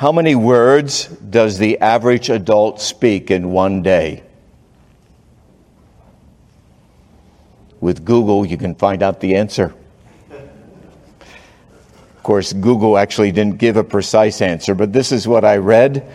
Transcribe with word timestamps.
How 0.00 0.12
many 0.12 0.34
words 0.34 1.08
does 1.08 1.58
the 1.58 1.78
average 1.80 2.30
adult 2.30 2.80
speak 2.80 3.30
in 3.30 3.52
one 3.52 3.82
day? 3.82 4.22
With 7.82 8.06
Google, 8.06 8.46
you 8.46 8.56
can 8.56 8.74
find 8.74 9.02
out 9.02 9.20
the 9.20 9.34
answer. 9.34 9.74
Of 10.30 12.22
course, 12.22 12.54
Google 12.54 12.96
actually 12.96 13.30
didn't 13.30 13.58
give 13.58 13.76
a 13.76 13.84
precise 13.84 14.40
answer, 14.40 14.74
but 14.74 14.90
this 14.90 15.12
is 15.12 15.28
what 15.28 15.44
I 15.44 15.58
read. 15.58 16.10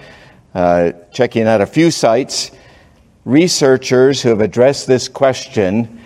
Uh, 0.56 0.94
checking 1.12 1.44
out 1.44 1.62
a 1.62 1.68
few 1.68 1.92
sites, 1.92 2.50
researchers 3.24 4.20
who 4.20 4.30
have 4.30 4.42
addressed 4.42 4.88
this 4.88 5.08
question 5.08 6.02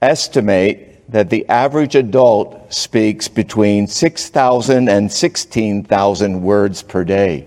estimate 0.00 0.91
that 1.12 1.28
the 1.28 1.46
average 1.48 1.94
adult 1.94 2.72
speaks 2.72 3.28
between 3.28 3.86
6,000 3.86 4.88
and 4.88 5.12
16,000 5.12 6.42
words 6.42 6.82
per 6.82 7.04
day. 7.04 7.46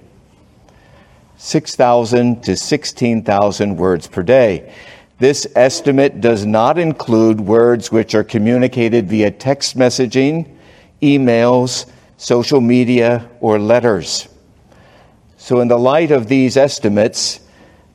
6,000 1.38 2.44
to 2.44 2.56
16,000 2.56 3.76
words 3.76 4.08
per 4.08 4.24
day. 4.24 4.72
This 5.18 5.48
estimate 5.56 6.22
does 6.22 6.46
not 6.46 6.78
include 6.78 7.42
words 7.42 7.92
which 7.92 8.14
are 8.14 8.24
communicated 8.24 9.10
via 9.10 9.32
text 9.32 9.78
messaging, 9.78 10.48
emails, 11.02 11.90
social 12.18 12.62
media, 12.62 13.28
or 13.40 13.58
letters. 13.58 14.28
So, 15.38 15.60
in 15.60 15.68
the 15.68 15.78
light 15.78 16.12
of 16.12 16.28
these 16.28 16.58
estimates 16.58 17.40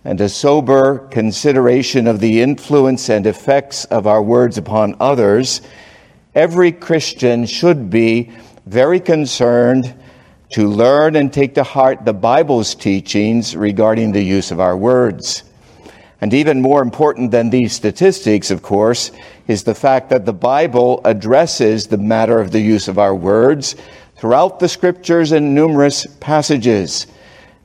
and 0.04 0.20
a 0.20 0.28
sober 0.28 0.98
consideration 1.08 2.06
of 2.06 2.20
the 2.20 2.40
influence 2.40 3.08
and 3.10 3.26
effects 3.26 3.84
of 3.86 4.06
our 4.06 4.22
words 4.22 4.56
upon 4.56 4.96
others, 4.98 5.60
every 6.34 6.72
Christian 6.72 7.44
should 7.44 7.90
be 7.90 8.30
very 8.66 9.00
concerned 9.00 9.94
to 10.50 10.68
learn 10.68 11.16
and 11.16 11.32
take 11.32 11.54
to 11.54 11.62
heart 11.62 12.04
the 12.04 12.12
Bible's 12.12 12.74
teachings 12.74 13.54
regarding 13.54 14.12
the 14.12 14.22
use 14.22 14.50
of 14.50 14.58
our 14.58 14.76
words. 14.76 15.44
And 16.20 16.34
even 16.34 16.60
more 16.60 16.82
important 16.82 17.30
than 17.30 17.50
these 17.50 17.72
statistics, 17.72 18.50
of 18.50 18.62
course, 18.62 19.10
is 19.48 19.64
the 19.64 19.74
fact 19.74 20.10
that 20.10 20.26
the 20.26 20.32
Bible 20.32 21.00
addresses 21.04 21.86
the 21.86 21.98
matter 21.98 22.40
of 22.40 22.50
the 22.50 22.60
use 22.60 22.88
of 22.88 22.98
our 22.98 23.14
words 23.14 23.76
throughout 24.16 24.60
the 24.60 24.68
scriptures 24.68 25.32
in 25.32 25.54
numerous 25.54 26.06
passages. 26.20 27.06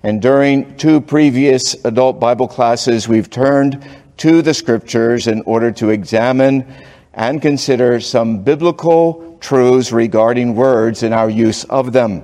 And 0.05 0.21
during 0.21 0.77
two 0.77 1.01
previous 1.01 1.83
adult 1.83 2.19
Bible 2.19 2.47
classes, 2.47 3.07
we've 3.07 3.27
turned 3.27 3.83
to 4.17 4.43
the 4.43 4.53
scriptures 4.53 5.25
in 5.25 5.41
order 5.47 5.71
to 5.71 5.89
examine 5.89 6.71
and 7.15 7.41
consider 7.41 7.99
some 7.99 8.43
biblical 8.43 9.35
truths 9.41 9.91
regarding 9.91 10.53
words 10.53 11.01
and 11.01 11.11
our 11.11 11.27
use 11.27 11.63
of 11.63 11.91
them. 11.91 12.21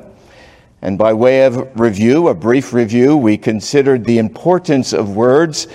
And 0.84 0.96
by 0.96 1.14
way 1.14 1.44
of 1.46 1.72
review, 1.74 2.28
a 2.28 2.36
brief 2.36 2.72
review, 2.72 3.18
we 3.18 3.36
considered 3.36 4.06
the 4.06 4.20
importance 4.20 4.94
of 4.94 5.16
words 5.16 5.66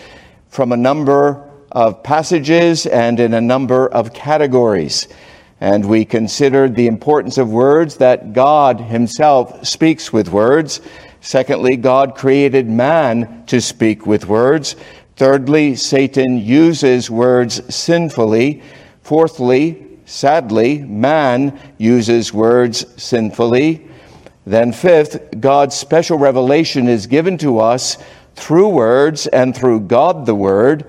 from 0.48 0.70
a 0.70 0.76
number 0.76 1.42
of 1.72 2.04
passages 2.04 2.86
and 2.86 3.18
in 3.18 3.34
a 3.34 3.40
number 3.40 3.88
of 3.88 4.14
categories. 4.14 5.08
And 5.60 5.84
we 5.86 6.04
considered 6.04 6.76
the 6.76 6.86
importance 6.86 7.36
of 7.36 7.50
words 7.50 7.96
that 7.96 8.32
God 8.32 8.80
Himself 8.80 9.66
speaks 9.66 10.12
with 10.12 10.28
words. 10.28 10.80
Secondly, 11.26 11.76
God 11.76 12.14
created 12.14 12.68
man 12.68 13.42
to 13.46 13.60
speak 13.60 14.06
with 14.06 14.28
words. 14.28 14.76
Thirdly, 15.16 15.74
Satan 15.74 16.38
uses 16.38 17.10
words 17.10 17.74
sinfully. 17.74 18.62
Fourthly, 19.02 19.88
sadly, 20.04 20.78
man 20.78 21.58
uses 21.78 22.32
words 22.32 22.86
sinfully. 23.02 23.88
Then, 24.46 24.70
fifth, 24.70 25.40
God's 25.40 25.74
special 25.74 26.16
revelation 26.16 26.86
is 26.86 27.08
given 27.08 27.38
to 27.38 27.58
us 27.58 27.98
through 28.36 28.68
words 28.68 29.26
and 29.26 29.52
through 29.52 29.80
God 29.80 30.26
the 30.26 30.34
Word. 30.36 30.88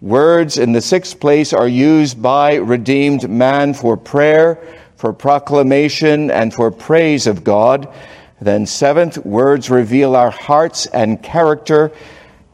Words 0.00 0.58
in 0.58 0.72
the 0.72 0.80
sixth 0.80 1.20
place 1.20 1.52
are 1.52 1.68
used 1.68 2.20
by 2.20 2.56
redeemed 2.56 3.30
man 3.30 3.72
for 3.72 3.96
prayer, 3.96 4.58
for 4.96 5.12
proclamation, 5.12 6.32
and 6.32 6.52
for 6.52 6.72
praise 6.72 7.28
of 7.28 7.44
God. 7.44 7.94
Then, 8.40 8.66
seventh, 8.66 9.18
words 9.18 9.70
reveal 9.70 10.16
our 10.16 10.30
hearts 10.30 10.86
and 10.86 11.22
character. 11.22 11.92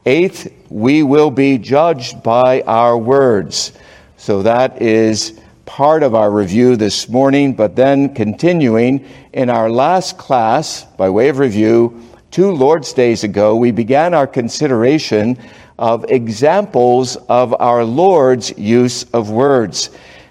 Eighth, 0.05 0.53
we 0.69 1.03
will 1.03 1.31
be 1.31 1.57
judged 1.57 2.21
by 2.23 2.61
our 2.61 2.97
words. 2.97 3.73
So 4.17 4.43
that 4.43 4.81
is 4.81 5.39
part 5.65 6.03
of 6.03 6.13
our 6.13 6.29
review 6.29 6.75
this 6.75 7.09
morning, 7.09 7.53
but 7.53 7.75
then 7.75 8.13
continuing 8.13 9.05
in 9.33 9.49
our 9.49 9.69
last 9.69 10.17
class, 10.17 10.83
by 10.83 11.09
way 11.09 11.29
of 11.29 11.39
review, 11.39 11.99
two 12.29 12.51
Lord's 12.51 12.93
Days 12.93 13.23
ago, 13.23 13.55
we 13.55 13.71
began 13.71 14.13
our 14.13 14.27
consideration 14.27 15.37
of 15.79 16.05
examples 16.09 17.15
of 17.15 17.55
our 17.59 17.83
Lord's 17.83 18.55
use 18.57 19.03
of 19.13 19.31
words. 19.31 19.89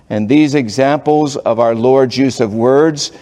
And 0.09 0.29
these 0.29 0.55
examples 0.55 1.37
of 1.37 1.59
our 1.59 1.75
Lord's 1.75 2.17
use 2.17 2.41
of 2.41 2.55
words 2.55 3.13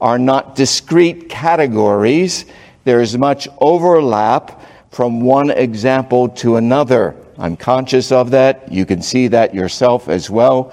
are 0.00 0.18
not 0.18 0.56
discrete 0.56 1.28
categories. 1.28 2.44
There 2.84 3.00
is 3.00 3.16
much 3.16 3.48
overlap 3.60 4.62
from 4.90 5.20
one 5.20 5.50
example 5.50 6.28
to 6.30 6.56
another. 6.56 7.16
I'm 7.38 7.56
conscious 7.56 8.12
of 8.12 8.30
that. 8.30 8.72
You 8.72 8.86
can 8.86 9.02
see 9.02 9.28
that 9.28 9.54
yourself 9.54 10.08
as 10.08 10.30
well. 10.30 10.72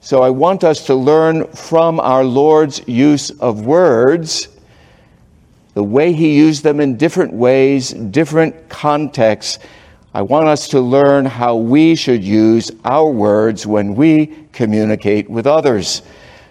So 0.00 0.22
I 0.22 0.30
want 0.30 0.64
us 0.64 0.86
to 0.86 0.94
learn 0.94 1.46
from 1.48 1.98
our 2.00 2.24
Lord's 2.24 2.86
use 2.86 3.30
of 3.30 3.66
words 3.66 4.48
the 5.74 5.82
way 5.84 6.12
he 6.12 6.36
used 6.36 6.64
them 6.64 6.80
in 6.80 6.96
different 6.96 7.32
ways, 7.32 7.90
different 7.90 8.68
contexts. 8.68 9.58
I 10.14 10.22
want 10.22 10.48
us 10.48 10.68
to 10.68 10.80
learn 10.80 11.24
how 11.24 11.56
we 11.56 11.94
should 11.94 12.24
use 12.24 12.72
our 12.84 13.08
words 13.08 13.66
when 13.66 13.94
we 13.94 14.34
communicate 14.52 15.28
with 15.30 15.46
others. 15.46 16.02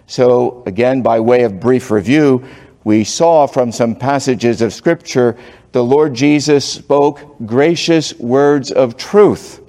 So, 0.08 0.64
again, 0.66 1.02
by 1.02 1.20
way 1.20 1.44
of 1.44 1.60
brief 1.60 1.92
review, 1.92 2.46
we 2.86 3.04
saw 3.04 3.46
from 3.46 3.74
some 3.74 3.94
passages 3.94 4.62
of 4.62 4.74
Scripture 4.74 5.38
the 5.74 5.84
Lord 5.84 6.14
Jesus 6.14 6.64
spoke 6.66 7.36
gracious 7.46 8.18
words 8.18 8.72
of 8.72 8.96
truth. 8.96 9.62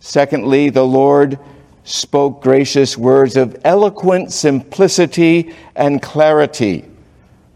Secondly, 0.00 0.70
the 0.70 0.86
Lord 0.86 1.38
spoke 1.84 2.42
gracious 2.42 2.96
words 2.96 3.36
of 3.36 3.60
eloquent 3.64 4.32
simplicity 4.32 5.54
and 5.76 6.00
clarity. 6.00 6.86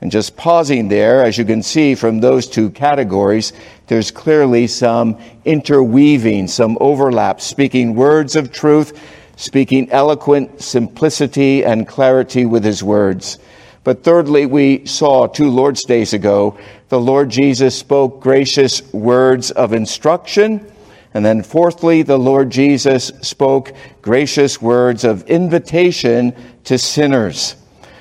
And 0.03 0.12
just 0.12 0.37
pausing 0.37 0.88
there, 0.88 1.25
as 1.25 1.38
you 1.38 1.47
can 1.47 1.62
see 1.62 1.94
from 1.94 2.21
those 2.21 2.47
two 2.47 2.69
categories, 2.71 3.54
there's 3.87 4.10
clearly 4.10 4.66
some 4.66 5.19
interweaving, 5.47 6.47
some 6.48 6.77
overlap, 6.81 7.41
speaking 7.41 7.94
words 7.94 8.37
of 8.37 8.53
truth, 8.53 9.00
speaking 9.38 9.88
eloquent 9.93 10.60
simplicity 10.60 11.65
and 11.65 11.87
clarity 11.87 12.44
with 12.44 12.65
his 12.65 12.82
words. 12.82 13.38
But 13.84 14.03
thirdly, 14.03 14.47
we 14.47 14.84
saw 14.84 15.28
two 15.28 15.49
Lord's 15.49 15.84
days 15.84 16.12
ago, 16.12 16.59
the 16.88 16.99
Lord 16.99 17.31
Jesus 17.31 17.78
spoke 17.78 18.21
gracious 18.21 18.82
words 18.93 19.53
of 19.53 19.72
instruction. 19.72 20.71
And 21.15 21.25
then 21.25 21.44
fourthly, 21.44 22.03
the 22.03 22.19
Lord 22.19 22.50
Jesus 22.50 23.12
spoke 23.22 23.72
gracious 24.03 24.60
words 24.60 25.04
of 25.04 25.22
invitation 25.31 26.34
to 26.65 26.77
sinners. 26.77 27.54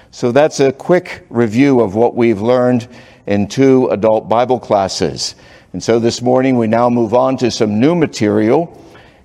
So 0.10 0.32
that's 0.32 0.60
a 0.60 0.72
quick 0.72 1.24
review 1.30 1.82
of 1.82 1.94
what 1.94 2.16
we've 2.16 2.42
learned 2.42 2.88
in 3.28 3.48
two 3.48 3.90
adult 3.90 4.28
Bible 4.28 4.60
classes. 4.60 5.36
And 5.72 5.84
so 5.84 6.00
this 6.00 6.20
morning 6.20 6.58
we 6.58 6.66
now 6.66 6.90
move 6.90 7.14
on 7.14 7.38
to 7.38 7.52
some 7.52 7.80
new 7.80 7.94
material 7.94 8.76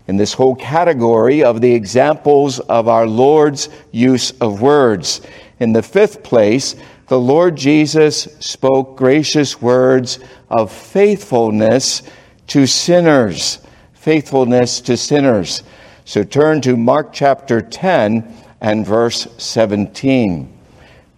in 0.08 0.16
this 0.16 0.32
whole 0.32 0.54
category 0.54 1.44
of 1.44 1.60
the 1.60 1.72
examples 1.72 2.60
of 2.60 2.88
our 2.88 3.06
Lord's 3.06 3.68
use 3.90 4.32
of 4.40 4.60
words. 4.60 5.20
In 5.60 5.72
the 5.72 5.82
fifth 5.82 6.22
place, 6.22 6.74
the 7.08 7.20
Lord 7.20 7.56
Jesus 7.56 8.22
spoke 8.40 8.96
gracious 8.96 9.60
words 9.60 10.18
of 10.50 10.72
faithfulness 10.72 12.02
to 12.48 12.66
sinners. 12.66 13.60
Faithfulness 13.92 14.80
to 14.80 14.96
sinners. 14.96 15.62
So 16.04 16.24
turn 16.24 16.60
to 16.62 16.76
Mark 16.76 17.12
chapter 17.12 17.60
10 17.60 18.34
and 18.60 18.86
verse 18.86 19.28
17. 19.38 20.58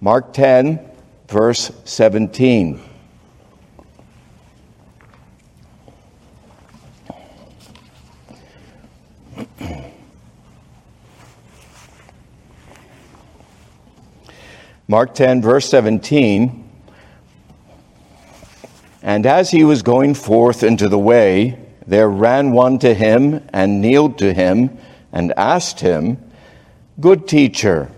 Mark 0.00 0.32
10, 0.32 0.80
verse 1.28 1.72
17. 1.84 2.93
Mark 14.86 15.14
10, 15.14 15.40
verse 15.40 15.68
17. 15.70 16.70
And 19.02 19.26
as 19.26 19.50
he 19.50 19.64
was 19.64 19.82
going 19.82 20.14
forth 20.14 20.62
into 20.62 20.88
the 20.88 20.98
way, 20.98 21.58
there 21.86 22.08
ran 22.08 22.52
one 22.52 22.78
to 22.80 22.92
him 22.92 23.46
and 23.52 23.80
kneeled 23.80 24.18
to 24.18 24.34
him 24.34 24.76
and 25.12 25.32
asked 25.36 25.80
him, 25.80 26.18
Good 27.00 27.26
teacher, 27.26 27.90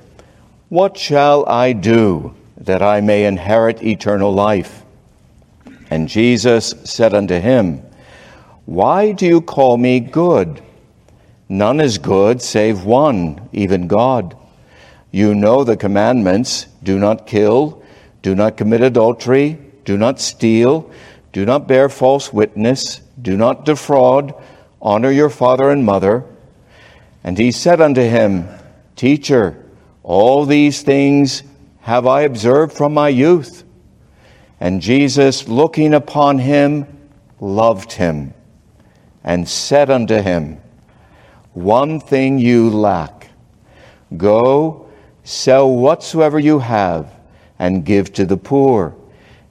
what 0.69 0.97
shall 0.97 1.44
I 1.49 1.73
do 1.73 2.35
that 2.59 2.83
I 2.83 3.00
may 3.00 3.25
inherit 3.25 3.83
eternal 3.83 4.33
life? 4.33 4.83
And 5.91 6.09
Jesus 6.09 6.75
said 6.85 7.15
unto 7.15 7.38
him, 7.41 7.83
Why 8.65 9.12
do 9.12 9.27
you 9.27 9.41
call 9.41 9.77
me 9.77 10.00
good? 10.00 10.62
None 11.49 11.81
is 11.81 11.99
good 11.99 12.43
save 12.43 12.85
one, 12.85 13.49
even 13.53 13.87
God. 13.88 14.37
You 15.17 15.35
know 15.35 15.65
the 15.65 15.79
commandments 15.79 16.67
do 16.83 16.99
not 16.99 17.27
kill, 17.27 17.83
do 18.21 18.35
not 18.35 18.59
commit 18.59 18.83
adultery, 18.83 19.59
do 19.87 19.97
not 19.97 20.21
steal, 20.21 20.91
do 21.33 21.47
not 21.47 21.67
bear 21.67 21.89
false 21.89 22.35
witness, 22.35 23.01
do 23.23 23.35
not 23.35 23.65
defraud, 23.65 24.35
honor 24.79 25.11
your 25.11 25.31
father 25.31 25.71
and 25.71 25.87
mother. 25.87 26.27
And 27.25 27.39
he 27.39 27.51
said 27.51 27.81
unto 27.81 28.03
him, 28.03 28.47
Teacher, 28.95 29.65
all 30.03 30.45
these 30.45 30.83
things 30.83 31.43
have 31.81 32.07
I 32.07 32.21
observed 32.21 32.77
from 32.77 32.93
my 32.93 33.09
youth. 33.09 33.65
And 34.61 34.83
Jesus, 34.83 35.49
looking 35.49 35.95
upon 35.95 36.41
him, 36.41 37.09
loved 37.41 37.93
him 37.93 38.35
and 39.25 39.49
said 39.49 39.89
unto 39.89 40.21
him, 40.21 40.61
One 41.55 42.01
thing 42.01 42.39
you 42.39 42.69
lack. 42.69 43.31
Go, 44.15 44.86
sell 45.26 45.69
whatsoever 45.69 46.38
you 46.38 46.61
have, 46.61 47.12
and 47.58 47.84
give 47.84 48.12
to 48.12 48.25
the 48.25 48.37
poor, 48.37 48.94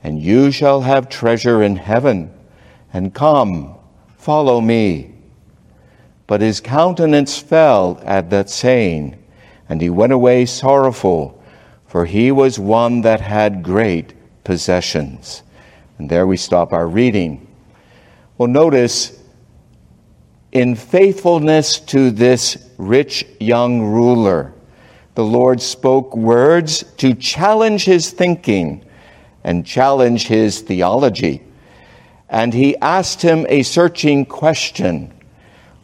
and 0.02 0.22
you 0.22 0.50
shall 0.50 0.82
have 0.82 1.10
treasure 1.10 1.62
in 1.62 1.76
heaven. 1.76 2.32
And 2.94 3.14
come, 3.14 3.76
follow 4.18 4.62
me. 4.62 5.14
But 6.28 6.40
his 6.40 6.62
countenance 6.62 7.38
fell 7.38 8.02
at 8.06 8.30
that 8.30 8.50
saying, 8.50 9.22
and 9.68 9.82
he 9.82 9.90
went 9.90 10.14
away 10.14 10.46
sorrowful, 10.46 11.44
for 11.88 12.06
he 12.06 12.32
was 12.32 12.58
one 12.58 13.02
that 13.02 13.20
had 13.20 13.62
great 13.62 14.14
possessions. 14.46 15.44
And 15.98 16.10
there 16.10 16.26
we 16.26 16.38
stop 16.38 16.72
our 16.72 16.88
reading. 16.88 17.54
Well, 18.38 18.48
notice, 18.48 19.22
in 20.54 20.76
faithfulness 20.76 21.80
to 21.80 22.12
this 22.12 22.58
rich 22.78 23.26
young 23.42 23.82
ruler, 23.82 24.55
the 25.16 25.24
Lord 25.24 25.62
spoke 25.62 26.16
words 26.16 26.84
to 26.98 27.14
challenge 27.14 27.86
his 27.86 28.12
thinking 28.12 28.86
and 29.44 29.66
challenge 29.66 30.28
his 30.28 30.62
theology. 30.62 31.42
And 32.30 32.54
he 32.54 32.78
asked 32.78 33.22
him 33.22 33.46
a 33.50 33.64
searching 33.64 34.26
question 34.26 35.14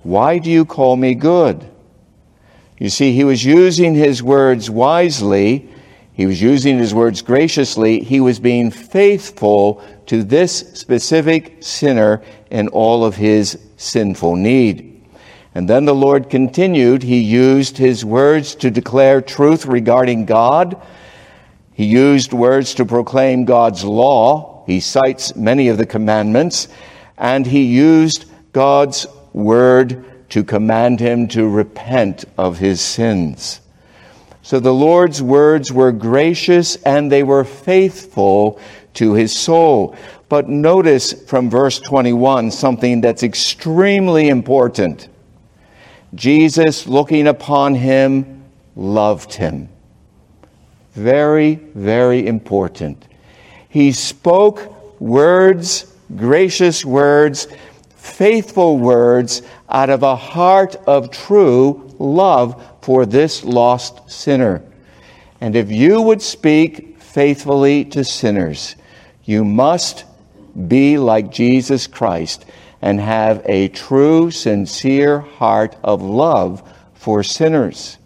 Why 0.04 0.38
do 0.38 0.50
you 0.50 0.66
call 0.66 0.96
me 0.96 1.16
good? 1.16 1.68
You 2.80 2.90
see, 2.90 3.14
he 3.14 3.24
was 3.24 3.44
using 3.46 3.94
his 3.94 4.22
words 4.24 4.70
wisely 4.70 5.70
he 6.14 6.26
was 6.26 6.42
using 6.42 6.78
his 6.78 6.94
words 6.94 7.22
graciously. 7.22 8.02
He 8.02 8.20
was 8.20 8.40
being 8.40 8.70
faithful 8.70 9.82
to 10.08 10.24
this 10.24 10.60
specific 10.74 11.58
sinner 11.62 12.22
in 12.50 12.68
all 12.68 13.06
of 13.06 13.16
his 13.16 13.58
sinful 13.78 14.36
need. 14.36 14.91
And 15.54 15.70
then 15.70 15.86
the 15.86 15.96
Lord 15.96 16.30
continued. 16.30 17.04
He 17.04 17.20
used 17.20 17.78
his 17.78 18.06
words 18.06 18.56
to 18.56 18.72
declare 18.72 19.22
truth 19.22 19.66
regarding 19.66 20.26
God. 20.26 20.82
He 21.74 21.86
used 21.86 22.32
words 22.32 22.74
to 22.76 22.86
proclaim 22.86 23.46
God's 23.46 23.84
law. 23.84 24.64
He 24.66 24.80
cites 24.80 25.36
many 25.36 25.68
of 25.68 25.78
the 25.78 25.86
commandments. 25.86 26.68
And 27.18 27.46
he 27.46 27.64
used 27.64 28.26
God's 28.54 29.08
word 29.34 30.30
to 30.30 30.44
command 30.44 31.00
him 31.00 31.28
to 31.30 31.48
repent 31.48 32.24
of 32.38 32.58
his 32.58 32.80
sins. 32.80 33.60
So 34.44 34.60
the 34.60 34.74
Lord's 34.74 35.22
words 35.22 35.72
were 35.72 35.92
gracious 35.92 36.78
and 36.78 37.12
they 37.12 37.24
were 37.24 37.44
faithful 37.44 38.60
to 38.96 39.14
his 39.14 39.36
soul. 39.36 39.96
But 40.30 40.50
notice 40.50 41.14
from 41.14 41.50
verse 41.50 41.80
21 41.80 42.52
something 42.52 43.02
that's 43.02 43.24
extremely 43.24 44.30
important. 44.30 45.10
Jesus, 46.14 46.88
looking 46.88 47.28
upon 47.28 47.76
him, 47.76 48.44
loved 48.76 49.34
him. 49.34 49.70
Very, 50.94 51.56
very 51.56 52.28
important. 52.28 53.08
He 53.70 53.94
spoke 53.94 55.00
words, 55.00 55.94
gracious 56.16 56.84
words, 56.84 57.48
faithful 57.96 58.78
words 58.78 59.42
out 59.70 59.90
of 59.90 60.04
a 60.04 60.16
heart 60.16 60.76
of 60.86 61.12
true 61.12 61.96
love 61.98 62.62
for 62.82 63.06
this 63.06 63.44
lost 63.44 64.12
sinner. 64.12 64.62
And 65.40 65.56
if 65.56 65.72
you 65.72 66.02
would 66.02 66.22
speak 66.22 67.00
faithfully 67.00 67.86
to 67.86 68.04
sinners, 68.04 68.76
you 69.24 69.46
must 69.46 70.04
be 70.68 70.98
like 70.98 71.32
Jesus 71.32 71.88
Christ 71.88 72.46
and 72.82 73.00
have 73.00 73.42
a 73.46 73.68
true, 73.70 74.32
sincere 74.32 75.20
heart 75.20 75.76
of 75.84 76.02
love 76.02 76.68
for 76.94 77.24
sinners. 77.24 77.98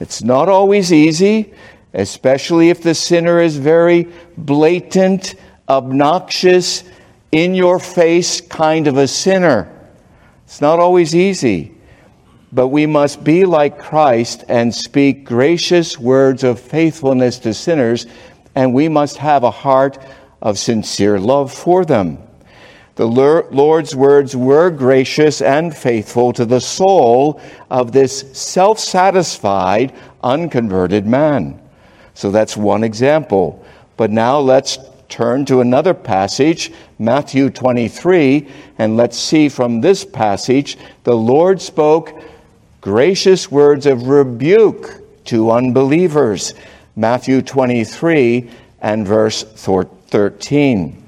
It's 0.00 0.22
not 0.22 0.48
always 0.48 0.92
easy, 0.92 1.52
especially 1.94 2.70
if 2.70 2.82
the 2.82 2.94
sinner 2.94 3.40
is 3.40 3.56
very 3.56 4.08
blatant, 4.36 5.34
obnoxious, 5.68 6.84
in 7.30 7.54
your 7.54 7.78
face 7.78 8.40
kind 8.40 8.86
of 8.86 8.98
a 8.98 9.08
sinner. 9.08 9.72
It's 10.44 10.60
not 10.60 10.78
always 10.78 11.14
easy 11.14 11.72
but 12.52 12.68
we 12.68 12.84
must 12.84 13.24
be 13.24 13.46
like 13.46 13.78
Christ 13.78 14.44
and 14.46 14.74
speak 14.74 15.24
gracious 15.24 15.98
words 15.98 16.44
of 16.44 16.60
faithfulness 16.60 17.38
to 17.40 17.54
sinners, 17.54 18.06
and 18.54 18.74
we 18.74 18.88
must 18.88 19.16
have 19.16 19.42
a 19.42 19.50
heart 19.50 19.98
of 20.42 20.58
sincere 20.58 21.18
love 21.18 21.52
for 21.52 21.84
them. 21.84 22.18
The 22.94 23.06
Lord's 23.06 23.96
words 23.96 24.36
were 24.36 24.70
gracious 24.70 25.40
and 25.40 25.74
faithful 25.74 26.32
to 26.34 26.44
the 26.44 26.60
soul 26.60 27.40
of 27.70 27.92
this 27.92 28.20
self 28.32 28.78
satisfied, 28.78 29.94
unconverted 30.22 31.06
man. 31.06 31.58
So 32.14 32.30
that's 32.30 32.56
one 32.56 32.84
example. 32.84 33.64
But 33.96 34.10
now 34.10 34.38
let's 34.38 34.78
turn 35.08 35.44
to 35.46 35.60
another 35.60 35.94
passage, 35.94 36.72
Matthew 36.98 37.50
23, 37.50 38.48
and 38.78 38.96
let's 38.96 39.18
see 39.18 39.48
from 39.48 39.80
this 39.80 40.04
passage 40.04 40.76
the 41.04 41.16
Lord 41.16 41.60
spoke 41.60 42.18
gracious 42.80 43.50
words 43.50 43.86
of 43.86 44.08
rebuke 44.08 45.02
to 45.26 45.50
unbelievers. 45.50 46.54
Matthew 46.94 47.40
23 47.40 48.50
and 48.80 49.06
verse 49.06 49.44
13. 49.44 51.01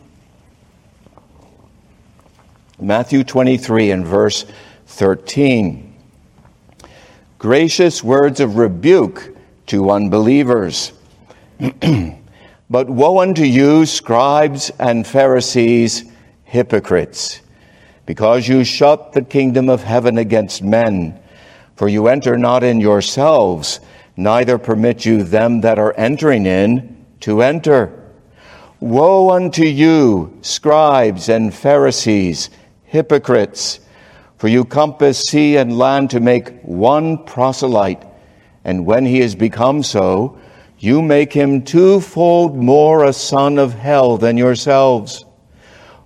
Matthew 2.81 3.23
23 3.23 3.93
and 3.93 4.05
verse 4.05 4.47
13. 4.87 5.95
Gracious 7.39 8.03
words 8.03 8.41
of 8.41 8.57
rebuke 8.57 9.37
to 9.67 9.91
unbelievers. 9.91 10.93
but 12.71 12.91
woe 12.91 13.21
unto 13.21 13.45
you, 13.45 13.87
scribes 13.87 14.71
and 14.81 15.07
Pharisees, 15.07 16.05
hypocrites, 16.43 17.43
because 18.07 18.49
you 18.49 18.65
shut 18.65 19.13
the 19.13 19.23
kingdom 19.23 19.69
of 19.69 19.85
heaven 19.85 20.19
against 20.19 20.63
men. 20.63 21.21
For 21.77 21.89
you 21.89 22.09
enter 22.09 22.37
not 22.37 22.65
in 22.65 22.81
yourselves, 22.81 23.79
neither 24.17 24.59
permit 24.59 25.05
you 25.05 25.23
them 25.23 25.61
that 25.61 25.79
are 25.79 25.95
entering 25.97 26.47
in 26.47 27.05
to 27.21 27.43
enter. 27.43 28.01
Woe 28.81 29.31
unto 29.31 29.65
you, 29.65 30.37
scribes 30.43 31.29
and 31.29 31.55
Pharisees, 31.55 32.51
hypocrites! 32.95 33.81
For 34.37 34.47
you 34.47 34.65
compass 34.65 35.21
sea 35.21 35.57
and 35.57 35.77
land 35.77 36.11
to 36.11 36.21
make 36.21 36.63
one 36.63 37.25
proselyte, 37.25 38.05
and 38.65 38.87
when 38.87 39.05
he 39.05 39.21
is 39.21 39.35
become 39.35 39.83
so, 39.83 40.39
you 40.79 41.03
make 41.03 41.33
him 41.33 41.63
twofold 41.63 42.57
more 42.57 43.05
a 43.05 43.13
son 43.13 43.59
of 43.59 43.75
hell 43.75 44.17
than 44.17 44.37
yourselves. 44.37 45.25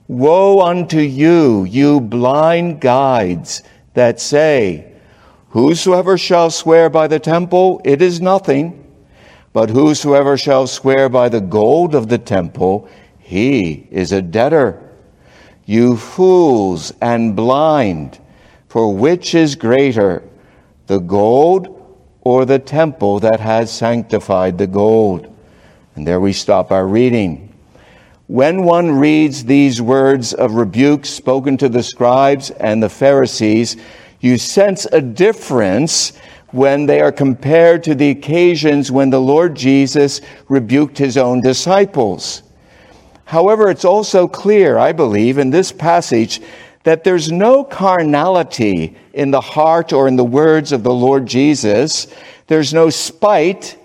Woe 0.06 0.60
unto 0.62 0.98
you, 0.98 1.64
you 1.64 2.00
blind 2.00 2.80
guides 2.80 3.62
that 3.92 4.18
say, 4.18 4.90
Whosoever 5.50 6.16
shall 6.16 6.50
swear 6.50 6.88
by 6.88 7.06
the 7.06 7.18
temple, 7.18 7.82
it 7.84 8.00
is 8.00 8.20
nothing. 8.20 8.84
But 9.52 9.68
whosoever 9.68 10.38
shall 10.38 10.66
swear 10.66 11.10
by 11.10 11.28
the 11.28 11.40
gold 11.42 11.94
of 11.94 12.08
the 12.08 12.18
temple, 12.18 12.88
he 13.18 13.88
is 13.90 14.12
a 14.12 14.22
debtor. 14.22 14.87
You 15.68 15.98
fools 15.98 16.94
and 16.98 17.36
blind, 17.36 18.18
for 18.70 18.94
which 18.94 19.34
is 19.34 19.54
greater, 19.54 20.22
the 20.86 20.98
gold 20.98 21.68
or 22.22 22.46
the 22.46 22.58
temple 22.58 23.20
that 23.20 23.40
has 23.40 23.70
sanctified 23.70 24.56
the 24.56 24.66
gold? 24.66 25.30
And 25.94 26.06
there 26.06 26.20
we 26.20 26.32
stop 26.32 26.72
our 26.72 26.86
reading. 26.86 27.52
When 28.28 28.62
one 28.62 28.92
reads 28.92 29.44
these 29.44 29.82
words 29.82 30.32
of 30.32 30.54
rebuke 30.54 31.04
spoken 31.04 31.58
to 31.58 31.68
the 31.68 31.82
scribes 31.82 32.48
and 32.48 32.82
the 32.82 32.88
Pharisees, 32.88 33.76
you 34.20 34.38
sense 34.38 34.86
a 34.86 35.02
difference 35.02 36.14
when 36.50 36.86
they 36.86 37.02
are 37.02 37.12
compared 37.12 37.84
to 37.84 37.94
the 37.94 38.08
occasions 38.08 38.90
when 38.90 39.10
the 39.10 39.20
Lord 39.20 39.54
Jesus 39.54 40.22
rebuked 40.48 40.96
his 40.96 41.18
own 41.18 41.42
disciples. 41.42 42.42
However, 43.28 43.68
it's 43.68 43.84
also 43.84 44.26
clear, 44.26 44.78
I 44.78 44.92
believe, 44.92 45.36
in 45.36 45.50
this 45.50 45.70
passage 45.70 46.40
that 46.84 47.04
there's 47.04 47.30
no 47.30 47.62
carnality 47.62 48.96
in 49.12 49.32
the 49.32 49.42
heart 49.42 49.92
or 49.92 50.08
in 50.08 50.16
the 50.16 50.24
words 50.24 50.72
of 50.72 50.82
the 50.82 50.94
Lord 50.94 51.26
Jesus. 51.26 52.06
There's 52.46 52.72
no 52.72 52.88
spite. 52.88 53.76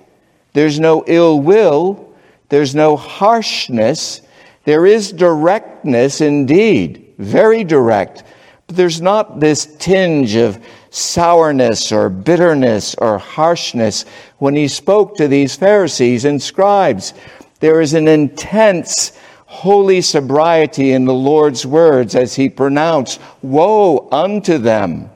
There's 0.54 0.80
no 0.80 1.04
ill 1.08 1.42
will. 1.42 2.16
There's 2.48 2.74
no 2.74 2.96
harshness. 2.96 4.22
There 4.64 4.86
is 4.86 5.12
directness 5.12 6.22
indeed, 6.22 7.14
very 7.18 7.66
direct. 7.66 8.24
But 8.68 8.78
there's 8.78 9.02
not 9.02 9.42
this 9.42 9.66
tinge 9.78 10.36
of 10.38 10.58
sourness 10.90 11.92
or 11.92 12.08
bitterness 12.08 12.96
or 12.96 13.18
harshness 13.18 14.06
when 14.38 14.56
he 14.56 14.70
spoke 14.70 15.18
to 15.18 15.28
these 15.28 15.54
Pharisees 15.58 16.24
and 16.24 16.42
scribes. 16.42 17.14
There 17.60 17.82
is 17.82 17.94
an 17.94 18.08
intense 18.08 19.12
holy 19.54 20.02
sobriety 20.02 20.92
in 20.92 21.06
the 21.06 21.14
Lord's 21.14 21.64
words 21.64 22.16
as 22.16 22.34
he 22.36 22.50
pronounced, 22.50 23.22
Woe 23.44 24.10
unto 24.12 24.58
them. 24.58 25.12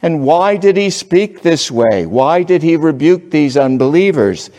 And 0.00 0.22
why 0.22 0.56
did 0.56 0.76
he 0.76 0.88
speak 0.88 1.42
this 1.42 1.68
way? 1.68 2.06
Why 2.06 2.44
did 2.44 2.62
he 2.62 2.76
rebuke 2.76 3.32
these 3.32 3.56
unbelievers? 3.56 4.50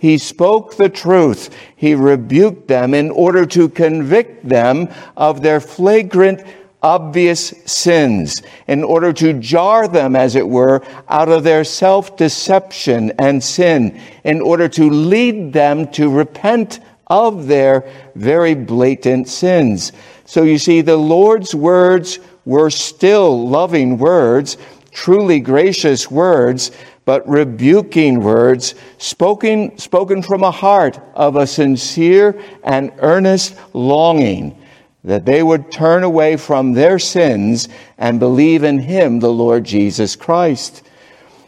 He 0.00 0.18
spoke 0.18 0.76
the 0.76 0.88
truth. 0.88 1.54
He 1.76 1.94
rebuked 1.94 2.66
them 2.66 2.92
in 2.92 3.10
order 3.12 3.46
to 3.46 3.68
convict 3.68 4.48
them 4.48 4.88
of 5.16 5.42
their 5.42 5.60
flagrant, 5.60 6.42
obvious 6.82 7.54
sins, 7.66 8.42
in 8.66 8.82
order 8.82 9.12
to 9.12 9.34
jar 9.34 9.86
them, 9.86 10.16
as 10.16 10.34
it 10.34 10.48
were, 10.48 10.82
out 11.08 11.28
of 11.28 11.44
their 11.44 11.62
self 11.62 12.16
deception 12.16 13.12
and 13.20 13.42
sin, 13.42 14.00
in 14.24 14.40
order 14.40 14.68
to 14.70 14.90
lead 14.90 15.52
them 15.52 15.86
to 15.92 16.10
repent 16.10 16.80
of 17.06 17.46
their 17.46 17.88
very 18.14 18.54
blatant 18.54 19.28
sins. 19.28 19.92
So 20.24 20.42
you 20.42 20.58
see, 20.58 20.80
the 20.80 20.96
Lord's 20.96 21.54
words 21.54 22.18
were 22.44 22.70
still 22.70 23.48
loving 23.48 23.98
words, 23.98 24.56
truly 24.90 25.40
gracious 25.40 26.10
words, 26.10 26.70
but 27.04 27.28
rebuking 27.28 28.20
words 28.20 28.74
spoken, 28.98 29.78
spoken 29.78 30.22
from 30.22 30.42
a 30.42 30.50
heart 30.50 30.98
of 31.14 31.36
a 31.36 31.46
sincere 31.46 32.40
and 32.64 32.92
earnest 32.98 33.56
longing 33.72 34.60
that 35.04 35.24
they 35.24 35.40
would 35.40 35.70
turn 35.70 36.02
away 36.02 36.36
from 36.36 36.72
their 36.72 36.98
sins 36.98 37.68
and 37.96 38.18
believe 38.18 38.64
in 38.64 38.80
Him, 38.80 39.20
the 39.20 39.32
Lord 39.32 39.62
Jesus 39.62 40.16
Christ. 40.16 40.82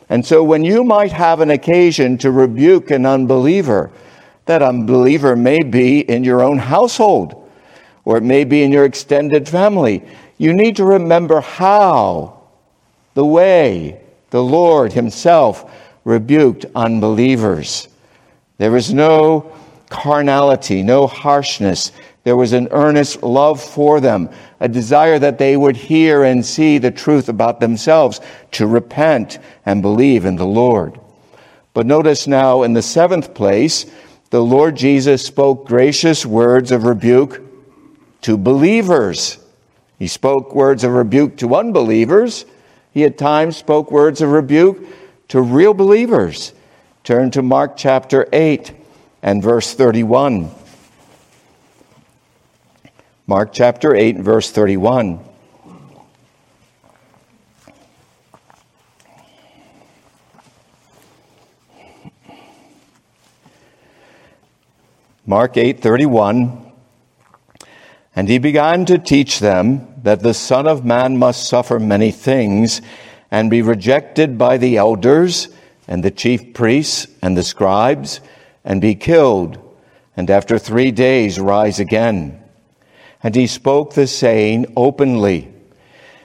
And 0.09 0.25
so 0.25 0.45
when 0.45 0.63
you 0.63 0.85
might 0.85 1.11
have 1.11 1.41
an 1.41 1.51
occasion 1.51 2.19
to 2.19 2.31
rebuke 2.31 2.93
an 2.93 3.05
unbeliever, 3.05 3.91
that 4.49 4.63
unbeliever 4.63 5.37
may 5.37 5.63
be 5.63 6.01
in 6.01 6.25
your 6.25 6.43
own 6.43 6.59
household, 6.59 7.49
or 8.05 8.17
it 8.17 8.23
may 8.23 8.45
be 8.45 8.63
in 8.63 8.73
your 8.73 8.85
extended 8.85 9.49
family. 9.49 10.03
You 10.39 10.53
need 10.55 10.77
to 10.77 10.85
remember 10.85 11.41
how, 11.41 12.41
the 13.15 13.25
way 13.25 14.01
the 14.31 14.43
Lord 14.43 14.93
Himself 14.93 15.71
rebuked 16.05 16.65
unbelievers. 16.75 17.89
There 18.57 18.71
was 18.71 18.93
no 18.93 19.53
carnality, 19.91 20.83
no 20.83 21.07
harshness. 21.07 21.93
There 22.25 22.37
was 22.37 22.55
an 22.55 22.69
earnest 22.71 23.23
love 23.23 23.63
for 23.63 24.01
them, 24.01 24.31
a 24.61 24.69
desire 24.69 25.19
that 25.19 25.39
they 25.39 25.57
would 25.57 25.77
hear 25.77 26.25
and 26.25 26.45
see 26.45 26.79
the 26.79 26.91
truth 26.91 27.29
about 27.29 27.61
themselves, 27.61 28.21
to 28.53 28.67
repent 28.67 29.39
and 29.67 29.83
believe 29.83 30.25
in 30.25 30.37
the 30.37 30.47
Lord. 30.47 30.99
But 31.75 31.87
notice 31.87 32.27
now, 32.27 32.63
in 32.63 32.73
the 32.73 32.83
seventh 32.83 33.35
place, 33.35 33.85
the 34.31 34.43
Lord 34.43 34.77
Jesus 34.77 35.25
spoke 35.25 35.67
gracious 35.67 36.27
words 36.27 36.71
of 36.71 36.85
rebuke 36.85 37.41
to 38.23 38.37
believers. 38.37 39.39
He 39.99 40.07
spoke 40.07 40.55
words 40.55 40.85
of 40.85 40.93
rebuke 40.93 41.39
to 41.39 41.55
unbelievers. 41.55 42.45
He 42.93 43.05
at 43.05 43.17
times 43.17 43.57
spoke 43.57 43.91
words 43.91 44.21
of 44.21 44.31
rebuke 44.31 44.79
to 45.29 45.41
real 45.41 45.75
believers. 45.75 46.53
Turn 47.05 47.31
to 47.31 47.43
Mark 47.43 47.77
chapter 47.77 48.29
8 48.33 48.73
and 49.23 49.43
verse 49.43 49.75
31. 49.75 50.51
Mark 53.27 53.51
chapter 53.53 53.95
8 53.95 54.17
and 54.17 54.25
verse 54.25 54.51
31. 54.51 55.21
Mark 65.29 65.57
8:31 65.59 66.73
And 68.17 68.31
he 68.31 68.39
began 68.39 68.87
to 68.87 68.97
teach 68.97 69.41
them 69.41 69.87
that 70.03 70.23
the 70.23 70.33
son 70.33 70.67
of 70.67 70.87
man 70.87 71.19
must 71.19 71.47
suffer 71.47 71.79
many 71.79 72.11
things 72.11 72.81
and 73.31 73.51
be 73.51 73.61
rejected 73.61 74.39
by 74.39 74.57
the 74.57 74.79
elders 74.79 75.49
and 75.87 76.03
the 76.03 76.11
chief 76.11 76.55
priests 76.55 77.09
and 77.21 77.37
the 77.37 77.43
scribes 77.43 78.23
and 78.65 78.81
be 78.81 78.95
killed 78.95 79.59
and 80.17 80.31
after 80.31 80.59
3 80.59 80.91
days 80.93 81.39
rise 81.39 81.79
again. 81.79 82.43
And 83.23 83.35
he 83.35 83.47
spoke 83.47 83.93
the 83.93 84.07
saying 84.07 84.73
openly. 84.79 85.53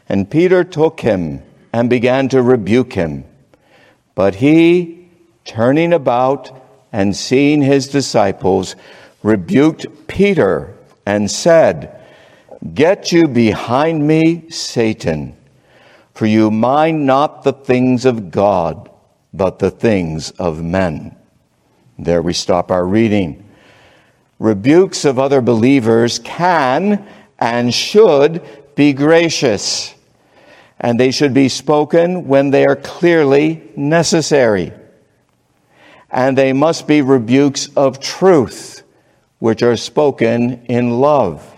And 0.08 0.32
Peter 0.32 0.64
took 0.64 1.02
him 1.02 1.42
and 1.74 1.90
began 1.90 2.30
to 2.30 2.42
rebuke 2.42 2.94
him. 2.94 3.26
But 4.16 4.36
he, 4.36 5.10
turning 5.44 5.92
about, 5.92 6.63
and 6.94 7.16
seeing 7.16 7.64
his 7.64 7.88
disciples, 7.88 8.76
rebuked 9.24 10.08
Peter 10.08 10.78
and 11.08 11.30
said, 11.30 12.00
Get 12.74 13.12
you 13.12 13.28
behind 13.28 14.08
me, 14.08 14.50
Satan, 14.50 15.36
for 16.14 16.28
you 16.28 16.52
mind 16.52 17.06
not 17.06 17.44
the 17.44 17.52
things 17.52 18.06
of 18.06 18.30
God, 18.30 18.90
but 19.34 19.58
the 19.58 19.72
things 19.72 20.32
of 20.32 20.64
men. 20.64 21.18
There 21.98 22.22
we 22.22 22.34
stop 22.34 22.70
our 22.72 22.86
reading. 22.86 23.44
Rebukes 24.38 25.04
of 25.04 25.18
other 25.18 25.42
believers 25.42 26.20
can 26.20 27.08
and 27.40 27.74
should 27.74 28.42
be 28.76 28.94
gracious, 28.94 29.96
and 30.80 31.00
they 31.00 31.12
should 31.12 31.34
be 31.34 31.50
spoken 31.50 32.28
when 32.28 32.52
they 32.52 32.66
are 32.66 32.76
clearly 32.76 33.72
necessary 33.76 34.74
and 36.14 36.38
they 36.38 36.54
must 36.54 36.88
be 36.88 37.02
rebukes 37.02 37.70
of 37.76 38.00
truth, 38.00 38.84
which 39.40 39.64
are 39.64 39.76
spoken 39.76 40.64
in 40.68 41.00
love. 41.00 41.50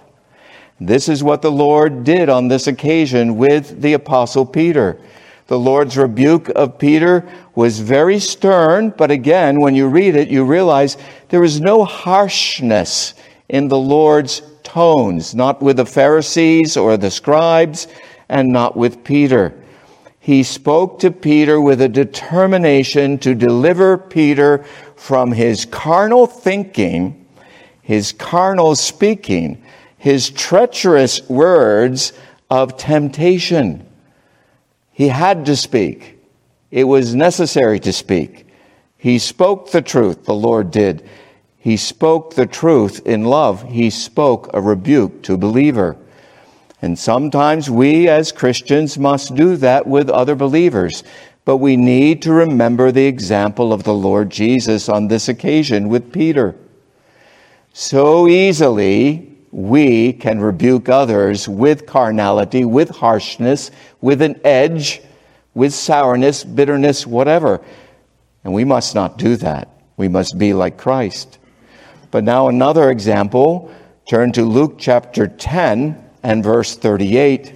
This 0.79 1.09
is 1.09 1.24
what 1.24 1.41
the 1.41 1.51
Lord 1.51 2.05
did 2.05 2.29
on 2.29 2.47
this 2.47 2.67
occasion 2.67 3.35
with 3.35 3.81
the 3.81 3.93
Apostle 3.93 4.45
Peter. 4.45 4.97
The 5.47 5.59
Lord's 5.59 5.97
rebuke 5.97 6.50
of 6.55 6.79
Peter 6.79 7.27
was 7.53 7.79
very 7.79 8.17
stern, 8.17 8.89
but 8.97 9.12
again, 9.12 9.59
when 9.59 9.75
you 9.75 9.88
read 9.88 10.15
it, 10.15 10.29
you 10.29 10.45
realize 10.45 10.97
there 11.29 11.41
was 11.41 11.62
no 11.62 11.83
harshness 11.83 13.13
in 13.50 13.67
the 13.67 13.77
Lord's 13.77 14.41
tones, 14.63 15.35
not 15.35 15.62
with 15.62 15.77
the 15.77 15.85
Pharisees 15.85 16.77
or 16.77 16.97
the 16.97 17.12
scribes, 17.12 17.88
and 18.29 18.51
not 18.51 18.75
with 18.75 19.03
Peter 19.03 19.53
he 20.25 20.41
spoke 20.41 20.98
to 20.98 21.12
Peter 21.12 21.62
with 21.62 21.79
a 21.79 21.88
determination 21.88 23.20
to 23.20 23.36
deliver 23.36 23.96
Peter 23.96 24.65
from 24.96 25.32
his 25.32 25.65
carnal 25.65 26.25
thinking, 26.25 27.27
his 27.84 28.12
carnal 28.12 28.74
speaking, 28.74 29.63
his 30.00 30.32
treacherous 30.32 31.29
words 31.29 32.12
of 32.50 32.75
temptation. 32.75 33.86
He 34.91 35.10
had 35.10 35.46
to 35.46 35.55
speak. 35.55 36.17
It 36.72 36.86
was 36.86 37.13
necessary 37.13 37.79
to 37.82 37.94
speak. 37.94 38.48
He 38.98 39.20
spoke 39.20 39.70
the 39.70 39.84
truth, 39.84 40.25
the 40.25 40.34
Lord 40.34 40.72
did. 40.72 41.08
He 41.60 41.77
spoke 41.77 42.34
the 42.34 42.48
truth 42.48 43.05
in 43.05 43.25
love. 43.25 43.62
He 43.70 43.91
spoke 43.91 44.50
a 44.55 44.60
rebuke 44.60 45.22
to 45.22 45.36
a 45.36 45.38
believer. 45.38 45.98
And 46.82 47.00
sometimes 47.00 47.70
we 47.70 48.08
as 48.10 48.32
Christians 48.32 48.98
must 48.98 49.36
do 49.36 49.55
that 49.58 49.88
with 49.88 50.10
other 50.10 50.36
believers. 50.36 51.03
But 51.46 51.58
we 51.58 51.77
need 51.77 52.24
to 52.24 52.34
remember 52.34 52.91
the 52.91 53.05
example 53.05 53.72
of 53.72 53.84
the 53.84 53.94
Lord 53.94 54.29
Jesus 54.29 54.89
on 54.89 55.08
this 55.08 55.29
occasion 55.29 55.89
with 55.89 56.12
Peter. 56.12 56.55
So 57.72 58.27
easily 58.27 59.38
we 59.51 60.13
can 60.13 60.41
rebuke 60.41 60.89
others 60.89 61.48
with 61.48 61.86
carnality, 61.86 62.65
with 62.65 62.89
harshness, 62.89 63.72
with 64.01 64.22
an 64.22 64.39
edge, 64.44 65.01
with 65.53 65.74
sourness, 65.74 66.44
bitterness, 66.44 67.08
whatever. 67.08 67.62
And 68.44 68.53
we 68.53 68.63
must 68.63 68.96
not 68.96 69.17
do 69.17 69.38
that. 69.38 69.70
We 69.98 70.08
must 70.08 70.38
be 70.38 70.53
like 70.53 70.77
Christ. 70.77 71.38
But 72.12 72.24
now 72.24 72.48
another 72.48 72.91
example. 72.91 73.72
Turn 74.08 74.32
to 74.34 74.44
Luke 74.44 74.75
chapter 74.77 75.27
10 75.27 76.04
and 76.25 76.44
verse 76.44 76.75
38. 76.75 77.53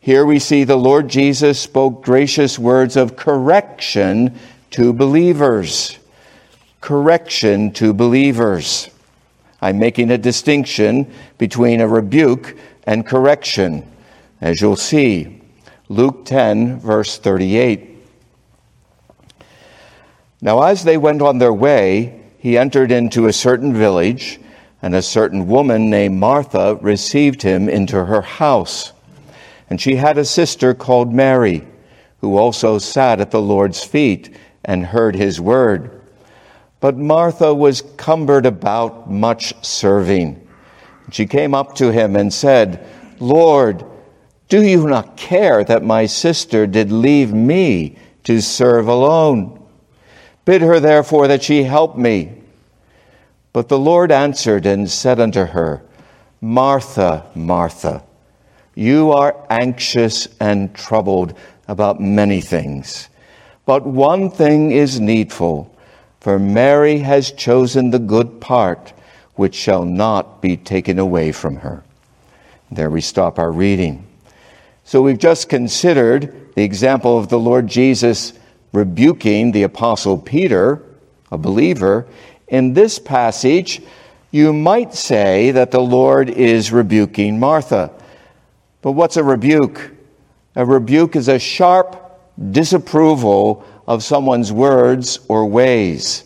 Here 0.00 0.26
we 0.26 0.40
see 0.40 0.64
the 0.64 0.76
Lord 0.76 1.08
Jesus 1.08 1.60
spoke 1.60 2.04
gracious 2.04 2.58
words 2.58 2.96
of 2.96 3.14
correction 3.14 4.36
to 4.72 4.92
believers. 4.92 5.96
Correction 6.80 7.70
to 7.74 7.94
believers. 7.94 8.90
I'm 9.62 9.78
making 9.78 10.10
a 10.10 10.18
distinction 10.18 11.14
between 11.38 11.80
a 11.80 11.86
rebuke 11.86 12.58
and 12.82 13.06
correction, 13.06 13.88
as 14.40 14.60
you'll 14.60 14.74
see. 14.74 15.40
Luke 15.88 16.24
10, 16.24 16.80
verse 16.80 17.16
38. 17.16 17.90
Now, 20.42 20.62
as 20.62 20.82
they 20.82 20.96
went 20.96 21.22
on 21.22 21.38
their 21.38 21.52
way, 21.52 22.20
he 22.38 22.58
entered 22.58 22.90
into 22.90 23.28
a 23.28 23.32
certain 23.32 23.72
village, 23.72 24.40
and 24.84 24.94
a 24.94 25.00
certain 25.00 25.46
woman 25.46 25.88
named 25.88 26.14
Martha 26.14 26.74
received 26.74 27.40
him 27.40 27.70
into 27.70 28.04
her 28.04 28.20
house. 28.20 28.92
And 29.70 29.80
she 29.80 29.96
had 29.96 30.18
a 30.18 30.26
sister 30.26 30.74
called 30.74 31.10
Mary, 31.10 31.66
who 32.20 32.36
also 32.36 32.76
sat 32.76 33.18
at 33.18 33.30
the 33.30 33.40
Lord's 33.40 33.82
feet 33.82 34.36
and 34.62 34.84
heard 34.84 35.16
his 35.16 35.40
word. 35.40 36.02
But 36.80 36.98
Martha 36.98 37.54
was 37.54 37.80
cumbered 37.96 38.44
about 38.44 39.10
much 39.10 39.54
serving. 39.64 40.46
She 41.10 41.24
came 41.24 41.54
up 41.54 41.76
to 41.76 41.90
him 41.90 42.14
and 42.14 42.30
said, 42.30 42.86
Lord, 43.20 43.86
do 44.50 44.62
you 44.62 44.86
not 44.86 45.16
care 45.16 45.64
that 45.64 45.82
my 45.82 46.04
sister 46.04 46.66
did 46.66 46.92
leave 46.92 47.32
me 47.32 47.96
to 48.24 48.42
serve 48.42 48.88
alone? 48.88 49.66
Bid 50.44 50.60
her 50.60 50.78
therefore 50.78 51.28
that 51.28 51.42
she 51.42 51.62
help 51.62 51.96
me. 51.96 52.43
But 53.54 53.68
the 53.68 53.78
Lord 53.78 54.10
answered 54.10 54.66
and 54.66 54.90
said 54.90 55.20
unto 55.20 55.44
her, 55.44 55.80
Martha, 56.40 57.24
Martha, 57.36 58.02
you 58.74 59.12
are 59.12 59.46
anxious 59.48 60.26
and 60.40 60.74
troubled 60.74 61.38
about 61.68 62.00
many 62.00 62.40
things, 62.40 63.08
but 63.64 63.86
one 63.86 64.28
thing 64.28 64.72
is 64.72 65.00
needful. 65.00 65.70
For 66.20 66.38
Mary 66.38 66.98
has 66.98 67.30
chosen 67.30 67.90
the 67.90 67.98
good 67.98 68.40
part, 68.40 68.92
which 69.36 69.54
shall 69.54 69.84
not 69.84 70.42
be 70.42 70.56
taken 70.56 70.98
away 70.98 71.30
from 71.30 71.56
her. 71.56 71.84
There 72.72 72.90
we 72.90 73.02
stop 73.02 73.38
our 73.38 73.52
reading. 73.52 74.06
So 74.82 75.00
we've 75.00 75.18
just 75.18 75.48
considered 75.48 76.54
the 76.56 76.64
example 76.64 77.18
of 77.18 77.28
the 77.28 77.38
Lord 77.38 77.68
Jesus 77.68 78.32
rebuking 78.72 79.52
the 79.52 79.62
Apostle 79.62 80.18
Peter, 80.18 80.82
a 81.30 81.38
believer. 81.38 82.06
In 82.54 82.72
this 82.72 83.00
passage, 83.00 83.82
you 84.30 84.52
might 84.52 84.94
say 84.94 85.50
that 85.50 85.72
the 85.72 85.80
Lord 85.80 86.30
is 86.30 86.70
rebuking 86.70 87.40
Martha. 87.40 87.90
But 88.80 88.92
what's 88.92 89.16
a 89.16 89.24
rebuke? 89.24 89.90
A 90.54 90.64
rebuke 90.64 91.16
is 91.16 91.26
a 91.26 91.40
sharp 91.40 92.00
disapproval 92.52 93.64
of 93.88 94.04
someone's 94.04 94.52
words 94.52 95.18
or 95.26 95.46
ways. 95.46 96.22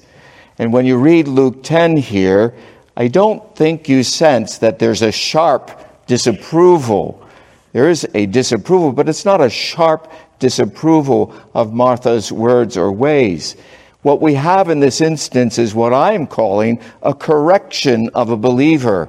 And 0.59 0.71
when 0.71 0.85
you 0.85 0.99
read 0.99 1.29
Luke 1.29 1.63
10 1.63 1.97
here, 1.97 2.55
I 2.95 3.09
don't 3.09 3.57
think 3.57 3.89
you 3.89 4.03
sense 4.03 4.59
that 4.59 4.79
there's 4.79 5.01
a 5.01 5.11
sharp 5.11 5.71
disapproval. 6.07 7.27
There 7.73 7.89
is 7.89 8.07
a 8.13 8.27
disapproval, 8.27 8.93
but 8.93 9.09
it's 9.09 9.25
not 9.25 9.41
a 9.41 9.49
sharp 9.49 10.13
disapproval 10.41 11.35
of 11.55 11.73
Martha's 11.73 12.31
words 12.31 12.77
or 12.77 12.93
ways. 12.93 13.57
What 14.03 14.21
we 14.21 14.35
have 14.35 14.69
in 14.69 14.81
this 14.81 15.01
instance 15.01 15.59
is 15.59 15.75
what 15.75 15.93
I'm 15.93 16.27
calling 16.27 16.81
a 17.03 17.15
correction 17.15 18.11
of 18.15 18.31
a 18.31 18.37
believer, 18.37 19.09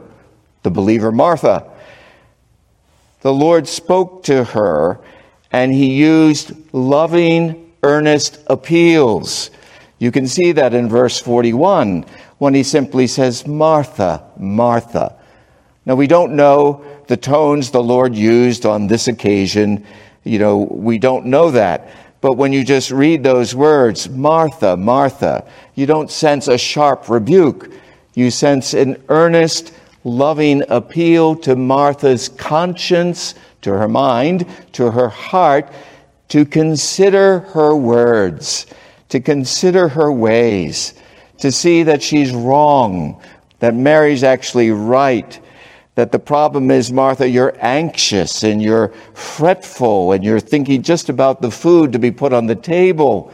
the 0.63 0.72
believer 0.72 1.12
Martha. 1.12 1.69
The 3.22 3.34
Lord 3.34 3.67
spoke 3.67 4.24
to 4.24 4.43
her 4.43 5.00
and 5.51 5.72
he 5.72 5.93
used 5.93 6.53
loving 6.74 7.74
earnest 7.84 8.39
appeals. 8.48 9.51
You 10.00 10.12
can 10.12 10.27
see 10.27 10.53
that 10.53 10.74
in 10.74 10.89
verse 10.89 11.19
41 11.19 12.05
when 12.38 12.53
he 12.53 12.63
simply 12.63 13.08
says, 13.08 13.46
Martha, 13.46 14.24
Martha. 14.38 15.15
Now, 15.86 15.96
we 15.96 16.08
don't 16.08 16.34
know 16.34 16.86
the 17.08 17.17
tones 17.17 17.72
the 17.72 17.84
Lord 17.84 18.16
used 18.16 18.66
on 18.66 18.87
this 18.87 19.07
occasion. 19.07 19.85
You 20.24 20.40
know, 20.40 20.57
we 20.57 21.00
don't 21.00 21.25
know 21.25 21.51
that. 21.51 21.90
But 22.22 22.34
when 22.34 22.51
you 22.51 22.64
just 22.64 22.92
read 22.92 23.24
those 23.24 23.55
words, 23.55 24.10
Martha, 24.10 24.75
Martha, 24.75 25.46
you 25.75 25.86
don't 25.86 26.12
sense 26.12 26.48
a 26.48 26.58
sharp 26.58 27.10
rebuke. 27.10 27.72
You 28.14 28.29
sense 28.29 28.74
an 28.74 29.01
earnest, 29.08 29.74
loving 30.03 30.64
appeal 30.70 31.36
to 31.38 31.55
Martha's 31.55 32.27
conscience, 32.29 33.36
to 33.62 33.72
her 33.72 33.88
mind, 33.88 34.46
to 34.74 34.92
her 34.92 35.10
heart, 35.10 35.72
to 36.29 36.46
consider 36.46 37.40
her 37.40 37.75
words, 37.75 38.66
to 39.10 39.20
consider 39.20 39.88
her 39.88 40.12
ways, 40.12 40.94
to 41.40 41.51
see 41.51 41.84
that 41.84 42.03
she's 42.03 42.32
wrong, 42.32 43.22
that 43.60 43.74
Mary's 43.74 44.24
actually 44.24 44.72
right, 44.72 45.40
that 46.00 46.14
the 46.14 46.20
problem 46.20 46.72
is, 46.72 46.94
Martha, 46.94 47.27
you're 47.27 47.53
anxious 47.59 48.44
and 48.44 48.62
you're 48.62 48.88
fretful 49.14 50.14
and 50.14 50.24
you're 50.24 50.40
thinking 50.40 50.81
just 50.81 51.09
about 51.09 51.42
the 51.42 51.51
food 51.51 51.92
to 51.92 52.00
be 52.00 52.09
put 52.09 52.31
on 52.31 52.46
the 52.46 52.55
table. 52.55 53.33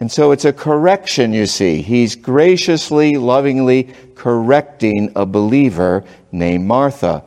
And 0.00 0.10
so 0.10 0.32
it's 0.32 0.44
a 0.44 0.52
correction, 0.52 1.32
you 1.32 1.46
see. 1.46 1.80
He's 1.80 2.16
graciously, 2.16 3.14
lovingly 3.14 3.94
correcting 4.16 5.12
a 5.14 5.24
believer 5.24 6.02
named 6.32 6.64
Martha. 6.64 7.22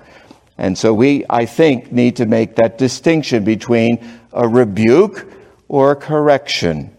And 0.58 0.78
so 0.78 0.94
we, 0.94 1.24
I 1.30 1.46
think, 1.46 1.94
need 1.94 2.18
to 2.18 2.26
make 2.26 2.58
that 2.58 2.78
distinction 2.78 3.46
between 3.46 4.06
a 4.34 4.46
rebuke 4.46 5.26
or 5.70 5.92
a 5.92 5.96
correction. 5.96 6.94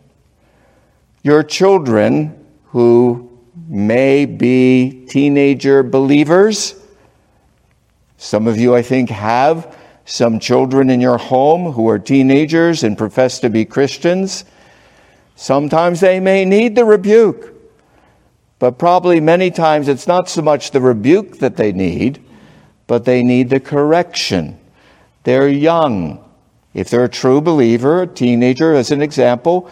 Your 1.22 1.42
children 1.42 2.42
who 2.68 3.38
may 3.68 4.24
be 4.24 5.04
teenager 5.10 5.82
believers, 5.82 6.74
some 8.18 8.46
of 8.46 8.56
you, 8.56 8.74
I 8.74 8.82
think, 8.82 9.10
have 9.10 9.76
some 10.04 10.38
children 10.38 10.90
in 10.90 11.00
your 11.00 11.18
home 11.18 11.72
who 11.72 11.88
are 11.88 11.98
teenagers 11.98 12.84
and 12.84 12.96
profess 12.96 13.40
to 13.40 13.50
be 13.50 13.64
Christians. 13.64 14.44
Sometimes 15.34 16.00
they 16.00 16.20
may 16.20 16.44
need 16.44 16.76
the 16.76 16.84
rebuke, 16.84 17.52
but 18.58 18.78
probably 18.78 19.20
many 19.20 19.50
times 19.50 19.88
it's 19.88 20.06
not 20.06 20.28
so 20.28 20.42
much 20.42 20.70
the 20.70 20.80
rebuke 20.80 21.38
that 21.38 21.56
they 21.56 21.72
need 21.72 22.22
but 22.86 23.04
they 23.04 23.22
need 23.22 23.50
the 23.50 23.60
correction. 23.60 24.58
They're 25.24 25.48
young. 25.48 26.22
If 26.74 26.90
they're 26.90 27.04
a 27.04 27.08
true 27.08 27.40
believer, 27.40 28.02
a 28.02 28.06
teenager, 28.06 28.74
as 28.74 28.90
an 28.90 29.02
example, 29.02 29.70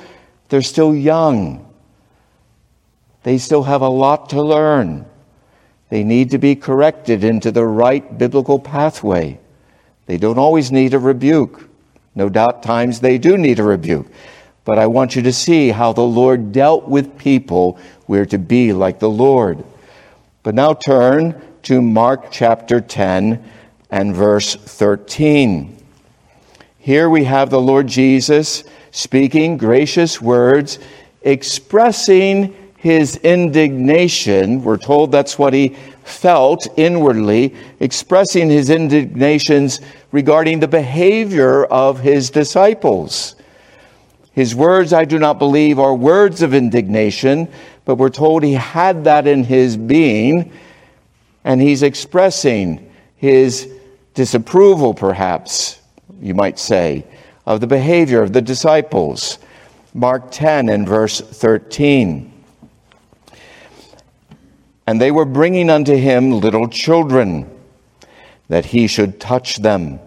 they're 0.49 0.63
still 0.63 0.95
young. 0.95 1.73
They 3.23 3.39
still 3.39 3.63
have 3.63 3.83
a 3.83 3.89
lot 3.89 4.31
to 4.31 4.43
learn. 4.43 5.07
They 5.95 6.03
need 6.03 6.33
to 6.33 6.39
be 6.39 6.57
corrected 6.57 7.23
into 7.23 7.53
the 7.53 7.65
right 7.65 8.19
biblical 8.19 8.59
pathway. 8.59 9.39
They 10.07 10.17
don't 10.17 10.41
always 10.41 10.73
need 10.73 10.93
a 10.93 10.99
rebuke. 10.99 11.69
No 12.17 12.29
doubt, 12.29 12.65
times 12.65 12.99
they 12.99 13.17
do 13.17 13.39
need 13.39 13.61
a 13.61 13.63
rebuke. 13.63 14.09
But 14.65 14.81
I 14.81 14.89
want 14.89 15.15
you 15.15 15.23
to 15.23 15.33
see 15.33 15.69
how 15.69 15.93
the 15.93 16.03
Lord 16.03 16.51
dealt 16.51 16.89
with 16.89 17.17
people. 17.17 17.79
We're 18.09 18.27
to 18.27 18.39
be 18.39 18.73
like 18.73 18.99
the 18.99 19.09
Lord. 19.09 19.63
But 20.43 20.57
now 20.57 20.75
turn 20.75 21.41
to 21.63 21.81
Mark 21.81 22.33
chapter 22.33 22.81
10 22.81 23.49
and 23.89 24.17
verse 24.17 24.57
13. 24.57 25.79
Here 26.81 27.09
we 27.09 27.23
have 27.23 27.51
the 27.51 27.61
Lord 27.61 27.87
Jesus 27.87 28.65
speaking 28.91 29.59
gracious 29.59 30.21
words, 30.21 30.81
expressing 31.23 32.64
his 32.85 33.17
indignation. 33.17 34.63
We're 34.63 34.77
told 34.77 35.11
that's 35.11 35.39
what 35.39 35.55
he 35.55 35.75
felt 36.05 36.69
inwardly, 36.77 37.55
expressing 37.81 38.51
his 38.51 38.69
indignations 38.69 39.81
regarding 40.13 40.61
the 40.61 40.69
behavior 40.69 41.65
of 41.65 42.01
his 42.01 42.29
disciples. 42.29 43.37
His 44.33 44.55
words, 44.55 44.93
I 44.93 45.07
do 45.07 45.19
not 45.19 45.39
believe, 45.39 45.79
are 45.79 45.95
words 45.95 46.43
of 46.43 46.53
indignation, 46.53 47.49
but 47.87 47.95
we're 47.95 48.11
told 48.11 48.43
he 48.43 48.53
had 48.53 49.05
that 49.05 49.27
in 49.27 49.45
his 49.45 49.79
being 49.79 50.53
and 51.43 51.63
he's 51.63 51.83
expressing 51.83 52.93
his 53.17 53.67
disapproval, 54.13 54.93
perhaps, 54.93 55.81
you 56.21 56.35
might 56.35 56.59
say, 56.59 57.07
of 57.47 57.63
the 57.63 57.67
behavior 57.67 58.21
of 58.21 58.35
the 58.35 58.43
disciples. 58.43 59.39
Mark 59.95 60.31
10 60.31 60.69
and 60.69 60.87
verse 60.87 61.23
13. 61.23 62.33
And 64.87 65.01
they 65.01 65.11
were 65.11 65.25
bringing 65.25 65.71
unto 65.71 65.95
him 65.95 66.41
little 66.41 66.69
children, 66.69 67.51
that 68.49 68.67
he 68.67 68.87
should 68.87 69.21
touch 69.21 69.57
them. 69.57 69.99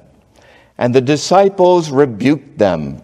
And 0.77 0.93
the 0.93 1.01
disciples 1.01 1.89
rebuked 1.89 2.57
them. 2.57 3.01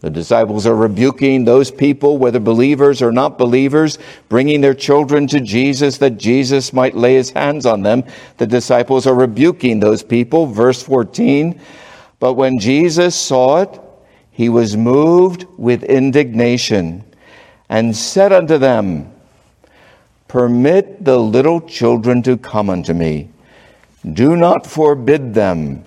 The 0.00 0.10
disciples 0.10 0.66
are 0.66 0.76
rebuking 0.76 1.44
those 1.44 1.70
people, 1.70 2.18
whether 2.18 2.38
believers 2.38 3.02
or 3.02 3.10
not 3.10 3.38
believers, 3.38 3.98
bringing 4.28 4.60
their 4.60 4.74
children 4.74 5.26
to 5.28 5.40
Jesus 5.40 5.98
that 5.98 6.18
Jesus 6.18 6.72
might 6.72 6.94
lay 6.94 7.14
his 7.14 7.30
hands 7.30 7.66
on 7.66 7.82
them. 7.82 8.04
The 8.36 8.46
disciples 8.46 9.06
are 9.06 9.14
rebuking 9.14 9.80
those 9.80 10.04
people. 10.04 10.46
Verse 10.46 10.82
14. 10.82 11.60
But 12.20 12.34
when 12.34 12.60
Jesus 12.60 13.16
saw 13.16 13.62
it, 13.62 13.80
he 14.30 14.48
was 14.48 14.76
moved 14.76 15.46
with 15.56 15.82
indignation 15.82 17.02
and 17.68 17.96
said 17.96 18.32
unto 18.32 18.58
them, 18.58 19.10
Permit 20.36 21.02
the 21.02 21.16
little 21.16 21.62
children 21.62 22.22
to 22.24 22.36
come 22.36 22.68
unto 22.68 22.92
me. 22.92 23.30
Do 24.04 24.36
not 24.36 24.66
forbid 24.66 25.32
them, 25.32 25.82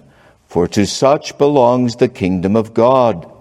for 0.48 0.68
to 0.70 0.88
such 0.88 1.38
belongs 1.38 1.98
the 1.98 2.08
kingdom 2.08 2.56
of 2.56 2.74
God. 2.74 3.32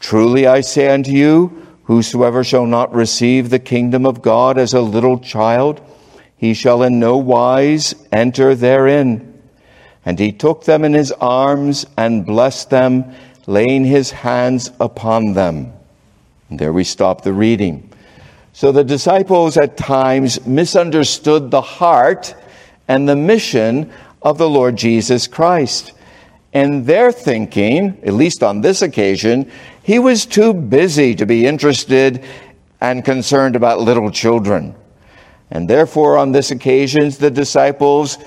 Truly 0.00 0.46
I 0.46 0.62
say 0.62 0.88
unto 0.88 1.10
you, 1.10 1.66
whosoever 1.84 2.42
shall 2.42 2.64
not 2.64 2.94
receive 2.94 3.50
the 3.50 3.58
kingdom 3.58 4.06
of 4.06 4.22
God 4.22 4.56
as 4.56 4.72
a 4.72 4.80
little 4.80 5.18
child, 5.18 5.82
he 6.34 6.54
shall 6.54 6.82
in 6.82 6.98
no 6.98 7.18
wise 7.18 7.94
enter 8.10 8.54
therein. 8.54 9.38
And 10.02 10.18
he 10.18 10.32
took 10.32 10.64
them 10.64 10.82
in 10.82 10.94
his 10.94 11.12
arms 11.12 11.84
and 11.98 12.24
blessed 12.24 12.70
them, 12.70 13.04
laying 13.46 13.84
his 13.84 14.12
hands 14.12 14.70
upon 14.80 15.34
them. 15.34 15.74
And 16.48 16.58
there 16.58 16.72
we 16.72 16.84
stop 16.84 17.20
the 17.20 17.34
reading. 17.34 17.91
So 18.52 18.70
the 18.70 18.84
disciples 18.84 19.56
at 19.56 19.76
times 19.76 20.46
misunderstood 20.46 21.50
the 21.50 21.62
heart 21.62 22.34
and 22.86 23.08
the 23.08 23.16
mission 23.16 23.90
of 24.20 24.38
the 24.38 24.48
Lord 24.48 24.76
Jesus 24.76 25.26
Christ. 25.26 25.92
And 26.52 26.84
their 26.84 27.12
thinking, 27.12 27.98
at 28.04 28.12
least 28.12 28.42
on 28.42 28.60
this 28.60 28.82
occasion, 28.82 29.50
he 29.82 29.98
was 29.98 30.26
too 30.26 30.52
busy 30.52 31.14
to 31.14 31.24
be 31.24 31.46
interested 31.46 32.24
and 32.80 33.04
concerned 33.04 33.56
about 33.56 33.80
little 33.80 34.10
children. 34.10 34.74
And 35.50 35.68
therefore, 35.68 36.18
on 36.18 36.32
this 36.32 36.50
occasion, 36.50 37.10
the 37.10 37.30
disciples, 37.30 38.18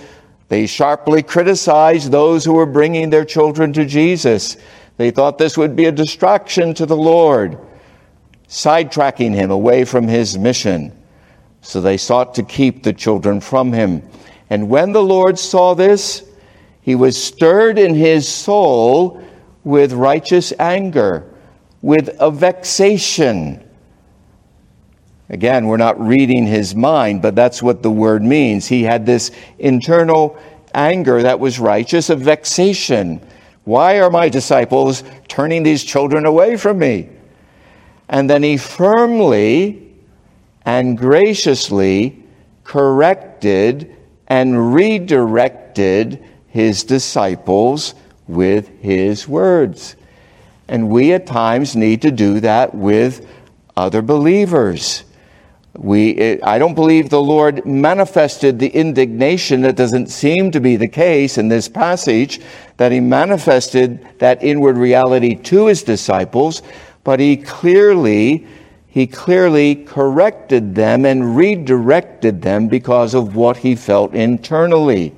they 0.47 0.65
sharply 0.65 1.21
criticized 1.23 2.11
those 2.11 2.45
who 2.45 2.53
were 2.53 2.65
bringing 2.65 3.09
their 3.09 3.25
children 3.25 3.73
to 3.73 3.85
Jesus. 3.85 4.57
They 4.97 5.11
thought 5.11 5.37
this 5.37 5.57
would 5.57 5.75
be 5.75 5.85
a 5.85 5.91
distraction 5.91 6.73
to 6.75 6.85
the 6.85 6.97
Lord, 6.97 7.57
sidetracking 8.47 9.33
him 9.33 9.51
away 9.51 9.85
from 9.85 10.07
his 10.07 10.37
mission. 10.37 10.91
So 11.61 11.81
they 11.81 11.97
sought 11.97 12.35
to 12.35 12.43
keep 12.43 12.83
the 12.83 12.93
children 12.93 13.41
from 13.41 13.73
him. 13.73 14.07
And 14.49 14.69
when 14.69 14.91
the 14.91 15.03
Lord 15.03 15.39
saw 15.39 15.73
this, 15.73 16.23
he 16.81 16.93
was 16.93 17.21
stirred 17.21 17.79
in 17.79 17.95
his 17.95 18.27
soul 18.27 19.23
with 19.63 19.93
righteous 19.93 20.53
anger, 20.59 21.33
with 21.81 22.15
a 22.19 22.29
vexation. 22.29 23.67
Again, 25.29 25.65
we're 25.65 25.77
not 25.77 25.99
reading 25.99 26.45
his 26.45 26.75
mind, 26.75 27.23
but 27.23 27.35
that's 27.35 27.63
what 27.63 27.81
the 27.81 27.89
word 27.89 28.21
means. 28.21 28.67
He 28.67 28.83
had 28.83 29.07
this 29.07 29.31
internal 29.57 30.37
anger 30.75 31.23
that 31.23 31.39
was 31.39 31.59
righteous, 31.59 32.11
a 32.11 32.15
vexation. 32.15 33.19
Why 33.63 33.99
are 33.99 34.11
my 34.11 34.29
disciples 34.29 35.03
turning 35.27 35.63
these 35.63 35.83
children 35.83 36.27
away 36.27 36.57
from 36.57 36.77
me? 36.77 37.09
And 38.07 38.29
then 38.29 38.43
he 38.43 38.57
firmly 38.57 39.93
and 40.65 40.97
graciously 40.97 42.23
corrected 42.63 43.95
and 44.27 44.73
redirected 44.73 46.23
his 46.47 46.83
disciples 46.83 47.93
with 48.27 48.67
his 48.81 49.27
words. 49.27 49.95
And 50.67 50.89
we 50.89 51.13
at 51.13 51.27
times 51.27 51.75
need 51.75 52.01
to 52.03 52.11
do 52.11 52.39
that 52.39 52.73
with 52.73 53.27
other 53.77 54.01
believers. 54.01 55.03
We, 55.77 56.41
I 56.41 56.57
don't 56.57 56.73
believe 56.73 57.09
the 57.09 57.21
Lord 57.21 57.65
manifested 57.65 58.57
the 58.57 58.69
indignation 58.69 59.61
that 59.61 59.75
doesn't 59.75 60.07
seem 60.07 60.51
to 60.51 60.61
be 60.61 60.77
the 60.77 60.87
case 60.87 61.37
in 61.37 61.49
this 61.49 61.67
passage, 61.67 62.39
that 62.77 62.93
he 62.93 63.01
manifested 63.01 64.07
that 64.19 64.41
inward 64.41 64.77
reality 64.77 65.35
to 65.35 65.67
his 65.67 65.83
disciples, 65.83 66.63
but 67.05 67.21
he 67.21 67.37
clearly 67.37 68.45
he 68.89 69.07
clearly 69.07 69.75
corrected 69.75 70.73
them 70.73 71.05
and 71.05 71.35
redirected 71.35 72.41
them 72.41 72.69
because 72.69 73.13
of 73.13 73.35
what 73.35 73.57
he 73.57 73.75
felt 73.75 74.13
internally. 74.13 75.13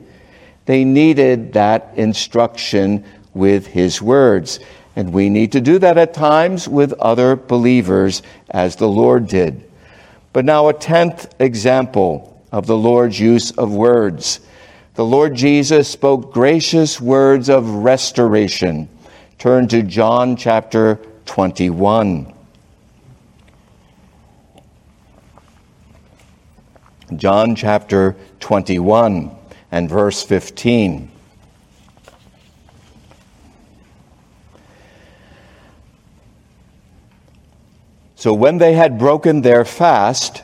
They 0.65 0.83
needed 0.83 1.53
that 1.53 1.91
instruction 1.95 3.05
with 3.35 3.67
his 3.67 4.01
words. 4.01 4.59
And 4.95 5.13
we 5.13 5.29
need 5.29 5.51
to 5.51 5.61
do 5.61 5.77
that 5.77 5.99
at 5.99 6.15
times 6.15 6.67
with 6.67 6.91
other 6.93 7.35
believers 7.35 8.23
as 8.49 8.77
the 8.77 8.87
Lord 8.87 9.27
did. 9.27 9.63
But 10.33 10.43
now, 10.43 10.69
a 10.69 10.73
tenth 10.73 11.35
example 11.39 12.43
of 12.51 12.65
the 12.65 12.77
Lord's 12.77 13.19
use 13.19 13.51
of 13.51 13.71
words. 13.71 14.39
The 14.95 15.05
Lord 15.05 15.35
Jesus 15.35 15.87
spoke 15.87 16.33
gracious 16.33 16.99
words 16.99 17.47
of 17.47 17.69
restoration. 17.69 18.89
Turn 19.37 19.67
to 19.67 19.83
John 19.83 20.35
chapter 20.35 20.99
21. 21.27 22.33
John 27.15 27.55
chapter 27.55 28.15
21 28.39 29.31
and 29.71 29.89
verse 29.89 30.23
15. 30.23 31.11
So 38.15 38.33
when 38.33 38.57
they 38.57 38.73
had 38.73 38.97
broken 38.97 39.41
their 39.41 39.63
fast, 39.63 40.43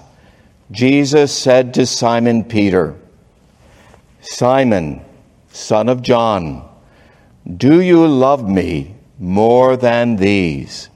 Jesus 0.71 1.35
said 1.35 1.73
to 1.73 1.85
Simon 1.85 2.43
Peter, 2.43 2.95
Simon, 4.21 5.01
son 5.51 5.89
of 5.89 6.01
John, 6.01 6.69
do 7.57 7.81
you 7.81 8.07
love 8.07 8.47
me 8.47 8.95
more 9.23 9.77
than 9.77 10.17
these? 10.17 10.89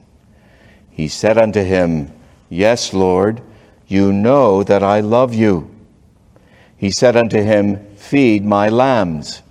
He 0.90 1.08
said 1.08 1.38
unto 1.38 1.62
him, 1.62 2.12
Yes, 2.48 2.92
Lord 2.92 3.42
you 3.88 4.12
know 4.12 4.62
that 4.62 4.82
I 4.82 5.00
love 5.00 5.34
you. 5.34 5.74
He 6.76 6.90
said 6.90 7.16
unto 7.16 7.42
him, 7.42 7.96
Feed 7.96 8.44
my 8.44 8.68
lambs. 8.68 9.42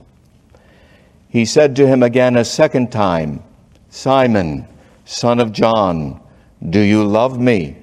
He 1.27 1.43
said 1.43 1.75
to 1.75 1.87
him 1.87 2.03
again 2.03 2.37
a 2.37 2.45
second 2.45 2.91
time, 2.91 3.43
Simon, 3.89 4.67
son 5.05 5.39
of 5.39 5.51
John, 5.51 6.21
do 6.69 6.79
you 6.79 7.03
love 7.03 7.39
me? 7.39 7.77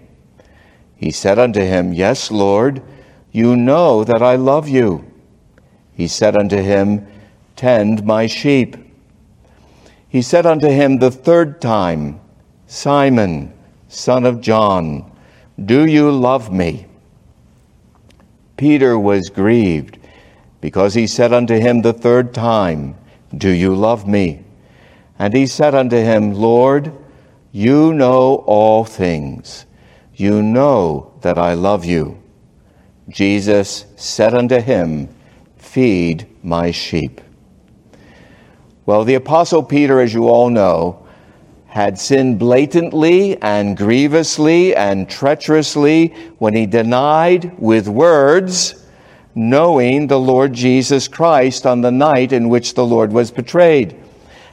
He 0.96 1.10
said 1.10 1.38
unto 1.38 1.60
him, 1.60 1.92
Yes, 1.92 2.30
Lord, 2.30 2.80
you 3.32 3.56
know 3.56 4.04
that 4.04 4.22
I 4.22 4.36
love 4.36 4.68
you. 4.68 5.04
He 5.92 6.06
said 6.06 6.36
unto 6.36 6.56
him, 6.56 7.06
Tend 7.56 8.04
my 8.04 8.26
sheep. 8.26 8.76
He 10.14 10.22
said 10.22 10.46
unto 10.46 10.68
him 10.68 10.98
the 10.98 11.10
third 11.10 11.60
time, 11.60 12.20
Simon, 12.68 13.52
son 13.88 14.24
of 14.24 14.40
John, 14.40 15.10
do 15.58 15.84
you 15.84 16.08
love 16.12 16.52
me? 16.52 16.86
Peter 18.56 18.96
was 18.96 19.28
grieved 19.28 19.98
because 20.60 20.94
he 20.94 21.08
said 21.08 21.32
unto 21.32 21.58
him 21.58 21.82
the 21.82 21.92
third 21.92 22.32
time, 22.32 22.94
Do 23.36 23.48
you 23.48 23.74
love 23.74 24.06
me? 24.06 24.44
And 25.18 25.34
he 25.34 25.48
said 25.48 25.74
unto 25.74 25.96
him, 25.96 26.32
Lord, 26.32 26.92
you 27.50 27.92
know 27.92 28.44
all 28.46 28.84
things. 28.84 29.66
You 30.14 30.44
know 30.44 31.12
that 31.22 31.38
I 31.38 31.54
love 31.54 31.84
you. 31.84 32.22
Jesus 33.08 33.84
said 33.96 34.32
unto 34.32 34.60
him, 34.60 35.08
Feed 35.56 36.28
my 36.40 36.70
sheep. 36.70 37.20
Well, 38.86 39.04
the 39.04 39.14
Apostle 39.14 39.62
Peter, 39.62 39.98
as 40.00 40.12
you 40.12 40.28
all 40.28 40.50
know, 40.50 41.06
had 41.66 41.98
sinned 41.98 42.38
blatantly 42.38 43.40
and 43.40 43.76
grievously 43.76 44.76
and 44.76 45.08
treacherously 45.08 46.08
when 46.38 46.54
he 46.54 46.66
denied 46.66 47.58
with 47.58 47.88
words 47.88 48.84
knowing 49.34 50.06
the 50.06 50.20
Lord 50.20 50.52
Jesus 50.52 51.08
Christ 51.08 51.66
on 51.66 51.80
the 51.80 51.90
night 51.90 52.32
in 52.32 52.48
which 52.50 52.74
the 52.74 52.84
Lord 52.84 53.12
was 53.12 53.30
betrayed. 53.30 53.96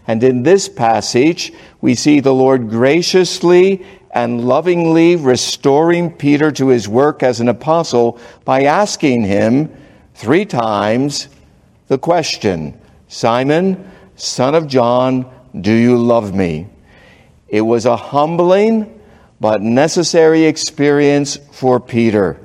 And 0.08 0.24
in 0.24 0.44
this 0.44 0.68
passage, 0.68 1.54
we 1.82 1.94
see 1.94 2.22
the 2.22 2.34
Lord 2.34 2.70
graciously 2.70 3.86
and 4.12 4.46
lovingly 4.46 5.18
restoring 5.18 6.12
Peter 6.12 6.52
to 6.54 6.70
his 6.70 6.88
work 6.88 7.22
as 7.22 7.40
an 7.42 7.50
apostle 7.50 8.20
by 8.46 8.64
asking 8.64 9.24
him 9.24 9.70
three 10.16 10.46
times 10.46 11.28
the 11.88 11.98
question 11.98 12.80
Simon, 13.10 13.92
son 14.22 14.56
of 14.56 14.68
John, 14.68 15.26
do 15.60 15.74
you 15.74 15.98
love 15.98 16.34
me? 16.34 16.68
It 17.48 17.62
was 17.62 17.86
a 17.86 17.98
humbling 17.98 19.00
but 19.40 19.62
necessary 19.62 20.46
experience 20.46 21.38
for 21.52 21.80
Peter. 21.80 22.40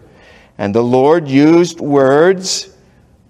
And 0.56 0.74
the 0.74 0.82
Lord 0.82 1.28
used 1.28 1.80
words, 1.80 2.74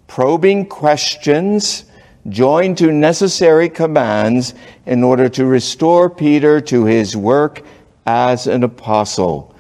probing 0.07 0.67
questions, 0.67 1.85
joined 2.29 2.79
to 2.79 2.93
necessary 2.93 3.69
commands 3.69 4.55
in 4.87 5.03
order 5.03 5.29
to 5.31 5.45
restore 5.45 6.09
Peter 6.09 6.61
to 6.61 6.85
his 6.85 7.17
work 7.17 7.63
as 8.07 8.47
an 8.47 8.63
apostle. 8.63 9.55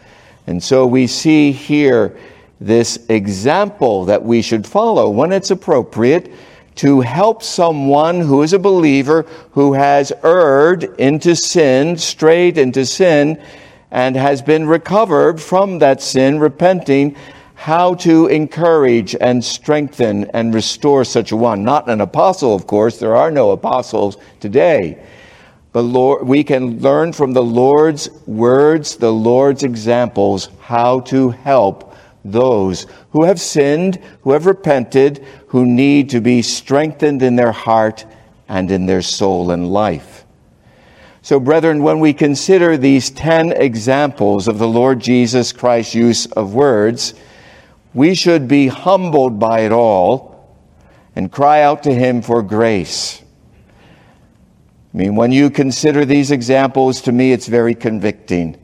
And 0.46 0.62
so 0.62 0.86
we 0.86 1.08
see 1.08 1.50
here 1.50 2.16
this 2.60 3.04
example 3.08 4.04
that 4.04 4.24
we 4.24 4.42
should 4.42 4.66
follow 4.66 5.10
when 5.10 5.32
it's 5.32 5.50
appropriate 5.50 6.32
to 6.76 7.00
help 7.00 7.42
someone 7.42 8.20
who 8.20 8.42
is 8.42 8.52
a 8.52 8.58
believer 8.58 9.22
who 9.52 9.72
has 9.72 10.12
erred 10.22 10.84
into 10.98 11.34
sin, 11.34 11.96
strayed 11.96 12.58
into 12.58 12.84
sin, 12.86 13.42
and 13.90 14.16
has 14.16 14.42
been 14.42 14.66
recovered 14.66 15.40
from 15.40 15.78
that 15.78 16.02
sin, 16.02 16.38
repenting, 16.38 17.16
how 17.54 17.94
to 17.94 18.26
encourage 18.26 19.16
and 19.18 19.42
strengthen 19.42 20.24
and 20.32 20.54
restore 20.54 21.04
such 21.04 21.32
a 21.32 21.36
one. 21.36 21.64
Not 21.64 21.88
an 21.88 22.02
apostle, 22.02 22.54
of 22.54 22.66
course, 22.66 22.98
there 22.98 23.16
are 23.16 23.30
no 23.30 23.52
apostles 23.52 24.18
today. 24.40 25.02
But 25.72 25.82
Lord, 25.82 26.26
we 26.26 26.44
can 26.44 26.80
learn 26.80 27.12
from 27.12 27.32
the 27.32 27.42
Lord's 27.42 28.10
words, 28.26 28.96
the 28.96 29.12
Lord's 29.12 29.62
examples, 29.62 30.50
how 30.60 31.00
to 31.00 31.30
help 31.30 31.94
those 32.24 32.86
who 33.16 33.24
have 33.24 33.40
sinned, 33.40 33.96
who 34.20 34.32
have 34.32 34.44
repented, 34.44 35.24
who 35.46 35.64
need 35.64 36.10
to 36.10 36.20
be 36.20 36.42
strengthened 36.42 37.22
in 37.22 37.34
their 37.34 37.50
heart 37.50 38.04
and 38.46 38.70
in 38.70 38.84
their 38.84 39.00
soul 39.00 39.50
and 39.50 39.72
life. 39.72 40.26
So, 41.22 41.40
brethren, 41.40 41.82
when 41.82 41.98
we 41.98 42.12
consider 42.12 42.76
these 42.76 43.08
10 43.08 43.52
examples 43.52 44.48
of 44.48 44.58
the 44.58 44.68
Lord 44.68 45.00
Jesus 45.00 45.54
Christ's 45.54 45.94
use 45.94 46.26
of 46.26 46.52
words, 46.52 47.14
we 47.94 48.14
should 48.14 48.48
be 48.48 48.66
humbled 48.66 49.40
by 49.40 49.60
it 49.60 49.72
all 49.72 50.54
and 51.16 51.32
cry 51.32 51.62
out 51.62 51.84
to 51.84 51.94
Him 51.94 52.20
for 52.20 52.42
grace. 52.42 53.22
I 54.92 54.98
mean, 54.98 55.16
when 55.16 55.32
you 55.32 55.48
consider 55.48 56.04
these 56.04 56.32
examples, 56.32 57.00
to 57.00 57.12
me 57.12 57.32
it's 57.32 57.46
very 57.46 57.74
convicting. 57.74 58.58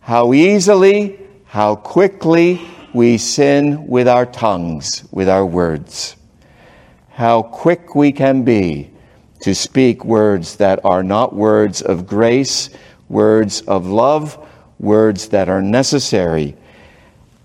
How 0.00 0.32
easily, 0.32 1.20
how 1.44 1.76
quickly 1.76 2.71
we 2.94 3.18
sin 3.18 3.86
with 3.86 4.08
our 4.08 4.26
tongues, 4.26 5.04
with 5.10 5.28
our 5.28 5.46
words. 5.46 6.16
How 7.10 7.42
quick 7.42 7.94
we 7.94 8.12
can 8.12 8.42
be 8.42 8.90
to 9.42 9.54
speak 9.54 10.04
words 10.04 10.56
that 10.56 10.84
are 10.84 11.02
not 11.02 11.34
words 11.34 11.82
of 11.82 12.06
grace, 12.06 12.70
words 13.08 13.62
of 13.62 13.86
love, 13.86 14.38
words 14.78 15.28
that 15.28 15.48
are 15.48 15.62
necessary 15.62 16.56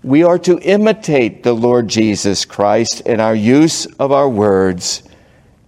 we 0.02 0.22
are 0.22 0.38
to 0.38 0.58
imitate 0.60 1.42
the 1.42 1.52
Lord 1.52 1.88
Jesus 1.88 2.44
Christ 2.44 3.00
in 3.00 3.18
our 3.18 3.34
use 3.34 3.84
of 3.98 4.12
our 4.12 4.28
words, 4.28 5.02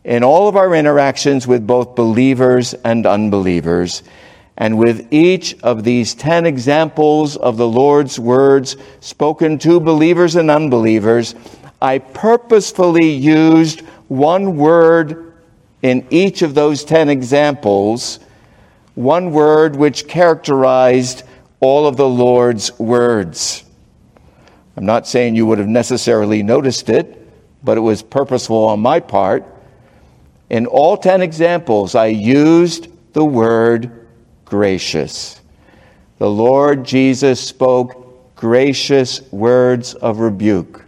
in 0.05 0.23
all 0.23 0.49
of 0.49 0.57
our 0.57 0.75
interactions 0.75 1.47
with 1.47 1.67
both 1.67 1.97
believers 1.97 2.73
and 2.73 3.07
unbelievers. 3.07 4.03
And 4.61 4.77
with 4.77 5.11
each 5.11 5.59
of 5.63 5.85
these 5.85 6.15
10 6.15 6.45
examples 6.45 7.39
of 7.39 7.57
the 7.57 7.67
Lord's 7.67 8.21
words 8.21 8.77
spoken 9.01 9.59
to 9.61 9.81
believers 9.81 10.37
and 10.37 10.51
unbelievers, 10.51 11.35
I 11.81 11.99
purposefully 11.99 13.09
used 13.09 13.81
one 14.09 14.59
word 14.59 15.33
in 15.81 16.07
each 16.11 16.43
of 16.43 16.55
those 16.55 16.85
10 16.85 17.09
examples, 17.09 18.21
one 18.97 19.31
word 19.31 19.77
which 19.77 20.07
characterized 20.07 21.23
all 21.61 21.87
of 21.87 21.97
the 21.97 22.09
Lord's 22.09 22.79
words. 22.79 23.65
I'm 24.77 24.85
not 24.85 25.09
saying 25.09 25.37
you 25.37 25.47
would 25.47 25.59
have 25.59 25.69
necessarily 25.69 26.43
noticed 26.43 26.91
it, 26.91 27.17
but 27.65 27.79
it 27.79 27.81
was 27.81 28.03
purposeful 28.03 28.65
on 28.67 28.81
my 28.81 29.01
part. 29.01 29.43
In 30.51 30.67
all 30.67 30.99
10 30.99 31.23
examples, 31.23 31.95
I 31.95 32.07
used 32.09 32.89
the 33.15 33.25
word 33.25 34.00
gracious. 34.51 35.41
The 36.19 36.29
Lord 36.29 36.85
Jesus 36.85 37.41
spoke 37.41 38.37
gracious 38.37 39.23
words 39.33 39.95
of 39.95 40.19
rebuke. 40.19 40.85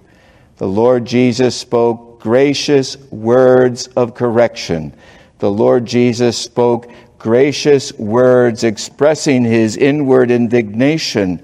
The 0.59 0.69
Lord 0.69 1.07
Jesus 1.07 1.57
spoke 1.57 2.21
gracious 2.21 2.99
words 3.11 3.87
of 3.97 4.15
correction. 4.15 4.93
The 5.39 5.51
Lord 5.51 5.87
Jesus 5.87 6.37
spoke 6.37 6.93
gracious 7.19 7.91
words 7.95 8.65
expressing 8.65 9.45
his 9.45 9.79
inward 9.79 10.31
indignation 10.31 11.41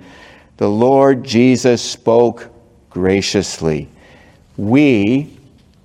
the 0.58 0.68
Lord 0.68 1.22
Jesus 1.22 1.80
spoke 1.80 2.50
graciously. 2.90 3.88
We, 4.56 5.38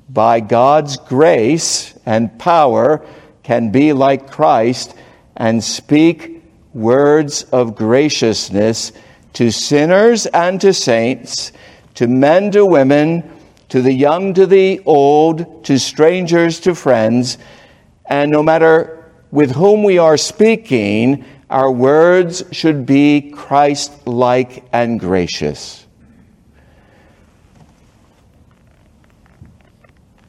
by 0.09 0.39
God's 0.39 0.97
grace 0.97 1.93
and 2.07 2.37
power, 2.39 3.05
can 3.43 3.69
be 3.69 3.93
like 3.93 4.31
Christ 4.31 4.95
and 5.35 5.63
speak 5.63 6.43
words 6.73 7.43
of 7.43 7.75
graciousness 7.75 8.91
to 9.33 9.51
sinners 9.51 10.25
and 10.27 10.61
to 10.61 10.73
saints, 10.73 11.51
to 11.95 12.07
men, 12.07 12.51
to 12.51 12.65
women, 12.65 13.29
to 13.69 13.81
the 13.81 13.93
young, 13.93 14.33
to 14.35 14.45
the 14.45 14.81
old, 14.85 15.65
to 15.65 15.79
strangers, 15.79 16.59
to 16.61 16.75
friends. 16.75 17.37
And 18.05 18.31
no 18.31 18.43
matter 18.43 19.11
with 19.31 19.51
whom 19.51 19.83
we 19.83 19.97
are 19.97 20.17
speaking, 20.17 21.25
our 21.49 21.71
words 21.71 22.43
should 22.51 22.85
be 22.85 23.31
Christ 23.31 24.05
like 24.05 24.63
and 24.71 24.99
gracious. 24.99 25.85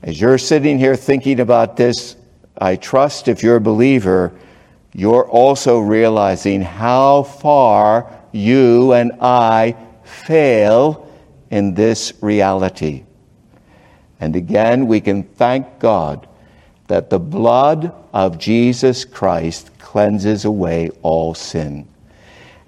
As 0.02 0.20
you're 0.20 0.38
sitting 0.38 0.78
here 0.78 0.96
thinking 0.96 1.40
about 1.40 1.76
this, 1.76 2.16
I 2.58 2.76
trust 2.76 3.26
if 3.26 3.42
you're 3.42 3.56
a 3.56 3.60
believer, 3.60 4.32
you're 4.94 5.28
also 5.28 5.80
realizing 5.80 6.62
how 6.62 7.24
far 7.24 8.10
you 8.30 8.92
and 8.92 9.12
I 9.20 9.76
fail 10.04 11.10
in 11.50 11.74
this 11.74 12.12
reality. 12.20 13.04
And 14.20 14.36
again, 14.36 14.86
we 14.86 15.00
can 15.00 15.24
thank 15.24 15.80
God 15.80 16.28
that 16.86 17.10
the 17.10 17.18
blood 17.18 17.92
of 18.12 18.38
Jesus 18.38 19.04
Christ 19.04 19.76
cleanses 19.78 20.44
away 20.44 20.90
all 21.02 21.34
sin. 21.34 21.88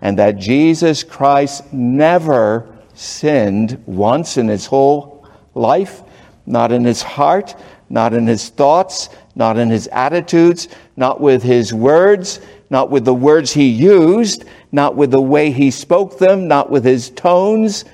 And 0.01 0.19
that 0.19 0.39
Jesus 0.39 1.05
Christ 1.05 1.73
never 1.73 2.67
sinned 2.95 3.83
once 3.87 4.37
in 4.37 4.49
his 4.49 4.67
whole 4.67 5.27
life, 5.55 6.03
not 6.45 6.73
in 6.73 6.85
his 6.85 7.03
heart, 7.03 7.55
not 7.89 8.13
in 8.15 8.27
his 8.27 8.49
thoughts, 8.49 9.09
not 9.37 9.59
in 9.59 9.69
his 9.69 9.87
attitudes, 9.89 10.67
not 10.97 11.21
with 11.21 11.43
his 11.43 11.73
words, 11.73 12.41
not 12.71 12.91
with 12.91 13.05
the 13.05 13.15
words 13.15 13.53
he 13.53 13.69
used, 13.69 14.45
not 14.73 14.97
with 14.97 15.11
the 15.13 15.21
way 15.21 15.51
he 15.53 15.71
spoke 15.71 16.19
them, 16.19 16.49
not 16.49 16.71
with 16.71 16.85
his 16.85 17.11
tones. 17.11 17.85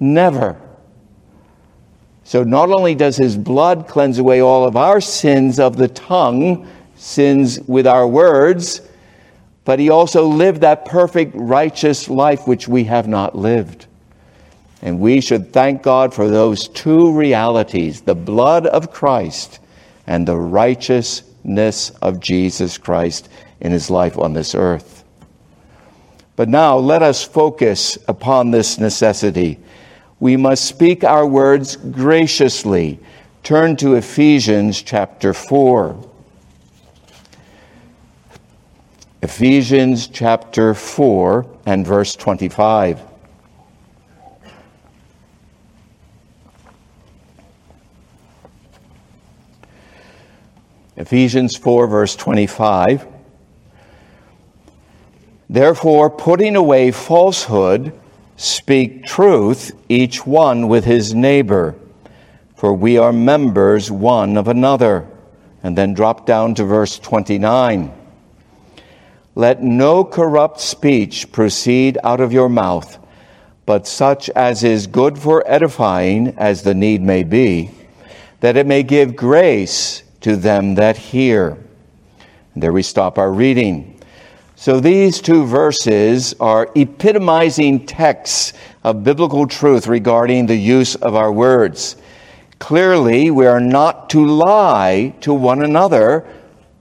Never. 0.00 0.58
So 2.22 2.42
not 2.44 2.70
only 2.70 2.94
does 2.94 3.16
his 3.16 3.36
blood 3.36 3.86
cleanse 3.88 4.18
away 4.18 4.40
all 4.40 4.64
of 4.64 4.76
our 4.76 5.00
sins 5.00 5.58
of 5.58 5.76
the 5.76 5.88
tongue, 5.88 6.66
sins 6.94 7.60
with 7.66 7.86
our 7.86 8.06
words, 8.06 8.80
but 9.64 9.78
he 9.78 9.90
also 9.90 10.26
lived 10.26 10.60
that 10.60 10.84
perfect, 10.84 11.32
righteous 11.34 12.08
life 12.08 12.46
which 12.46 12.68
we 12.68 12.84
have 12.84 13.08
not 13.08 13.36
lived. 13.36 13.86
And 14.80 15.00
we 15.00 15.20
should 15.20 15.52
thank 15.52 15.82
God 15.82 16.14
for 16.14 16.28
those 16.28 16.68
two 16.68 17.12
realities 17.12 18.02
the 18.02 18.14
blood 18.14 18.66
of 18.66 18.92
Christ 18.92 19.58
and 20.06 20.26
the 20.26 20.36
righteousness 20.36 21.90
of 22.02 22.20
Jesus 22.20 22.78
Christ 22.78 23.28
in 23.60 23.72
his 23.72 23.90
life 23.90 24.18
on 24.18 24.32
this 24.32 24.54
earth. 24.54 25.04
But 26.36 26.48
now 26.48 26.76
let 26.76 27.02
us 27.02 27.22
focus 27.22 27.96
upon 28.08 28.50
this 28.50 28.78
necessity. 28.78 29.60
We 30.20 30.36
must 30.36 30.64
speak 30.64 31.04
our 31.04 31.26
words 31.26 31.76
graciously. 31.76 32.98
Turn 33.42 33.76
to 33.76 33.94
Ephesians 33.94 34.82
chapter 34.82 35.32
4. 35.32 36.10
Ephesians 39.22 40.06
chapter 40.08 40.74
4 40.74 41.46
and 41.66 41.86
verse 41.86 42.14
25. 42.16 43.00
Ephesians 50.96 51.56
4, 51.56 51.88
verse 51.88 52.14
25. 52.14 53.06
Therefore, 55.50 56.08
putting 56.08 56.54
away 56.54 56.92
falsehood, 56.92 57.92
speak 58.36 59.04
truth, 59.04 59.72
each 59.88 60.24
one 60.24 60.68
with 60.68 60.84
his 60.84 61.12
neighbor, 61.12 61.74
for 62.56 62.72
we 62.72 62.96
are 62.96 63.12
members 63.12 63.90
one 63.90 64.36
of 64.36 64.46
another. 64.46 65.08
And 65.64 65.76
then 65.76 65.94
drop 65.94 66.26
down 66.26 66.54
to 66.56 66.64
verse 66.64 66.98
29. 66.98 67.92
Let 69.34 69.62
no 69.62 70.04
corrupt 70.04 70.60
speech 70.60 71.32
proceed 71.32 71.98
out 72.04 72.20
of 72.20 72.32
your 72.32 72.48
mouth, 72.48 72.98
but 73.66 73.86
such 73.86 74.30
as 74.30 74.62
is 74.62 74.86
good 74.86 75.18
for 75.18 75.42
edifying, 75.46 76.34
as 76.36 76.62
the 76.62 76.74
need 76.74 77.02
may 77.02 77.24
be, 77.24 77.70
that 78.40 78.56
it 78.56 78.66
may 78.66 78.82
give 78.82 79.16
grace 79.16 80.03
to 80.24 80.36
them 80.36 80.74
that 80.74 80.96
hear. 80.96 81.56
And 82.54 82.62
there 82.62 82.72
we 82.72 82.82
stop 82.82 83.18
our 83.18 83.32
reading. 83.32 83.98
So 84.56 84.80
these 84.80 85.20
two 85.20 85.46
verses 85.46 86.34
are 86.40 86.70
epitomizing 86.74 87.86
texts 87.86 88.52
of 88.82 89.04
biblical 89.04 89.46
truth 89.46 89.86
regarding 89.86 90.46
the 90.46 90.56
use 90.56 90.94
of 90.96 91.14
our 91.14 91.32
words. 91.32 91.96
Clearly, 92.58 93.30
we 93.30 93.46
are 93.46 93.60
not 93.60 94.10
to 94.10 94.24
lie 94.24 95.14
to 95.20 95.32
one 95.32 95.62
another, 95.62 96.26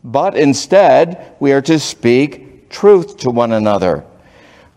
but 0.04 0.36
instead 0.36 1.36
we 1.40 1.52
are 1.54 1.62
to 1.62 1.80
speak 1.80 2.70
truth 2.70 3.18
to 3.18 3.30
one 3.30 3.52
another. 3.52 4.04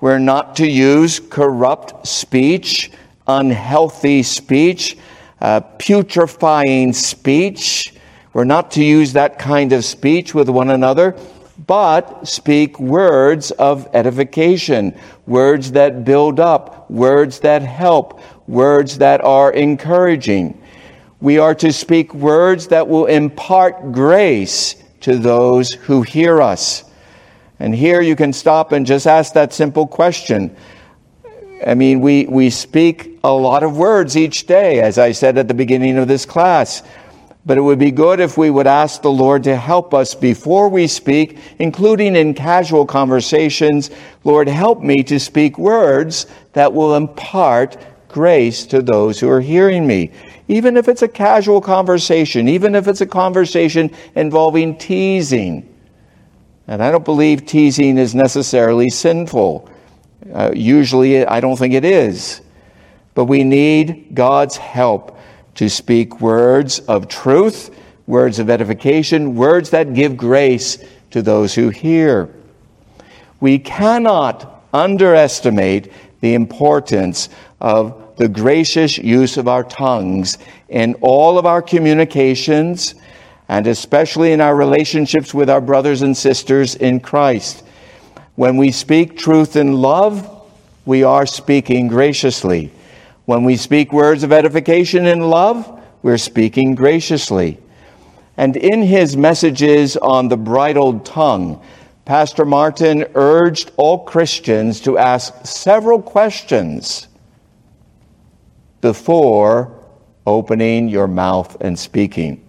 We're 0.00 0.18
not 0.18 0.56
to 0.56 0.66
use 0.66 1.20
corrupt 1.20 2.06
speech 2.06 2.90
unhealthy 3.26 4.22
speech, 4.22 4.96
uh, 5.40 5.60
putrefying 5.78 6.92
speech. 6.94 7.92
We're 8.36 8.44
not 8.44 8.72
to 8.72 8.84
use 8.84 9.14
that 9.14 9.38
kind 9.38 9.72
of 9.72 9.82
speech 9.82 10.34
with 10.34 10.50
one 10.50 10.68
another, 10.68 11.16
but 11.66 12.28
speak 12.28 12.78
words 12.78 13.50
of 13.50 13.88
edification, 13.94 14.94
words 15.26 15.72
that 15.72 16.04
build 16.04 16.38
up, 16.38 16.90
words 16.90 17.40
that 17.40 17.62
help, 17.62 18.20
words 18.46 18.98
that 18.98 19.24
are 19.24 19.50
encouraging. 19.50 20.62
We 21.18 21.38
are 21.38 21.54
to 21.54 21.72
speak 21.72 22.12
words 22.12 22.66
that 22.66 22.88
will 22.88 23.06
impart 23.06 23.92
grace 23.92 24.76
to 25.00 25.16
those 25.16 25.72
who 25.72 26.02
hear 26.02 26.42
us. 26.42 26.84
And 27.58 27.74
here 27.74 28.02
you 28.02 28.16
can 28.16 28.34
stop 28.34 28.72
and 28.72 28.84
just 28.84 29.06
ask 29.06 29.32
that 29.32 29.54
simple 29.54 29.86
question. 29.86 30.54
I 31.66 31.72
mean, 31.72 32.02
we, 32.02 32.26
we 32.26 32.50
speak 32.50 33.18
a 33.24 33.32
lot 33.32 33.62
of 33.62 33.78
words 33.78 34.14
each 34.14 34.46
day, 34.46 34.80
as 34.80 34.98
I 34.98 35.12
said 35.12 35.38
at 35.38 35.48
the 35.48 35.54
beginning 35.54 35.96
of 35.96 36.06
this 36.06 36.26
class. 36.26 36.82
But 37.46 37.58
it 37.58 37.60
would 37.60 37.78
be 37.78 37.92
good 37.92 38.18
if 38.18 38.36
we 38.36 38.50
would 38.50 38.66
ask 38.66 39.02
the 39.02 39.10
Lord 39.10 39.44
to 39.44 39.54
help 39.54 39.94
us 39.94 40.16
before 40.16 40.68
we 40.68 40.88
speak, 40.88 41.38
including 41.60 42.16
in 42.16 42.34
casual 42.34 42.84
conversations. 42.84 43.90
Lord, 44.24 44.48
help 44.48 44.82
me 44.82 45.04
to 45.04 45.20
speak 45.20 45.56
words 45.56 46.26
that 46.54 46.72
will 46.72 46.96
impart 46.96 47.76
grace 48.08 48.66
to 48.66 48.82
those 48.82 49.20
who 49.20 49.30
are 49.30 49.40
hearing 49.40 49.86
me. 49.86 50.10
Even 50.48 50.76
if 50.76 50.88
it's 50.88 51.02
a 51.02 51.08
casual 51.08 51.60
conversation, 51.60 52.48
even 52.48 52.74
if 52.74 52.88
it's 52.88 53.00
a 53.00 53.06
conversation 53.06 53.94
involving 54.16 54.76
teasing. 54.76 55.72
And 56.66 56.82
I 56.82 56.90
don't 56.90 57.04
believe 57.04 57.46
teasing 57.46 57.96
is 57.96 58.12
necessarily 58.12 58.90
sinful. 58.90 59.70
Uh, 60.34 60.50
usually, 60.52 61.24
I 61.24 61.38
don't 61.38 61.56
think 61.56 61.74
it 61.74 61.84
is. 61.84 62.40
But 63.14 63.26
we 63.26 63.44
need 63.44 64.14
God's 64.14 64.56
help 64.56 65.16
to 65.56 65.68
speak 65.68 66.20
words 66.20 66.78
of 66.80 67.08
truth, 67.08 67.76
words 68.06 68.38
of 68.38 68.48
edification, 68.48 69.34
words 69.34 69.70
that 69.70 69.94
give 69.94 70.16
grace 70.16 70.78
to 71.10 71.22
those 71.22 71.54
who 71.54 71.70
hear. 71.70 72.28
We 73.40 73.58
cannot 73.58 74.64
underestimate 74.72 75.92
the 76.20 76.34
importance 76.34 77.28
of 77.60 78.16
the 78.16 78.28
gracious 78.28 78.96
use 78.98 79.36
of 79.36 79.48
our 79.48 79.64
tongues 79.64 80.38
in 80.68 80.94
all 81.00 81.38
of 81.38 81.46
our 81.46 81.62
communications 81.62 82.94
and 83.48 83.66
especially 83.66 84.32
in 84.32 84.40
our 84.40 84.56
relationships 84.56 85.32
with 85.32 85.48
our 85.48 85.60
brothers 85.60 86.02
and 86.02 86.16
sisters 86.16 86.74
in 86.74 87.00
Christ. 87.00 87.62
When 88.34 88.56
we 88.56 88.72
speak 88.72 89.16
truth 89.16 89.56
in 89.56 89.74
love, 89.74 90.32
we 90.84 91.02
are 91.04 91.26
speaking 91.26 91.88
graciously. 91.88 92.72
When 93.26 93.42
we 93.42 93.56
speak 93.56 93.92
words 93.92 94.22
of 94.22 94.32
edification 94.32 95.04
and 95.06 95.28
love, 95.28 95.82
we're 96.00 96.16
speaking 96.16 96.76
graciously. 96.76 97.58
And 98.36 98.56
in 98.56 98.82
his 98.82 99.16
messages 99.16 99.96
on 99.96 100.28
the 100.28 100.36
bridled 100.36 101.04
tongue, 101.04 101.60
Pastor 102.04 102.44
Martin 102.44 103.04
urged 103.16 103.72
all 103.76 104.04
Christians 104.04 104.80
to 104.82 104.96
ask 104.96 105.44
several 105.44 106.00
questions 106.00 107.08
before 108.80 109.76
opening 110.24 110.88
your 110.88 111.08
mouth 111.08 111.56
and 111.60 111.76
speaking. 111.76 112.46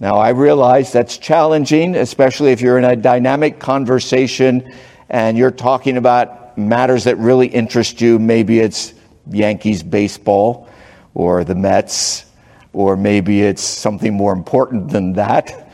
Now, 0.00 0.16
I 0.16 0.30
realize 0.30 0.92
that's 0.92 1.16
challenging, 1.16 1.94
especially 1.94 2.52
if 2.52 2.60
you're 2.60 2.76
in 2.76 2.84
a 2.84 2.94
dynamic 2.94 3.58
conversation 3.58 4.70
and 5.08 5.38
you're 5.38 5.50
talking 5.50 5.96
about 5.96 6.58
matters 6.58 7.04
that 7.04 7.16
really 7.16 7.46
interest 7.46 8.02
you. 8.02 8.18
Maybe 8.18 8.60
it's 8.60 8.92
Yankees 9.30 9.82
baseball 9.82 10.68
or 11.14 11.44
the 11.44 11.54
Mets, 11.54 12.24
or 12.72 12.96
maybe 12.96 13.42
it's 13.42 13.62
something 13.62 14.14
more 14.14 14.32
important 14.32 14.90
than 14.90 15.14
that. 15.14 15.70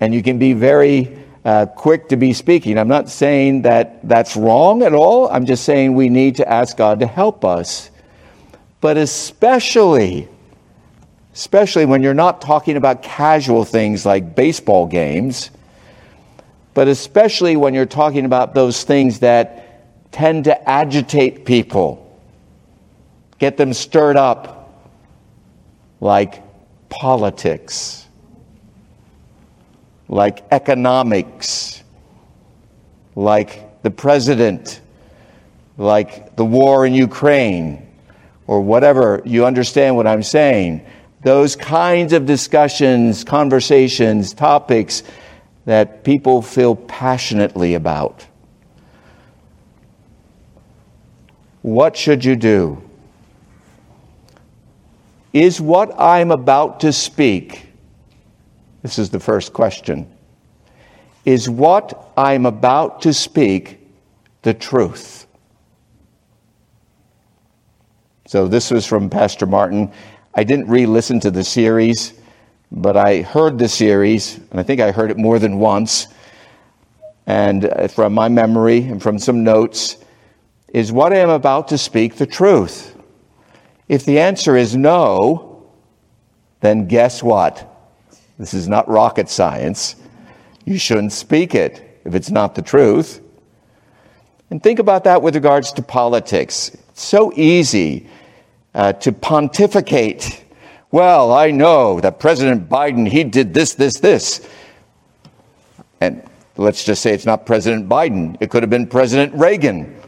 And 0.00 0.14
you 0.14 0.22
can 0.22 0.38
be 0.38 0.52
very 0.52 1.18
uh, 1.44 1.66
quick 1.66 2.08
to 2.10 2.16
be 2.16 2.32
speaking. 2.32 2.78
I'm 2.78 2.88
not 2.88 3.08
saying 3.08 3.62
that 3.62 4.06
that's 4.08 4.36
wrong 4.36 4.82
at 4.82 4.94
all. 4.94 5.28
I'm 5.28 5.46
just 5.46 5.64
saying 5.64 5.94
we 5.94 6.08
need 6.08 6.36
to 6.36 6.48
ask 6.48 6.76
God 6.76 7.00
to 7.00 7.06
help 7.06 7.44
us. 7.44 7.90
But 8.80 8.96
especially 8.96 10.28
especially 11.36 11.84
when 11.84 12.02
you're 12.02 12.14
not 12.14 12.40
talking 12.40 12.78
about 12.78 13.02
casual 13.02 13.62
things 13.62 14.06
like 14.06 14.34
baseball 14.34 14.86
games, 14.86 15.50
but 16.72 16.88
especially 16.88 17.56
when 17.56 17.74
you're 17.74 17.84
talking 17.84 18.24
about 18.24 18.54
those 18.54 18.84
things 18.84 19.18
that 19.18 20.12
tend 20.12 20.44
to 20.44 20.68
agitate 20.68 21.44
people, 21.44 22.05
get 23.38 23.56
them 23.56 23.72
stirred 23.72 24.16
up, 24.16 24.70
like 26.00 26.42
politics, 26.88 28.06
like 30.08 30.44
economics, 30.50 31.82
like 33.14 33.82
the 33.82 33.90
president, 33.90 34.80
like 35.78 36.36
the 36.36 36.44
war 36.44 36.86
in 36.86 36.94
Ukraine, 36.94 37.86
or 38.46 38.60
whatever. 38.60 39.22
You 39.24 39.46
understand 39.46 39.96
what 39.96 40.06
I'm 40.06 40.22
saying 40.22 40.86
those 41.22 41.56
kinds 41.56 42.12
of 42.12 42.24
discussions, 42.24 43.24
conversations, 43.24 44.32
topics 44.32 45.02
that 45.64 46.04
people 46.04 46.40
feel 46.40 46.76
passionately 46.76 47.74
about. 47.74 48.24
What 51.62 51.96
should 51.96 52.24
you 52.24 52.36
do? 52.36 52.85
Is 55.36 55.60
what 55.60 56.00
I'm 56.00 56.30
about 56.30 56.80
to 56.80 56.94
speak, 56.94 57.68
this 58.80 58.98
is 58.98 59.10
the 59.10 59.20
first 59.20 59.52
question, 59.52 60.10
is 61.26 61.50
what 61.50 62.10
I'm 62.16 62.46
about 62.46 63.02
to 63.02 63.12
speak 63.12 63.86
the 64.40 64.54
truth? 64.54 65.26
So 68.26 68.48
this 68.48 68.70
was 68.70 68.86
from 68.86 69.10
Pastor 69.10 69.44
Martin 69.44 69.92
I 70.34 70.42
didn't 70.42 70.68
re 70.68 70.86
listen 70.86 71.20
to 71.20 71.30
the 71.30 71.44
series, 71.44 72.14
but 72.72 72.96
I 72.96 73.20
heard 73.20 73.58
the 73.58 73.68
series, 73.68 74.38
and 74.50 74.58
I 74.58 74.62
think 74.62 74.80
I 74.80 74.90
heard 74.90 75.10
it 75.10 75.18
more 75.18 75.38
than 75.38 75.58
once. 75.58 76.06
And 77.26 77.66
uh, 77.66 77.88
from 77.88 78.14
my 78.14 78.30
memory 78.30 78.78
and 78.78 79.02
from 79.02 79.18
some 79.18 79.44
notes, 79.44 79.98
is 80.72 80.92
what 80.92 81.12
I 81.12 81.16
am 81.16 81.28
about 81.28 81.68
to 81.68 81.76
speak 81.76 82.16
the 82.16 82.26
truth? 82.26 82.95
If 83.88 84.04
the 84.04 84.18
answer 84.18 84.56
is 84.56 84.76
no, 84.76 85.64
then 86.60 86.88
guess 86.88 87.22
what? 87.22 87.72
This 88.38 88.52
is 88.52 88.68
not 88.68 88.88
rocket 88.88 89.28
science. 89.28 89.96
You 90.64 90.78
shouldn't 90.78 91.12
speak 91.12 91.54
it 91.54 92.00
if 92.04 92.14
it's 92.14 92.30
not 92.30 92.54
the 92.54 92.62
truth. 92.62 93.20
And 94.50 94.62
think 94.62 94.78
about 94.78 95.04
that 95.04 95.22
with 95.22 95.34
regards 95.34 95.72
to 95.72 95.82
politics. 95.82 96.70
It's 96.90 97.02
so 97.02 97.32
easy 97.34 98.08
uh, 98.74 98.92
to 98.94 99.12
pontificate. 99.12 100.44
Well, 100.90 101.32
I 101.32 101.50
know 101.50 102.00
that 102.00 102.20
President 102.20 102.68
Biden, 102.68 103.08
he 103.08 103.24
did 103.24 103.54
this, 103.54 103.74
this, 103.74 103.98
this. 104.00 104.46
And 106.00 106.22
let's 106.56 106.84
just 106.84 107.02
say 107.02 107.12
it's 107.12 107.26
not 107.26 107.46
President 107.46 107.88
Biden, 107.88 108.36
it 108.40 108.50
could 108.50 108.62
have 108.62 108.70
been 108.70 108.86
President 108.86 109.34
Reagan. 109.34 110.00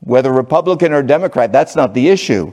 Whether 0.00 0.32
Republican 0.32 0.92
or 0.92 1.02
Democrat, 1.02 1.52
that's 1.52 1.76
not 1.76 1.94
the 1.94 2.08
issue. 2.08 2.52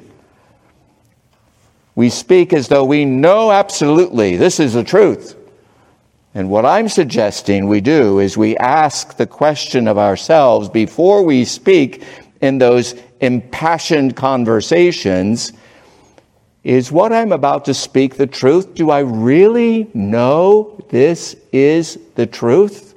We 1.99 2.09
speak 2.09 2.53
as 2.53 2.69
though 2.69 2.85
we 2.85 3.03
know 3.03 3.51
absolutely 3.51 4.37
this 4.37 4.61
is 4.61 4.71
the 4.71 4.85
truth. 4.85 5.35
And 6.33 6.49
what 6.49 6.65
I'm 6.65 6.87
suggesting 6.87 7.67
we 7.67 7.81
do 7.81 8.19
is 8.19 8.37
we 8.37 8.55
ask 8.55 9.17
the 9.17 9.27
question 9.27 9.85
of 9.85 9.97
ourselves 9.97 10.69
before 10.69 11.23
we 11.23 11.43
speak 11.43 12.05
in 12.39 12.57
those 12.57 12.95
impassioned 13.19 14.15
conversations 14.15 15.51
is 16.63 16.89
what 16.89 17.11
I'm 17.11 17.33
about 17.33 17.65
to 17.65 17.73
speak 17.73 18.15
the 18.15 18.27
truth? 18.27 18.75
Do 18.75 18.91
I 18.91 18.99
really 18.99 19.89
know 19.93 20.81
this 20.91 21.35
is 21.51 21.99
the 22.15 22.25
truth? 22.25 22.95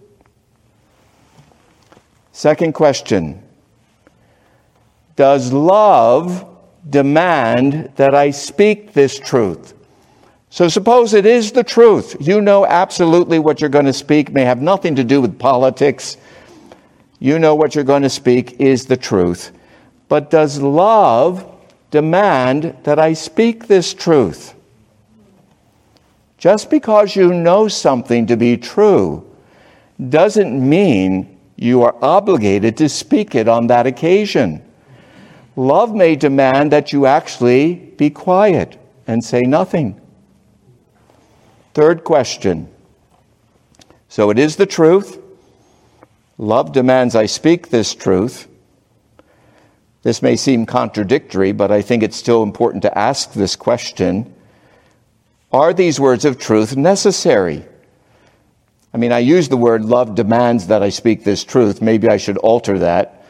Second 2.30 2.74
question 2.74 3.42
Does 5.16 5.52
love 5.52 6.51
demand 6.88 7.92
that 7.96 8.14
I 8.14 8.30
speak 8.30 8.92
this 8.92 9.18
truth? 9.18 9.74
So 10.50 10.68
suppose 10.68 11.14
it 11.14 11.24
is 11.24 11.52
the 11.52 11.64
truth. 11.64 12.16
You 12.20 12.40
know 12.40 12.66
absolutely 12.66 13.38
what 13.38 13.60
you're 13.60 13.70
going 13.70 13.86
to 13.86 13.92
speak, 13.92 14.32
may 14.32 14.44
have 14.44 14.60
nothing 14.60 14.94
to 14.96 15.04
do 15.04 15.20
with 15.20 15.38
politics. 15.38 16.18
You 17.20 17.38
know 17.38 17.54
what 17.54 17.74
you're 17.74 17.84
going 17.84 18.02
to 18.02 18.10
speak 18.10 18.60
is 18.60 18.86
the 18.86 18.96
truth. 18.96 19.52
But 20.08 20.28
does 20.28 20.60
love 20.60 21.48
demand 21.90 22.76
that 22.82 22.98
I 22.98 23.14
speak 23.14 23.66
this 23.66 23.94
truth? 23.94 24.54
Just 26.36 26.68
because 26.68 27.14
you 27.14 27.32
know 27.32 27.68
something 27.68 28.26
to 28.26 28.36
be 28.36 28.56
true 28.56 29.24
doesn't 30.08 30.68
mean 30.68 31.38
you 31.56 31.82
are 31.82 31.94
obligated 32.02 32.76
to 32.78 32.88
speak 32.88 33.34
it 33.34 33.48
on 33.48 33.68
that 33.68 33.86
occasion. 33.86 34.62
Love 35.56 35.94
may 35.94 36.16
demand 36.16 36.72
that 36.72 36.92
you 36.92 37.06
actually 37.06 37.74
be 37.74 38.08
quiet 38.08 38.78
and 39.06 39.22
say 39.22 39.42
nothing. 39.42 40.00
Third 41.74 42.04
question. 42.04 42.68
So 44.08 44.30
it 44.30 44.38
is 44.38 44.56
the 44.56 44.66
truth. 44.66 45.18
Love 46.38 46.72
demands 46.72 47.14
I 47.14 47.26
speak 47.26 47.68
this 47.68 47.94
truth. 47.94 48.48
This 50.02 50.22
may 50.22 50.36
seem 50.36 50.66
contradictory, 50.66 51.52
but 51.52 51.70
I 51.70 51.82
think 51.82 52.02
it's 52.02 52.16
still 52.16 52.42
important 52.42 52.82
to 52.82 52.98
ask 52.98 53.32
this 53.32 53.56
question 53.56 54.34
Are 55.52 55.72
these 55.72 56.00
words 56.00 56.24
of 56.24 56.38
truth 56.38 56.76
necessary? 56.76 57.64
I 58.94 58.98
mean, 58.98 59.12
I 59.12 59.20
use 59.20 59.48
the 59.48 59.56
word 59.56 59.84
love 59.84 60.14
demands 60.14 60.66
that 60.66 60.82
I 60.82 60.90
speak 60.90 61.24
this 61.24 61.44
truth. 61.44 61.80
Maybe 61.80 62.08
I 62.08 62.18
should 62.18 62.36
alter 62.38 62.78
that. 62.80 63.21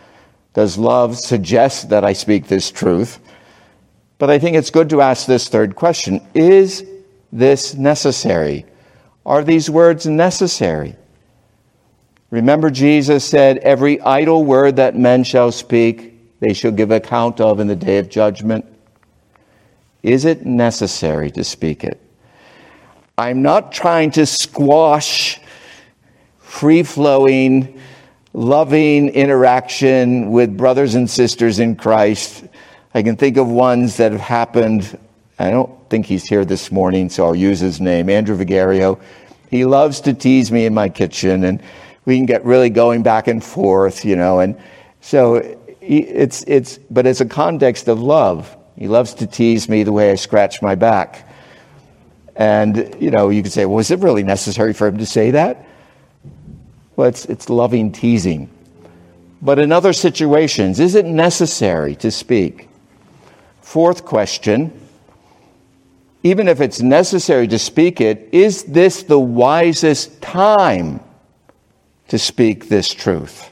Does 0.55 0.77
love 0.77 1.17
suggest 1.19 1.89
that 1.91 2.05
I 2.05 2.13
speak 2.13 2.47
this 2.47 2.71
truth? 2.71 3.19
But 4.19 4.31
I 4.31 4.39
think 4.39 4.57
it's 4.57 4.71
good 4.71 4.91
to 4.91 5.01
ask 5.01 5.27
this 5.27 5.49
third 5.49 5.75
question 5.75 6.21
Is 6.35 6.85
this 7.33 7.75
necessary? 7.75 8.67
Are 9.25 9.43
these 9.43 9.71
words 9.71 10.07
necessary? 10.07 10.97
Remember, 12.31 12.71
Jesus 12.71 13.25
said, 13.25 13.59
Every 13.59 14.01
idle 14.01 14.45
word 14.45 14.77
that 14.77 14.97
men 14.97 15.25
shall 15.25 15.53
speak, 15.53 16.41
they 16.41 16.55
shall 16.55 16.73
give 16.73 16.91
account 16.91 17.41
of 17.41 17.61
in 17.61 17.67
the 17.67 17.77
day 17.77 17.99
of 17.99 18.09
judgment. 18.09 18.65
Is 20.03 20.25
it 20.25 20.45
necessary 20.45 21.31
to 21.33 21.45
speak 21.45 21.85
it? 21.85 22.01
I'm 23.17 23.43
not 23.43 23.73
trying 23.73 24.11
to 24.13 24.27
squash 24.27 25.41
free 26.39 26.83
flowing, 26.83 27.81
loving 28.35 29.11
interaction 29.11 30.31
with 30.31 30.57
brothers 30.57 30.95
and 30.95 31.09
sisters 31.09 31.59
in 31.59 31.77
Christ. 31.77 32.45
I 32.95 33.03
can 33.03 33.17
think 33.17 33.37
of 33.37 33.49
ones 33.49 33.99
that 33.99 34.13
have 34.13 34.21
happened. 34.21 34.99
I 35.39 35.51
don't 35.51 35.71
think 35.91 36.07
he's 36.07 36.25
here 36.25 36.45
this 36.45 36.73
morning, 36.73 37.11
so 37.11 37.27
I'll 37.27 37.35
use 37.35 37.61
his 37.61 37.81
name, 37.81 38.09
Andrew 38.09 38.37
Vigario. 38.37 39.01
He 39.51 39.65
loves 39.67 40.01
to 40.03 40.15
tease 40.15 40.51
me 40.51 40.65
in 40.65 40.73
my 40.73 40.89
kitchen, 40.89 41.45
and 41.45 41.63
we 42.05 42.17
can 42.17 42.27
get 42.27 42.45
really 42.45 42.71
going 42.71 43.03
back 43.03 43.29
and 43.29 43.45
forth, 43.45 44.05
you 44.05 44.17
know. 44.17 44.41
And 44.41 44.59
so 45.01 45.59
it's, 45.81 46.43
it's, 46.47 46.79
but 46.91 47.07
it's 47.07 47.21
a 47.21 47.27
context 47.27 47.89
of 47.89 48.01
love. 48.01 48.57
He 48.77 48.89
loves 48.89 49.15
to 49.15 49.27
tease 49.27 49.69
me 49.69 49.83
the 49.83 49.93
way 49.93 50.11
I 50.11 50.15
scratch 50.15 50.63
my 50.63 50.75
back. 50.75 51.29
And, 52.35 52.97
you 52.99 53.11
know, 53.11 53.29
you 53.29 53.43
could 53.43 53.53
say, 53.53 53.67
well, 53.67 53.79
is 53.79 53.91
it 53.91 53.99
really 53.99 54.23
necessary 54.23 54.73
for 54.73 54.87
him 54.87 54.99
to 54.99 55.07
say 55.07 55.33
that? 55.33 55.67
Well, 56.97 57.09
it's, 57.09 57.25
it's 57.27 57.49
loving 57.49 57.93
teasing. 57.93 58.51
But 59.41 59.59
in 59.59 59.73
other 59.73 59.93
situations, 59.93 60.79
is 60.79 60.95
it 60.95 61.07
necessary 61.07 61.97
to 61.97 62.11
speak? 62.11 62.69
Fourth 63.61 64.05
question 64.05 64.79
even 66.23 66.47
if 66.47 66.61
it's 66.61 66.81
necessary 66.81 67.49
to 67.49 67.59
speak 67.59 68.01
it, 68.01 68.29
is 68.33 68.65
this 68.65 69.03
the 69.03 69.19
wisest 69.19 70.23
time 70.23 71.01
to 72.09 72.19
speak 72.19 72.69
this 72.69 72.93
truth? 72.93 73.51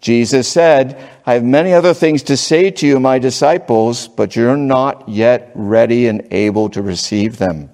Jesus 0.00 0.48
said, 0.48 1.08
I 1.24 1.34
have 1.34 1.44
many 1.44 1.72
other 1.72 1.94
things 1.94 2.24
to 2.24 2.36
say 2.36 2.70
to 2.72 2.86
you, 2.86 3.00
my 3.00 3.18
disciples, 3.18 4.08
but 4.08 4.36
you're 4.36 4.56
not 4.56 5.08
yet 5.08 5.52
ready 5.54 6.06
and 6.08 6.26
able 6.32 6.68
to 6.70 6.82
receive 6.82 7.38
them. 7.38 7.70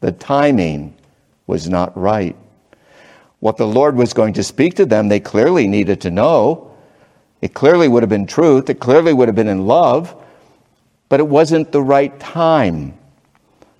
The 0.00 0.12
timing 0.12 0.96
was 1.46 1.68
not 1.68 1.96
right. 1.96 2.36
What 3.44 3.58
the 3.58 3.66
Lord 3.66 3.94
was 3.96 4.14
going 4.14 4.32
to 4.32 4.42
speak 4.42 4.76
to 4.76 4.86
them, 4.86 5.08
they 5.08 5.20
clearly 5.20 5.68
needed 5.68 6.00
to 6.00 6.10
know. 6.10 6.74
It 7.42 7.52
clearly 7.52 7.88
would 7.88 8.02
have 8.02 8.08
been 8.08 8.26
truth, 8.26 8.70
it 8.70 8.80
clearly 8.80 9.12
would 9.12 9.28
have 9.28 9.34
been 9.34 9.48
in 9.48 9.66
love, 9.66 10.16
but 11.10 11.20
it 11.20 11.28
wasn't 11.28 11.70
the 11.70 11.82
right 11.82 12.18
time. 12.18 12.96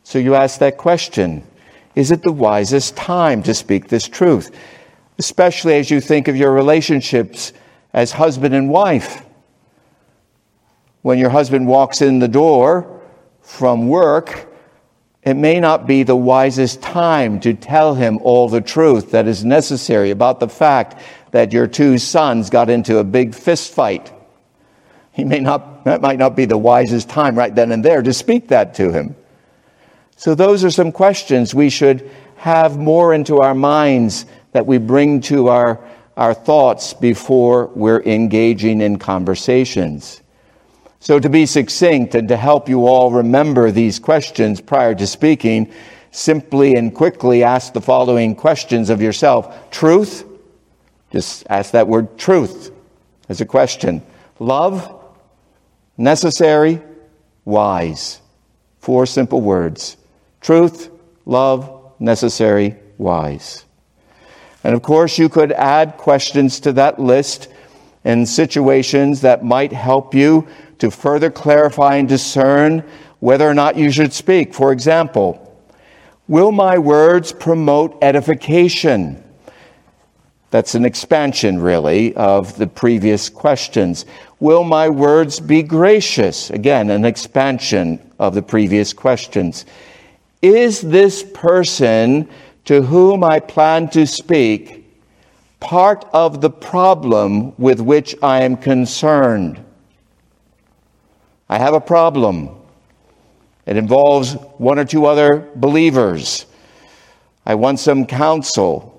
So 0.02 0.18
you 0.18 0.34
ask 0.34 0.58
that 0.58 0.76
question 0.76 1.46
Is 1.94 2.10
it 2.10 2.22
the 2.22 2.30
wisest 2.30 2.94
time 2.94 3.42
to 3.44 3.54
speak 3.54 3.88
this 3.88 4.06
truth? 4.06 4.54
Especially 5.16 5.76
as 5.76 5.90
you 5.90 5.98
think 5.98 6.28
of 6.28 6.36
your 6.36 6.52
relationships 6.52 7.54
as 7.94 8.12
husband 8.12 8.54
and 8.54 8.68
wife. 8.68 9.24
When 11.00 11.16
your 11.16 11.30
husband 11.30 11.66
walks 11.68 12.02
in 12.02 12.18
the 12.18 12.28
door 12.28 13.00
from 13.40 13.88
work, 13.88 14.46
it 15.24 15.34
may 15.34 15.58
not 15.58 15.86
be 15.86 16.02
the 16.02 16.16
wisest 16.16 16.82
time 16.82 17.40
to 17.40 17.54
tell 17.54 17.94
him 17.94 18.18
all 18.22 18.48
the 18.48 18.60
truth 18.60 19.12
that 19.12 19.26
is 19.26 19.44
necessary 19.44 20.10
about 20.10 20.38
the 20.38 20.48
fact 20.48 21.00
that 21.30 21.52
your 21.52 21.66
two 21.66 21.96
sons 21.96 22.50
got 22.50 22.68
into 22.68 22.98
a 22.98 23.04
big 23.04 23.34
fist 23.34 23.72
fight. 23.72 24.12
He 25.12 25.24
may 25.24 25.40
not, 25.40 25.84
that 25.84 26.02
might 26.02 26.18
not 26.18 26.36
be 26.36 26.44
the 26.44 26.58
wisest 26.58 27.08
time 27.08 27.36
right 27.36 27.54
then 27.54 27.72
and 27.72 27.82
there 27.84 28.02
to 28.02 28.12
speak 28.12 28.48
that 28.48 28.74
to 28.74 28.92
him. 28.92 29.16
So, 30.16 30.34
those 30.34 30.62
are 30.62 30.70
some 30.70 30.92
questions 30.92 31.54
we 31.54 31.70
should 31.70 32.08
have 32.36 32.78
more 32.78 33.14
into 33.14 33.38
our 33.38 33.54
minds 33.54 34.26
that 34.52 34.66
we 34.66 34.78
bring 34.78 35.20
to 35.22 35.48
our, 35.48 35.80
our 36.16 36.34
thoughts 36.34 36.94
before 36.94 37.66
we're 37.74 38.02
engaging 38.02 38.80
in 38.80 38.98
conversations. 38.98 40.20
So, 41.04 41.20
to 41.20 41.28
be 41.28 41.44
succinct 41.44 42.14
and 42.14 42.28
to 42.28 42.36
help 42.38 42.66
you 42.66 42.86
all 42.86 43.10
remember 43.10 43.70
these 43.70 43.98
questions 43.98 44.62
prior 44.62 44.94
to 44.94 45.06
speaking, 45.06 45.70
simply 46.12 46.76
and 46.76 46.94
quickly 46.94 47.42
ask 47.42 47.74
the 47.74 47.82
following 47.82 48.34
questions 48.34 48.88
of 48.88 49.02
yourself 49.02 49.70
Truth? 49.70 50.24
Just 51.12 51.46
ask 51.50 51.72
that 51.72 51.88
word 51.88 52.16
truth 52.16 52.72
as 53.28 53.42
a 53.42 53.44
question. 53.44 54.00
Love? 54.38 54.98
Necessary? 55.98 56.80
Wise. 57.44 58.22
Four 58.78 59.04
simple 59.04 59.42
words 59.42 59.98
truth, 60.40 60.90
love, 61.26 61.92
necessary, 61.98 62.76
wise. 62.96 63.66
And 64.64 64.74
of 64.74 64.80
course, 64.80 65.18
you 65.18 65.28
could 65.28 65.52
add 65.52 65.98
questions 65.98 66.60
to 66.60 66.72
that 66.72 66.98
list 66.98 67.48
in 68.04 68.24
situations 68.24 69.20
that 69.20 69.44
might 69.44 69.72
help 69.72 70.14
you 70.14 70.46
to 70.84 70.90
further 70.90 71.30
clarify 71.30 71.96
and 71.96 72.06
discern 72.06 72.84
whether 73.20 73.48
or 73.48 73.54
not 73.54 73.74
you 73.74 73.90
should 73.90 74.12
speak. 74.12 74.52
For 74.52 74.70
example, 74.70 75.40
will 76.28 76.52
my 76.52 76.76
words 76.76 77.32
promote 77.32 77.96
edification? 78.02 79.24
That's 80.50 80.74
an 80.74 80.84
expansion, 80.84 81.58
really, 81.58 82.14
of 82.16 82.58
the 82.58 82.66
previous 82.66 83.30
questions. 83.30 84.04
Will 84.40 84.62
my 84.62 84.90
words 84.90 85.40
be 85.40 85.62
gracious? 85.62 86.50
Again, 86.50 86.90
an 86.90 87.06
expansion 87.06 88.12
of 88.18 88.34
the 88.34 88.42
previous 88.42 88.92
questions. 88.92 89.64
Is 90.42 90.82
this 90.82 91.22
person 91.32 92.28
to 92.66 92.82
whom 92.82 93.24
I 93.24 93.40
plan 93.40 93.88
to 93.90 94.06
speak 94.06 94.84
part 95.60 96.04
of 96.12 96.42
the 96.42 96.50
problem 96.50 97.54
with 97.56 97.80
which 97.80 98.14
I 98.22 98.42
am 98.42 98.58
concerned? 98.58 99.63
I 101.48 101.58
have 101.58 101.74
a 101.74 101.80
problem. 101.80 102.50
It 103.66 103.76
involves 103.76 104.34
one 104.58 104.78
or 104.78 104.84
two 104.84 105.06
other 105.06 105.48
believers. 105.56 106.46
I 107.46 107.54
want 107.54 107.78
some 107.78 108.06
counsel. 108.06 108.90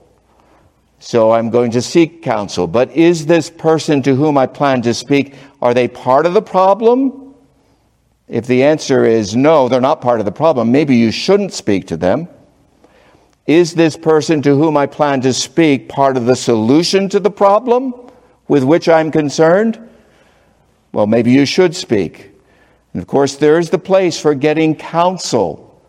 So 1.00 1.32
I'm 1.32 1.50
going 1.50 1.72
to 1.72 1.82
seek 1.82 2.24
counsel. 2.24 2.68
But 2.68 2.92
is 2.92 3.26
this 3.26 3.50
person 3.50 4.02
to 4.04 4.16
whom 4.16 4.38
I 4.38 4.48
plan 4.48 4.82
to 4.84 4.94
speak, 4.94 5.36
are 5.62 5.74
they 5.74 5.88
part 5.88 6.26
of 6.26 6.34
the 6.34 6.42
problem? 6.42 7.36
If 8.28 8.48
the 8.48 8.64
answer 8.64 9.06
is 9.06 9.36
no, 9.36 9.70
they're 9.70 9.82
not 9.82 10.02
part 10.02 10.20
of 10.20 10.26
the 10.26 10.32
problem, 10.32 10.72
maybe 10.72 10.96
you 10.96 11.12
shouldn't 11.12 11.54
speak 11.54 11.88
to 11.88 11.98
them. 11.98 12.28
Is 13.46 13.76
this 13.76 13.96
person 13.96 14.42
to 14.42 14.56
whom 14.56 14.76
I 14.76 14.88
plan 14.88 15.22
to 15.22 15.34
speak 15.34 15.90
part 15.90 16.18
of 16.18 16.26
the 16.26 16.36
solution 16.36 17.08
to 17.10 17.20
the 17.20 17.30
problem 17.30 17.94
with 18.48 18.64
which 18.64 18.90
I'm 18.90 19.12
concerned? 19.12 19.80
Well, 20.92 21.06
maybe 21.06 21.32
you 21.32 21.46
should 21.46 21.76
speak. 21.76 22.32
And 22.96 23.02
of 23.02 23.10
course, 23.10 23.36
there 23.36 23.60
is 23.60 23.72
the 23.72 23.78
place 23.78 24.18
for 24.18 24.34
getting 24.34 24.74
counsel 24.74 25.84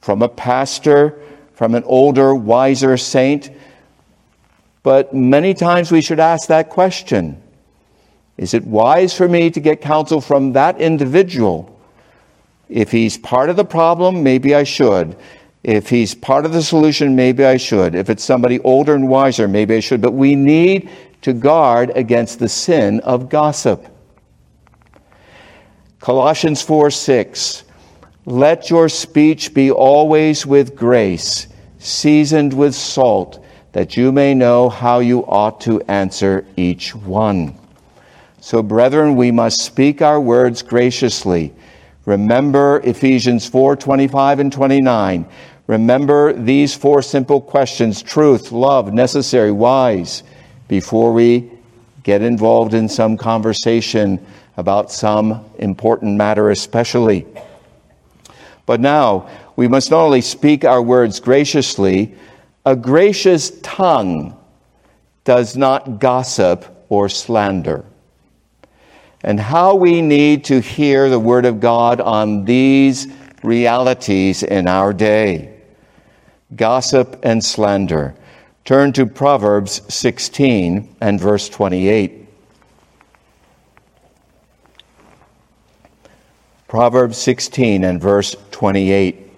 from 0.00 0.22
a 0.22 0.28
pastor, 0.30 1.20
from 1.52 1.74
an 1.74 1.84
older, 1.84 2.34
wiser 2.34 2.96
saint. 2.96 3.50
But 4.82 5.12
many 5.12 5.52
times 5.52 5.92
we 5.92 6.00
should 6.00 6.18
ask 6.18 6.48
that 6.48 6.70
question 6.70 7.42
Is 8.38 8.54
it 8.54 8.66
wise 8.66 9.14
for 9.14 9.28
me 9.28 9.50
to 9.50 9.60
get 9.60 9.82
counsel 9.82 10.22
from 10.22 10.54
that 10.54 10.80
individual? 10.80 11.78
If 12.70 12.90
he's 12.90 13.18
part 13.18 13.50
of 13.50 13.56
the 13.56 13.66
problem, 13.66 14.22
maybe 14.22 14.54
I 14.54 14.64
should. 14.64 15.14
If 15.62 15.90
he's 15.90 16.14
part 16.14 16.46
of 16.46 16.54
the 16.54 16.62
solution, 16.62 17.14
maybe 17.14 17.44
I 17.44 17.58
should. 17.58 17.94
If 17.94 18.08
it's 18.08 18.24
somebody 18.24 18.60
older 18.60 18.94
and 18.94 19.10
wiser, 19.10 19.46
maybe 19.46 19.74
I 19.74 19.80
should. 19.80 20.00
But 20.00 20.14
we 20.14 20.34
need 20.34 20.88
to 21.20 21.34
guard 21.34 21.92
against 21.94 22.38
the 22.38 22.48
sin 22.48 23.00
of 23.00 23.28
gossip. 23.28 23.86
Colossians 26.00 26.62
4 26.62 26.90
6. 26.90 27.64
Let 28.26 28.70
your 28.70 28.88
speech 28.88 29.54
be 29.54 29.70
always 29.70 30.44
with 30.44 30.76
grace, 30.76 31.46
seasoned 31.78 32.52
with 32.52 32.74
salt, 32.74 33.44
that 33.72 33.96
you 33.96 34.12
may 34.12 34.34
know 34.34 34.68
how 34.68 34.98
you 34.98 35.20
ought 35.26 35.60
to 35.62 35.80
answer 35.82 36.44
each 36.56 36.94
one. 36.94 37.56
So, 38.40 38.62
brethren, 38.62 39.16
we 39.16 39.30
must 39.30 39.60
speak 39.60 40.02
our 40.02 40.20
words 40.20 40.62
graciously. 40.62 41.54
Remember 42.04 42.80
Ephesians 42.84 43.48
4 43.48 43.76
25 43.76 44.40
and 44.40 44.52
29. 44.52 45.26
Remember 45.66 46.32
these 46.32 46.74
four 46.74 47.02
simple 47.02 47.40
questions 47.40 48.02
truth, 48.02 48.52
love, 48.52 48.92
necessary, 48.92 49.50
wise, 49.50 50.22
before 50.68 51.12
we 51.12 51.50
get 52.04 52.22
involved 52.22 52.72
in 52.72 52.88
some 52.88 53.16
conversation 53.16 54.24
about 54.56 54.90
some 54.90 55.44
important 55.58 56.16
matter, 56.16 56.50
especially. 56.50 57.26
But 58.64 58.80
now, 58.80 59.28
we 59.54 59.68
must 59.68 59.90
not 59.90 60.04
only 60.04 60.20
speak 60.20 60.64
our 60.64 60.82
words 60.82 61.20
graciously, 61.20 62.14
a 62.64 62.74
gracious 62.74 63.52
tongue 63.62 64.36
does 65.24 65.56
not 65.56 66.00
gossip 66.00 66.64
or 66.88 67.08
slander. 67.08 67.84
And 69.22 69.40
how 69.40 69.74
we 69.74 70.02
need 70.02 70.44
to 70.44 70.60
hear 70.60 71.08
the 71.08 71.18
Word 71.18 71.46
of 71.46 71.60
God 71.60 72.00
on 72.00 72.44
these 72.44 73.08
realities 73.42 74.42
in 74.42 74.68
our 74.68 74.92
day 74.92 75.52
gossip 76.54 77.18
and 77.24 77.44
slander. 77.44 78.14
Turn 78.64 78.92
to 78.92 79.06
Proverbs 79.06 79.82
16 79.92 80.96
and 81.00 81.20
verse 81.20 81.48
28. 81.48 82.25
Proverbs 86.68 87.16
16 87.18 87.84
and 87.84 88.00
verse 88.00 88.34
28. 88.50 89.30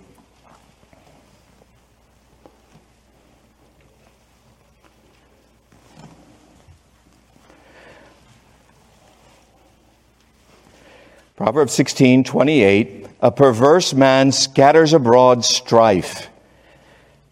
Proverbs 11.37 11.73
16, 11.75 12.25
28. 12.25 13.07
A 13.21 13.31
perverse 13.31 13.93
man 13.93 14.33
scatters 14.33 14.95
abroad 14.95 15.45
strife 15.45 16.29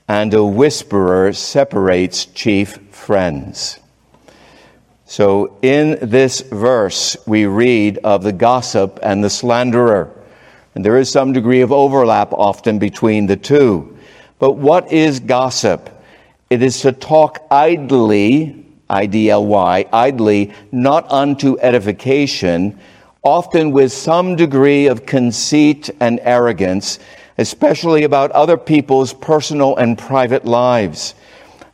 and 0.07 0.35
a 0.35 0.45
whisperer 0.45 1.33
separates 1.33 2.27
chief 2.27 2.79
friends. 2.91 3.79
So, 5.07 5.57
in 5.63 5.99
this 6.03 6.41
verse, 6.41 7.17
we 7.27 7.47
read 7.47 7.99
of 7.99 8.23
the 8.23 8.33
gossip 8.33 8.99
and 9.03 9.23
the 9.23 9.31
slanderer. 9.31 10.11
And 10.75 10.85
there 10.85 10.99
is 10.99 11.11
some 11.11 11.33
degree 11.33 11.63
of 11.63 11.73
overlap 11.73 12.33
often 12.33 12.79
between 12.79 13.27
the 13.27 13.37
two. 13.37 13.97
But 14.39 14.53
what 14.53 14.93
is 14.93 15.21
gossip? 15.21 15.89
It 16.51 16.63
is 16.63 16.81
to 16.81 16.93
talk 16.93 17.47
idly, 17.51 18.67
I 18.91 19.07
D 19.07 19.31
L 19.31 19.47
Y, 19.47 19.87
idly, 19.93 20.53
not 20.71 21.11
unto 21.11 21.59
edification, 21.61 22.79
often 23.23 23.71
with 23.71 23.93
some 23.93 24.37
degree 24.37 24.87
of 24.87 25.07
conceit 25.07 25.89
and 26.01 26.21
arrogance 26.23 26.99
especially 27.39 28.05
about 28.05 28.31
other 28.33 28.57
people's 28.57 29.13
personal 29.13 29.77
and 29.77 29.99
private 29.99 30.45
lives. 30.45 31.15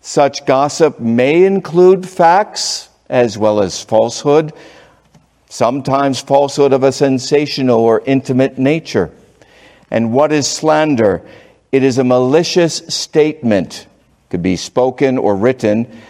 Such 0.00 0.44
gossip 0.46 0.98
may 0.98 1.44
include 1.44 2.08
facts 2.08 2.88
as 3.12 3.36
well 3.36 3.60
as 3.60 3.84
falsehood, 3.84 4.52
sometimes 5.48 6.20
falsehood 6.20 6.72
of 6.72 6.82
a 6.82 6.90
sensational 6.90 7.78
or 7.78 8.02
intimate 8.06 8.58
nature. 8.58 9.10
And 9.90 10.12
what 10.12 10.32
is 10.32 10.48
slander? 10.48 11.22
It 11.70 11.82
is 11.82 11.98
a 11.98 12.04
malicious 12.04 12.78
statement, 12.88 13.86
could 14.30 14.42
be 14.42 14.56
spoken 14.56 15.18
or 15.18 15.36
written, 15.36 16.00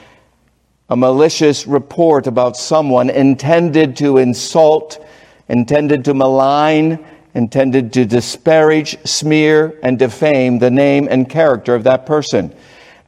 a 0.88 0.96
malicious 0.96 1.66
report 1.66 2.28
about 2.28 2.56
someone 2.56 3.10
intended 3.10 3.96
to 3.96 4.18
insult, 4.18 5.04
intended 5.48 6.04
to 6.04 6.14
malign, 6.14 7.04
intended 7.34 7.92
to 7.94 8.04
disparage, 8.04 8.96
smear, 9.04 9.76
and 9.82 9.98
defame 9.98 10.60
the 10.60 10.70
name 10.70 11.08
and 11.10 11.28
character 11.28 11.74
of 11.74 11.82
that 11.84 12.06
person. 12.06 12.54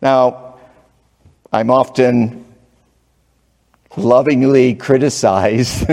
Now, 0.02 0.56
I'm 1.52 1.70
often 1.70 2.43
lovingly 3.96 4.74
criticized, 4.74 5.86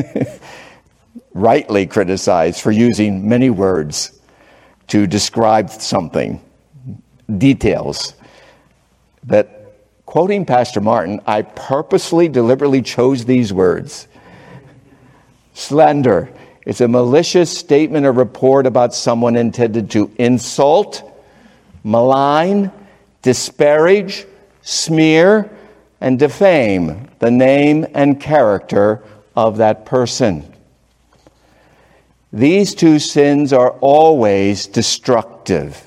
rightly 1.33 1.85
criticized, 1.85 2.61
for 2.61 2.71
using 2.71 3.27
many 3.27 3.49
words 3.49 4.19
to 4.87 5.07
describe 5.07 5.69
something, 5.69 6.41
details. 7.37 8.13
That 9.23 9.73
quoting 10.05 10.45
Pastor 10.45 10.81
Martin, 10.81 11.21
I 11.25 11.43
purposely, 11.43 12.27
deliberately 12.27 12.81
chose 12.81 13.25
these 13.25 13.53
words 13.53 14.07
slander 15.53 16.31
it's 16.65 16.81
a 16.81 16.87
malicious 16.87 17.55
statement 17.55 18.05
or 18.05 18.11
report 18.11 18.67
about 18.67 18.93
someone 18.93 19.35
intended 19.35 19.89
to 19.91 20.11
insult, 20.17 21.03
malign, 21.83 22.71
disparage, 23.23 24.25
smear, 24.61 25.49
and 26.01 26.17
defame 26.17 27.07
the 27.19 27.31
name 27.31 27.85
and 27.93 28.19
character 28.19 29.03
of 29.35 29.57
that 29.57 29.85
person. 29.85 30.51
These 32.33 32.75
two 32.75 32.97
sins 32.97 33.53
are 33.53 33.71
always 33.79 34.67
destructive 34.67 35.81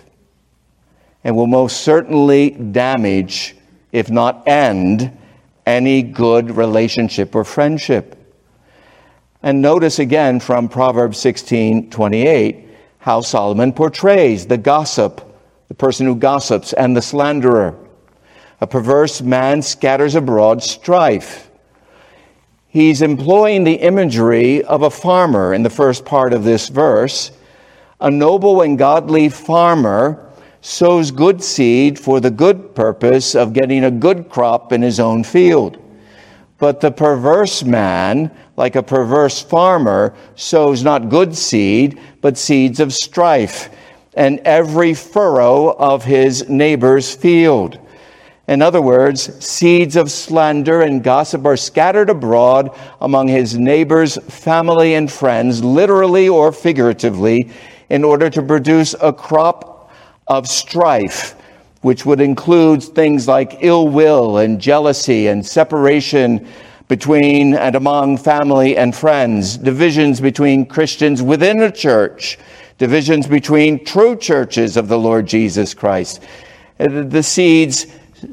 and 1.24 1.36
will 1.36 1.46
most 1.46 1.80
certainly 1.80 2.50
damage, 2.50 3.56
if 3.92 4.10
not 4.10 4.46
end, 4.46 5.10
any 5.66 6.02
good 6.02 6.50
relationship 6.56 7.34
or 7.34 7.44
friendship. 7.44 8.16
And 9.42 9.62
notice 9.62 9.98
again 9.98 10.38
from 10.38 10.68
Proverbs 10.68 11.18
16 11.18 11.90
28 11.90 12.68
how 12.98 13.20
Solomon 13.20 13.72
portrays 13.72 14.46
the 14.46 14.56
gossip, 14.56 15.20
the 15.68 15.74
person 15.74 16.06
who 16.06 16.16
gossips, 16.16 16.72
and 16.72 16.96
the 16.96 17.02
slanderer. 17.02 17.83
A 18.64 18.66
perverse 18.66 19.20
man 19.20 19.60
scatters 19.60 20.14
abroad 20.14 20.62
strife. 20.62 21.50
He's 22.66 23.02
employing 23.02 23.64
the 23.64 23.74
imagery 23.74 24.64
of 24.64 24.80
a 24.80 24.88
farmer 24.88 25.52
in 25.52 25.62
the 25.62 25.68
first 25.68 26.06
part 26.06 26.32
of 26.32 26.44
this 26.44 26.70
verse. 26.70 27.30
A 28.00 28.10
noble 28.10 28.62
and 28.62 28.78
godly 28.78 29.28
farmer 29.28 30.32
sows 30.62 31.10
good 31.10 31.42
seed 31.42 31.98
for 31.98 32.20
the 32.20 32.30
good 32.30 32.74
purpose 32.74 33.34
of 33.34 33.52
getting 33.52 33.84
a 33.84 33.90
good 33.90 34.30
crop 34.30 34.72
in 34.72 34.80
his 34.80 34.98
own 34.98 35.24
field. 35.24 35.76
But 36.56 36.80
the 36.80 36.90
perverse 36.90 37.62
man 37.62 38.30
like 38.56 38.76
a 38.76 38.82
perverse 38.82 39.42
farmer, 39.42 40.14
sows 40.36 40.82
not 40.82 41.10
good 41.10 41.36
seed, 41.36 42.00
but 42.22 42.38
seeds 42.38 42.80
of 42.80 42.94
strife, 42.94 43.68
and 44.14 44.38
every 44.38 44.94
furrow 44.94 45.76
of 45.76 46.02
his 46.02 46.48
neighbor's 46.48 47.14
field. 47.14 47.78
In 48.46 48.60
other 48.60 48.82
words, 48.82 49.44
seeds 49.44 49.96
of 49.96 50.10
slander 50.10 50.82
and 50.82 51.02
gossip 51.02 51.46
are 51.46 51.56
scattered 51.56 52.10
abroad 52.10 52.78
among 53.00 53.28
his 53.28 53.56
neighbors, 53.56 54.18
family, 54.28 54.94
and 54.94 55.10
friends, 55.10 55.64
literally 55.64 56.28
or 56.28 56.52
figuratively, 56.52 57.50
in 57.88 58.04
order 58.04 58.28
to 58.28 58.42
produce 58.42 58.94
a 59.00 59.12
crop 59.12 59.90
of 60.26 60.46
strife, 60.46 61.34
which 61.80 62.04
would 62.04 62.20
include 62.20 62.82
things 62.82 63.26
like 63.26 63.58
ill 63.60 63.88
will 63.88 64.36
and 64.38 64.60
jealousy 64.60 65.28
and 65.28 65.46
separation 65.46 66.46
between 66.88 67.54
and 67.54 67.74
among 67.76 68.18
family 68.18 68.76
and 68.76 68.94
friends, 68.94 69.56
divisions 69.56 70.20
between 70.20 70.66
Christians 70.66 71.22
within 71.22 71.62
a 71.62 71.72
church, 71.72 72.38
divisions 72.76 73.26
between 73.26 73.82
true 73.86 74.16
churches 74.16 74.76
of 74.76 74.88
the 74.88 74.98
Lord 74.98 75.26
Jesus 75.26 75.72
Christ. 75.72 76.22
The 76.76 77.22
seeds 77.22 77.86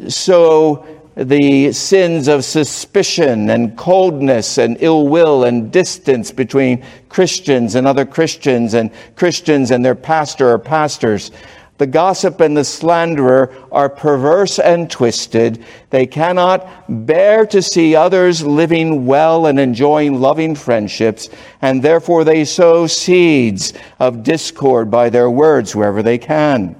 sow 0.09 0.85
the 1.15 1.71
sins 1.73 2.27
of 2.27 2.45
suspicion 2.45 3.49
and 3.49 3.77
coldness 3.77 4.57
and 4.57 4.77
ill 4.79 5.07
will 5.07 5.43
and 5.43 5.71
distance 5.71 6.31
between 6.31 6.83
Christians 7.09 7.75
and 7.75 7.85
other 7.85 8.05
Christians 8.05 8.73
and 8.73 8.91
Christians 9.15 9.71
and 9.71 9.83
their 9.83 9.95
pastor 9.95 10.49
or 10.51 10.59
pastors. 10.59 11.31
The 11.79 11.87
gossip 11.87 12.39
and 12.39 12.55
the 12.55 12.63
slanderer 12.63 13.51
are 13.71 13.89
perverse 13.89 14.59
and 14.59 14.89
twisted. 14.89 15.65
They 15.89 16.05
cannot 16.05 16.67
bear 16.87 17.45
to 17.47 17.61
see 17.61 17.95
others 17.95 18.45
living 18.45 19.07
well 19.07 19.47
and 19.47 19.59
enjoying 19.59 20.21
loving 20.21 20.53
friendships, 20.53 21.29
and 21.61 21.81
therefore 21.81 22.23
they 22.23 22.45
sow 22.45 22.85
seeds 22.85 23.73
of 23.99 24.23
discord 24.23 24.91
by 24.91 25.09
their 25.09 25.29
words 25.29 25.75
wherever 25.75 26.03
they 26.03 26.19
can. 26.19 26.75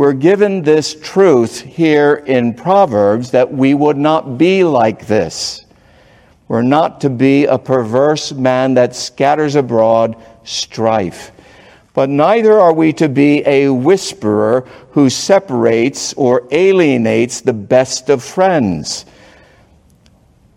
We're 0.00 0.14
given 0.14 0.62
this 0.62 0.94
truth 0.94 1.60
here 1.60 2.24
in 2.26 2.54
Proverbs 2.54 3.32
that 3.32 3.52
we 3.52 3.74
would 3.74 3.98
not 3.98 4.38
be 4.38 4.64
like 4.64 5.06
this. 5.06 5.66
We're 6.48 6.62
not 6.62 7.02
to 7.02 7.10
be 7.10 7.44
a 7.44 7.58
perverse 7.58 8.32
man 8.32 8.72
that 8.80 8.96
scatters 8.96 9.56
abroad 9.56 10.16
strife 10.42 11.32
but 11.92 12.08
neither 12.08 12.58
are 12.58 12.72
we 12.72 12.94
to 12.94 13.10
be 13.10 13.46
a 13.46 13.68
whisperer 13.68 14.66
who 14.92 15.10
separates 15.10 16.14
or 16.14 16.48
alienates 16.50 17.42
the 17.42 17.52
best 17.52 18.08
of 18.08 18.24
friends. 18.24 19.04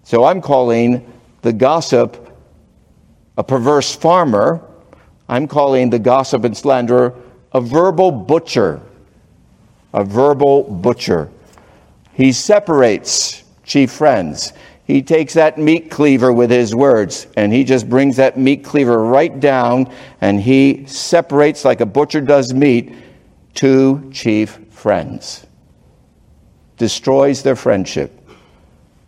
So 0.03 0.23
I'm 0.23 0.39
calling 0.39 1.11
the 1.41 1.51
gossip 1.51 2.33
a 3.37 3.43
perverse 3.43 3.93
farmer. 3.93 4.65
I'm 5.27 5.49
calling 5.49 5.89
the 5.89 5.99
gossip 5.99 6.45
and 6.45 6.55
slanderer 6.55 7.13
a 7.51 7.59
verbal 7.59 8.09
butcher. 8.09 8.81
A 9.93 10.03
verbal 10.03 10.63
butcher. 10.63 11.29
He 12.13 12.31
separates 12.31 13.43
chief 13.63 13.91
friends. 13.91 14.53
He 14.85 15.01
takes 15.01 15.33
that 15.35 15.57
meat 15.57 15.89
cleaver 15.89 16.33
with 16.33 16.49
his 16.49 16.75
words 16.75 17.27
and 17.37 17.53
he 17.53 17.63
just 17.63 17.89
brings 17.89 18.17
that 18.17 18.37
meat 18.37 18.63
cleaver 18.63 19.01
right 19.03 19.39
down 19.39 19.93
and 20.19 20.41
he 20.41 20.85
separates 20.87 21.63
like 21.63 21.79
a 21.79 21.85
butcher 21.85 22.21
does 22.21 22.53
meat 22.53 22.93
two 23.53 24.09
chief 24.11 24.59
friends. 24.71 25.45
Destroys 26.77 27.43
their 27.43 27.55
friendship 27.55 28.19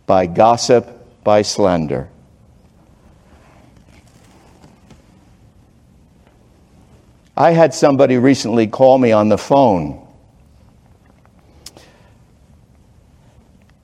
by 0.06 0.26
gossip, 0.26 1.24
by 1.24 1.42
slander. 1.42 2.08
I 7.36 7.50
had 7.50 7.74
somebody 7.74 8.16
recently 8.16 8.66
call 8.66 8.96
me 8.96 9.12
on 9.12 9.28
the 9.28 9.36
phone. 9.36 10.05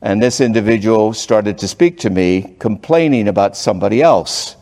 And 0.03 0.21
this 0.21 0.41
individual 0.41 1.13
started 1.13 1.59
to 1.59 1.69
speak 1.69 2.01
to 2.01 2.11
me 2.11 2.57
complaining 2.59 3.29
about 3.29 3.57
somebody 3.57 4.03
else. 4.03 4.57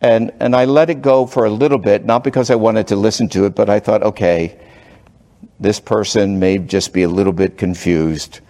And, 0.00 0.32
and 0.38 0.54
I 0.54 0.66
let 0.66 0.90
it 0.90 1.02
go 1.02 1.26
for 1.26 1.44
a 1.44 1.50
little 1.50 1.78
bit, 1.78 2.04
not 2.04 2.22
because 2.22 2.48
I 2.48 2.54
wanted 2.54 2.86
to 2.88 2.96
listen 2.96 3.28
to 3.30 3.46
it, 3.46 3.56
but 3.56 3.68
I 3.68 3.80
thought, 3.80 4.04
okay, 4.04 4.60
this 5.58 5.80
person 5.80 6.38
may 6.38 6.58
just 6.58 6.92
be 6.92 7.02
a 7.02 7.08
little 7.08 7.32
bit 7.32 7.58
confused. 7.58 8.40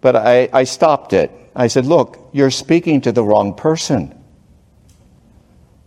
But 0.00 0.16
I, 0.16 0.48
I 0.52 0.64
stopped 0.64 1.12
it. 1.12 1.30
I 1.54 1.68
said, 1.68 1.86
look, 1.86 2.30
you're 2.32 2.50
speaking 2.50 3.00
to 3.02 3.12
the 3.12 3.22
wrong 3.22 3.54
person. 3.54 4.14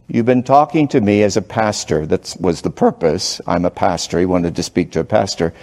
You've 0.07 0.25
been 0.25 0.43
talking 0.43 0.87
to 0.89 1.01
me 1.01 1.23
as 1.23 1.35
a 1.35 1.41
pastor. 1.41 2.05
That 2.05 2.35
was 2.39 2.61
the 2.61 2.69
purpose. 2.69 3.41
I'm 3.47 3.65
a 3.65 3.71
pastor. 3.71 4.19
He 4.19 4.25
wanted 4.25 4.55
to 4.55 4.63
speak 4.63 4.91
to 4.93 5.01
a 5.01 5.05
pastor 5.05 5.53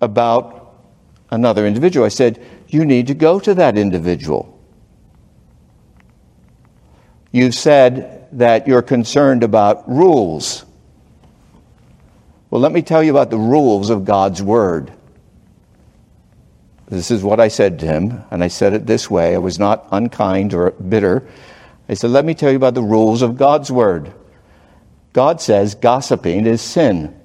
about 0.00 0.59
another 1.30 1.66
individual. 1.66 2.06
I 2.06 2.10
said, 2.10 2.44
You 2.68 2.84
need 2.84 3.06
to 3.08 3.14
go 3.14 3.40
to 3.40 3.54
that 3.54 3.78
individual. 3.78 4.58
You've 7.32 7.54
said 7.54 8.28
that 8.32 8.66
you're 8.66 8.82
concerned 8.82 9.42
about 9.42 9.88
rules. 9.88 10.64
Well, 12.50 12.60
let 12.60 12.72
me 12.72 12.82
tell 12.82 13.02
you 13.02 13.10
about 13.12 13.30
the 13.30 13.38
rules 13.38 13.90
of 13.90 14.04
God's 14.04 14.42
Word. 14.42 14.92
This 16.90 17.12
is 17.12 17.22
what 17.22 17.38
I 17.38 17.46
said 17.46 17.78
to 17.78 17.86
him, 17.86 18.24
and 18.32 18.42
I 18.42 18.48
said 18.48 18.72
it 18.72 18.84
this 18.84 19.08
way. 19.08 19.36
I 19.36 19.38
was 19.38 19.60
not 19.60 19.86
unkind 19.92 20.52
or 20.52 20.72
bitter. 20.72 21.24
I 21.88 21.94
said, 21.94 22.10
Let 22.10 22.24
me 22.24 22.34
tell 22.34 22.50
you 22.50 22.56
about 22.56 22.74
the 22.74 22.82
rules 22.82 23.22
of 23.22 23.36
God's 23.36 23.70
word. 23.70 24.12
God 25.12 25.40
says 25.40 25.76
gossiping 25.76 26.46
is 26.46 26.60
sin. 26.60 27.19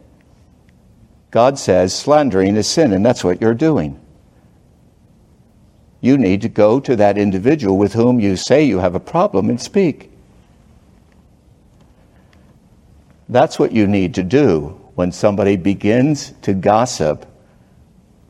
God 1.35 1.59
says 1.59 1.93
slandering 1.93 2.55
is 2.55 2.65
sin, 2.65 2.93
and 2.93 3.05
that's 3.05 3.21
what 3.21 3.41
you're 3.41 3.53
doing. 3.53 3.99
You 5.99 6.17
need 6.17 6.41
to 6.43 6.47
go 6.47 6.79
to 6.79 6.95
that 6.95 7.17
individual 7.17 7.77
with 7.77 7.91
whom 7.91 8.21
you 8.21 8.37
say 8.37 8.63
you 8.63 8.79
have 8.79 8.95
a 8.95 9.01
problem 9.01 9.49
and 9.49 9.59
speak. 9.59 10.13
That's 13.27 13.59
what 13.59 13.73
you 13.73 13.85
need 13.85 14.15
to 14.15 14.23
do 14.23 14.79
when 14.95 15.11
somebody 15.11 15.57
begins 15.57 16.31
to 16.43 16.53
gossip 16.53 17.25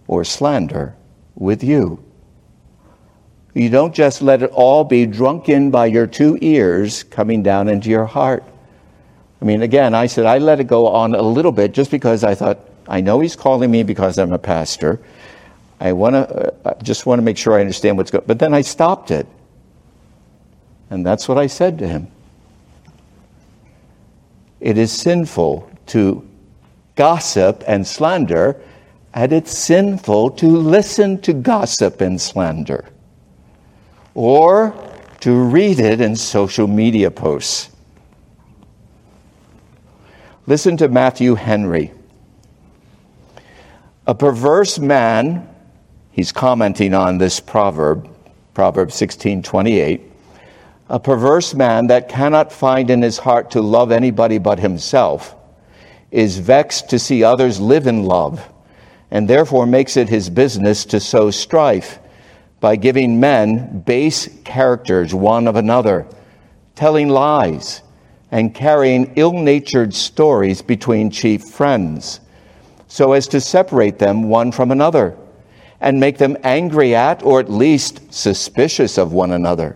or 0.07 0.23
slander 0.23 0.95
with 1.35 1.63
you. 1.63 2.03
You 3.53 3.69
don't 3.69 3.93
just 3.93 4.23
let 4.23 4.41
it 4.41 4.49
all 4.49 4.83
be 4.83 5.05
drunk 5.05 5.47
in 5.47 5.69
by 5.69 5.85
your 5.85 6.07
two 6.07 6.39
ears 6.41 7.03
coming 7.03 7.43
down 7.43 7.67
into 7.67 7.87
your 7.87 8.05
heart. 8.05 8.43
I 9.43 9.45
mean, 9.45 9.61
again, 9.61 9.93
I 9.93 10.07
said 10.07 10.25
I 10.25 10.39
let 10.39 10.59
it 10.59 10.63
go 10.63 10.87
on 10.87 11.13
a 11.13 11.21
little 11.21 11.51
bit 11.51 11.71
just 11.71 11.91
because 11.91 12.23
I 12.23 12.33
thought, 12.33 12.71
I 12.87 13.01
know 13.01 13.19
he's 13.19 13.35
calling 13.35 13.71
me 13.71 13.83
because 13.83 14.17
I'm 14.17 14.31
a 14.33 14.39
pastor. 14.39 15.01
I 15.79 15.93
want 15.93 16.13
to, 16.13 16.53
uh, 16.65 16.81
just 16.81 17.05
want 17.05 17.19
to 17.19 17.23
make 17.23 17.37
sure 17.37 17.53
I 17.53 17.61
understand 17.61 17.97
what's 17.97 18.11
going 18.11 18.23
But 18.27 18.39
then 18.39 18.53
I 18.53 18.61
stopped 18.61 19.11
it. 19.11 19.27
And 20.89 21.05
that's 21.05 21.27
what 21.27 21.37
I 21.37 21.47
said 21.47 21.79
to 21.79 21.87
him. 21.87 22.07
It 24.59 24.77
is 24.77 24.91
sinful 24.91 25.69
to 25.87 26.27
gossip 26.95 27.63
and 27.67 27.85
slander, 27.85 28.59
and 29.13 29.33
it's 29.33 29.55
sinful 29.55 30.31
to 30.31 30.47
listen 30.47 31.21
to 31.21 31.33
gossip 31.33 32.01
and 32.01 32.19
slander 32.19 32.85
or 34.13 34.73
to 35.19 35.33
read 35.33 35.79
it 35.79 36.01
in 36.01 36.15
social 36.15 36.67
media 36.67 37.11
posts. 37.11 37.69
Listen 40.47 40.77
to 40.77 40.87
Matthew 40.87 41.35
Henry. 41.35 41.91
A 44.07 44.13
perverse 44.13 44.77
man, 44.77 45.47
he's 46.11 46.31
commenting 46.31 46.93
on 46.93 47.17
this 47.17 47.39
proverb, 47.39 48.07
Proverb 48.53 48.91
16:28. 48.91 50.01
A 50.89 50.99
perverse 50.99 51.55
man 51.55 51.87
that 51.87 52.07
cannot 52.07 52.51
find 52.51 52.91
in 52.91 53.01
his 53.01 53.17
heart 53.17 53.49
to 53.51 53.61
love 53.61 53.91
anybody 53.91 54.37
but 54.37 54.59
himself 54.59 55.35
is 56.11 56.37
vexed 56.37 56.89
to 56.89 56.99
see 56.99 57.23
others 57.23 57.59
live 57.59 57.87
in 57.87 58.03
love 58.03 58.47
and 59.09 59.27
therefore 59.27 59.65
makes 59.65 59.97
it 59.97 60.09
his 60.09 60.29
business 60.29 60.85
to 60.85 60.99
sow 60.99 61.31
strife 61.31 61.99
by 62.59 62.75
giving 62.75 63.19
men 63.19 63.81
base 63.85 64.29
characters 64.43 65.15
one 65.15 65.47
of 65.47 65.55
another, 65.55 66.05
telling 66.75 67.09
lies, 67.09 67.81
and 68.31 68.53
carrying 68.53 69.11
ill 69.15 69.33
natured 69.33 69.93
stories 69.93 70.61
between 70.61 71.09
chief 71.09 71.43
friends, 71.43 72.19
so 72.95 73.11
as 73.11 73.27
to 73.27 73.41
separate 73.41 73.99
them 73.99 74.29
one 74.29 74.53
from 74.53 74.71
another, 74.71 75.17
and 75.81 75.99
make 75.99 76.17
them 76.17 76.37
angry 76.43 76.95
at, 76.95 77.21
or 77.23 77.41
at 77.41 77.51
least 77.51 77.99
suspicious 78.13 78.97
of 78.97 79.11
one 79.11 79.33
another. 79.33 79.75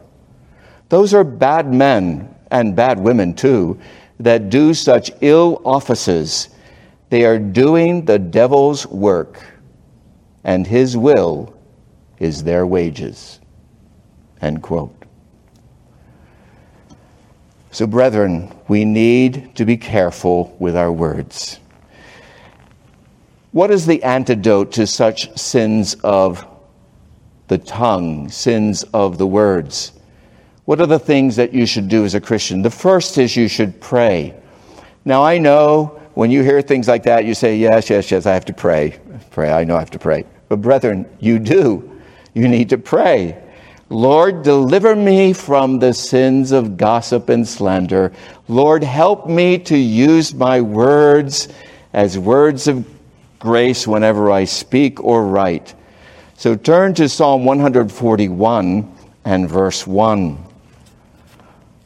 Those 0.88 1.14
are 1.14 1.26
bad 1.26 1.74
men, 1.74 2.34
and 2.50 2.78
bad 2.78 2.98
women 2.98 3.34
too, 3.34 3.78
that 4.22 4.50
do 4.50 4.74
such 4.74 5.12
ill 5.20 5.62
offices. 5.66 6.48
They 7.10 7.26
are 7.26 7.38
doing 7.38 8.06
the 8.06 8.18
devil's 8.18 8.88
work, 8.88 9.44
and 10.46 10.66
his 10.66 10.96
will 10.96 11.54
is 12.20 12.46
their 12.46 12.66
wages. 12.66 13.42
End 14.42 14.64
quote. 14.64 14.96
So, 17.72 17.86
brethren, 17.86 18.56
we 18.70 18.86
need 18.86 19.58
to 19.58 19.66
be 19.66 19.76
careful 19.76 20.56
with 20.58 20.78
our 20.78 20.90
words. 20.94 21.60
What 23.52 23.72
is 23.72 23.86
the 23.86 24.04
antidote 24.04 24.74
to 24.74 24.86
such 24.86 25.38
sins 25.38 25.96
of 26.04 26.46
the 27.48 27.58
tongue, 27.58 28.30
sins 28.30 28.84
of 28.94 29.18
the 29.18 29.28
words? 29.28 29.92
What 30.66 30.80
are 30.80 30.86
the 30.86 31.00
things 31.00 31.36
that 31.38 31.54
you 31.54 31.66
should 31.66 31.90
do 31.90 32.06
as 32.06 32.14
a 32.14 32.22
Christian? 32.22 32.62
The 32.62 32.70
first 32.70 33.18
is 33.18 33.36
you 33.36 33.48
should 33.48 33.82
pray. 33.82 34.36
Now, 35.04 35.24
I 35.24 35.40
know 35.40 36.00
when 36.14 36.30
you 36.30 36.44
hear 36.44 36.62
things 36.62 36.88
like 36.88 37.04
that, 37.04 37.26
you 37.26 37.34
say, 37.34 37.58
Yes, 37.58 37.90
yes, 37.90 38.12
yes, 38.12 38.26
I 38.26 38.34
have 38.34 38.46
to 38.46 38.54
pray. 38.54 39.00
Pray, 39.32 39.52
I 39.52 39.64
know 39.64 39.76
I 39.76 39.80
have 39.80 39.92
to 39.92 40.00
pray. 40.00 40.26
But, 40.48 40.62
brethren, 40.62 41.06
you 41.20 41.40
do 41.40 41.90
you 42.34 42.48
need 42.48 42.70
to 42.70 42.78
pray. 42.78 43.42
Lord, 43.90 44.44
deliver 44.44 44.96
me 44.96 45.34
from 45.34 45.80
the 45.80 45.94
sins 45.94 46.52
of 46.52 46.78
gossip 46.78 47.30
and 47.30 47.48
slander. 47.48 48.12
Lord, 48.48 48.84
help 48.84 49.28
me 49.28 49.58
to 49.60 49.78
use 49.78 50.34
my 50.34 50.62
words 50.62 51.48
as 51.92 52.18
words 52.18 52.68
of 52.68 52.86
grace 53.40 53.88
whenever 53.88 54.30
I 54.30 54.44
speak 54.44 55.04
or 55.04 55.26
write. 55.26 55.74
So 56.36 56.56
turn 56.56 56.94
to 56.96 57.10
Psalm 57.10 57.46
141 57.46 58.96
and 59.26 59.50
verse 59.50 59.88
1. 59.88 60.46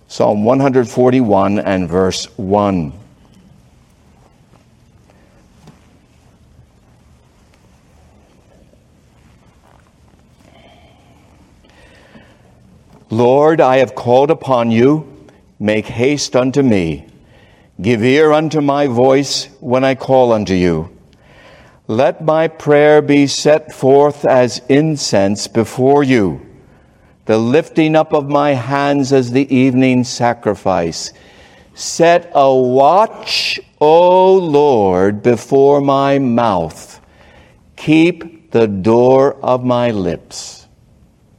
Psalm 0.08 0.44
141 0.44 1.60
and 1.60 1.90
verse 1.90 2.26
1. 2.38 2.94
Lord, 13.10 13.62
I 13.62 13.78
have 13.78 13.94
called 13.94 14.32
upon 14.32 14.72
you. 14.72 15.28
Make 15.60 15.86
haste 15.86 16.36
unto 16.36 16.64
me. 16.64 17.06
Give 17.80 18.04
ear 18.04 18.32
unto 18.32 18.60
my 18.60 18.88
voice 18.88 19.46
when 19.60 19.84
I 19.84 19.96
call 19.96 20.32
unto 20.32 20.54
you. 20.54 20.90
Let 21.94 22.24
my 22.26 22.48
prayer 22.48 23.04
be 23.04 23.28
set 23.28 23.72
forth 23.72 24.26
as 24.26 24.64
incense 24.68 25.48
before 25.48 26.04
you, 26.04 26.44
the 27.26 27.38
lifting 27.38 27.96
up 27.96 28.14
of 28.14 28.28
my 28.28 28.54
hands 28.54 29.14
as 29.14 29.32
the 29.32 29.56
evening 29.56 30.04
sacrifice. 30.04 31.14
Set 31.76 32.32
a 32.34 32.52
watch, 32.52 33.60
O 33.80 34.34
Lord, 34.34 35.22
before 35.22 35.82
my 35.82 36.18
mouth. 36.18 37.00
Keep 37.76 38.50
the 38.50 38.68
door 38.68 39.36
of 39.44 39.64
my 39.64 39.92
lips. 39.92 40.66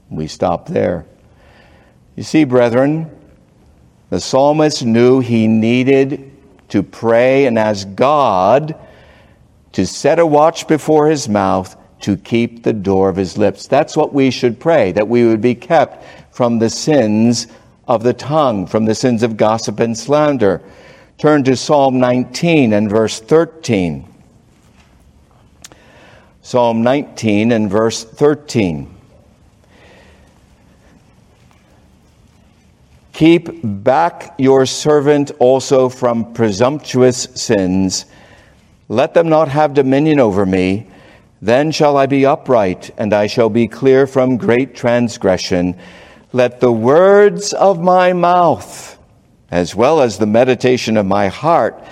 We 0.08 0.28
stop 0.28 0.68
there. 0.68 1.04
You 2.14 2.22
see, 2.22 2.44
brethren, 2.44 3.10
the 4.08 4.20
psalmist 4.20 4.84
knew 4.84 5.18
he 5.18 5.48
needed 5.48 6.30
to 6.68 6.84
pray 6.84 7.46
and 7.46 7.58
ask 7.58 7.92
God 7.96 8.76
to 9.74 9.86
set 9.86 10.18
a 10.18 10.26
watch 10.26 10.66
before 10.66 11.08
his 11.08 11.28
mouth 11.28 11.76
to 12.00 12.16
keep 12.16 12.62
the 12.62 12.72
door 12.72 13.08
of 13.08 13.16
his 13.16 13.36
lips. 13.36 13.66
That's 13.66 13.96
what 13.96 14.14
we 14.14 14.30
should 14.30 14.58
pray, 14.58 14.92
that 14.92 15.08
we 15.08 15.26
would 15.26 15.40
be 15.40 15.54
kept 15.54 16.04
from 16.34 16.58
the 16.58 16.70
sins 16.70 17.48
of 17.88 18.02
the 18.02 18.12
tongue, 18.12 18.66
from 18.66 18.84
the 18.84 18.94
sins 18.94 19.22
of 19.22 19.36
gossip 19.36 19.80
and 19.80 19.96
slander. 19.96 20.62
Turn 21.18 21.44
to 21.44 21.56
Psalm 21.56 21.98
19 21.98 22.72
and 22.72 22.88
verse 22.88 23.20
13. 23.20 24.08
Psalm 26.42 26.82
19 26.82 27.52
and 27.52 27.70
verse 27.70 28.04
13. 28.04 28.94
Keep 33.12 33.60
back 33.62 34.34
your 34.38 34.66
servant 34.66 35.30
also 35.38 35.88
from 35.88 36.32
presumptuous 36.32 37.24
sins. 37.34 38.06
Let 38.94 39.12
them 39.12 39.28
not 39.28 39.48
have 39.48 39.74
dominion 39.74 40.20
over 40.20 40.46
me. 40.46 40.86
Then 41.42 41.72
shall 41.72 41.96
I 41.96 42.06
be 42.06 42.24
upright, 42.24 42.92
and 42.96 43.12
I 43.12 43.26
shall 43.26 43.50
be 43.50 43.66
clear 43.66 44.06
from 44.06 44.36
great 44.36 44.76
transgression. 44.76 45.76
Let 46.32 46.60
the 46.60 46.70
words 46.70 47.52
of 47.52 47.82
my 47.82 48.12
mouth, 48.12 48.96
as 49.50 49.74
well 49.74 50.00
as 50.00 50.18
the 50.18 50.26
meditation 50.26 50.96
of 50.96 51.06
my 51.06 51.26
heart, 51.26 51.82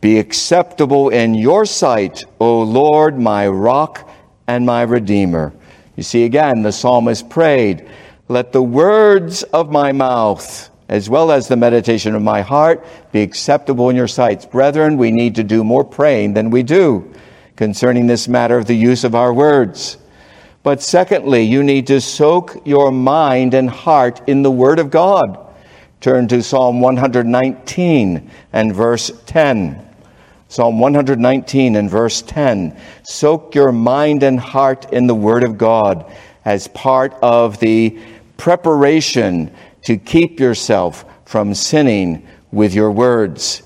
be 0.00 0.20
acceptable 0.20 1.08
in 1.08 1.34
your 1.34 1.66
sight, 1.66 2.22
O 2.38 2.62
Lord, 2.62 3.18
my 3.18 3.48
rock 3.48 4.08
and 4.46 4.64
my 4.64 4.82
redeemer. 4.82 5.52
You 5.96 6.04
see, 6.04 6.22
again, 6.22 6.62
the 6.62 6.70
psalmist 6.70 7.28
prayed, 7.28 7.90
Let 8.28 8.52
the 8.52 8.62
words 8.62 9.42
of 9.42 9.72
my 9.72 9.90
mouth, 9.90 10.70
as 10.88 11.08
well 11.08 11.30
as 11.32 11.48
the 11.48 11.56
meditation 11.56 12.14
of 12.14 12.22
my 12.22 12.42
heart, 12.42 12.84
be 13.12 13.22
acceptable 13.22 13.88
in 13.90 13.96
your 13.96 14.08
sight. 14.08 14.50
Brethren, 14.50 14.96
we 14.96 15.10
need 15.10 15.34
to 15.36 15.44
do 15.44 15.64
more 15.64 15.84
praying 15.84 16.34
than 16.34 16.50
we 16.50 16.62
do 16.62 17.12
concerning 17.56 18.06
this 18.06 18.28
matter 18.28 18.58
of 18.58 18.66
the 18.66 18.74
use 18.74 19.04
of 19.04 19.14
our 19.14 19.32
words. 19.32 19.96
But 20.62 20.82
secondly, 20.82 21.42
you 21.42 21.62
need 21.62 21.86
to 21.88 22.00
soak 22.00 22.66
your 22.66 22.90
mind 22.90 23.54
and 23.54 23.68
heart 23.68 24.28
in 24.28 24.42
the 24.42 24.50
Word 24.50 24.78
of 24.78 24.90
God. 24.90 25.38
Turn 26.00 26.26
to 26.28 26.42
Psalm 26.42 26.80
119 26.80 28.30
and 28.52 28.74
verse 28.74 29.10
10. 29.26 29.88
Psalm 30.48 30.78
119 30.78 31.76
and 31.76 31.90
verse 31.90 32.22
10. 32.22 32.78
Soak 33.02 33.54
your 33.54 33.72
mind 33.72 34.22
and 34.22 34.38
heart 34.38 34.92
in 34.92 35.06
the 35.06 35.14
Word 35.14 35.44
of 35.44 35.58
God 35.58 36.10
as 36.44 36.68
part 36.68 37.14
of 37.22 37.58
the 37.58 37.98
preparation 38.36 39.54
to 39.84 39.96
keep 39.96 40.40
yourself 40.40 41.04
from 41.24 41.54
sinning 41.54 42.26
with 42.52 42.74
your 42.74 42.90
words. 42.90 43.62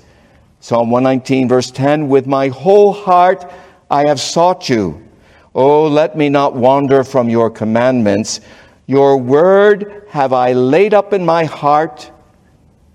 Psalm 0.60 0.90
119 0.90 1.48
verse 1.48 1.70
10. 1.70 2.08
With 2.08 2.26
my 2.26 2.48
whole 2.48 2.92
heart 2.92 3.50
I 3.90 4.06
have 4.06 4.20
sought 4.20 4.68
you. 4.68 5.06
Oh, 5.54 5.86
let 5.86 6.16
me 6.16 6.28
not 6.28 6.54
wander 6.54 7.02
from 7.04 7.28
your 7.28 7.50
commandments. 7.50 8.40
Your 8.86 9.16
word 9.16 10.04
have 10.10 10.32
I 10.32 10.52
laid 10.52 10.94
up 10.94 11.12
in 11.12 11.24
my 11.24 11.44
heart, 11.44 12.10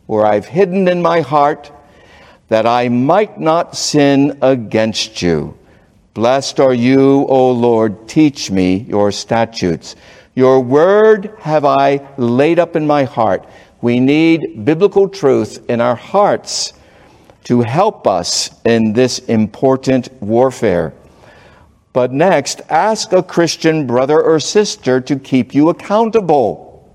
or 0.07 0.25
I've 0.25 0.45
hidden 0.45 0.87
in 0.87 1.01
my 1.01 1.21
heart, 1.21 1.71
that 2.47 2.65
I 2.65 2.89
might 2.89 3.39
not 3.39 3.75
sin 3.75 4.37
against 4.41 5.21
you. 5.21 5.57
Blessed 6.13 6.59
are 6.59 6.73
you, 6.73 7.25
O 7.27 7.51
Lord, 7.51 8.07
teach 8.07 8.51
me 8.51 8.85
your 8.87 9.11
statutes. 9.11 9.95
Your 10.35 10.61
word 10.61 11.31
have 11.39 11.63
I 11.63 12.07
laid 12.17 12.57
up 12.57 12.75
in 12.75 12.87
my 12.87 13.03
heart. 13.03 13.45
We 13.81 13.99
need 13.99 14.65
biblical 14.65 15.07
truth 15.07 15.69
in 15.69 15.79
our 15.79 15.95
hearts 15.95 16.73
to 17.43 17.61
help 17.61 18.07
us 18.07 18.49
in 18.65 18.93
this 18.93 19.19
important 19.19 20.11
warfare. 20.21 20.93
But 21.91 22.11
next, 22.11 22.61
ask 22.69 23.13
a 23.13 23.21
Christian 23.21 23.85
brother 23.85 24.19
or 24.19 24.39
sister 24.39 24.99
to 25.01 25.17
keep 25.17 25.53
you 25.53 25.69
accountable. 25.69 26.91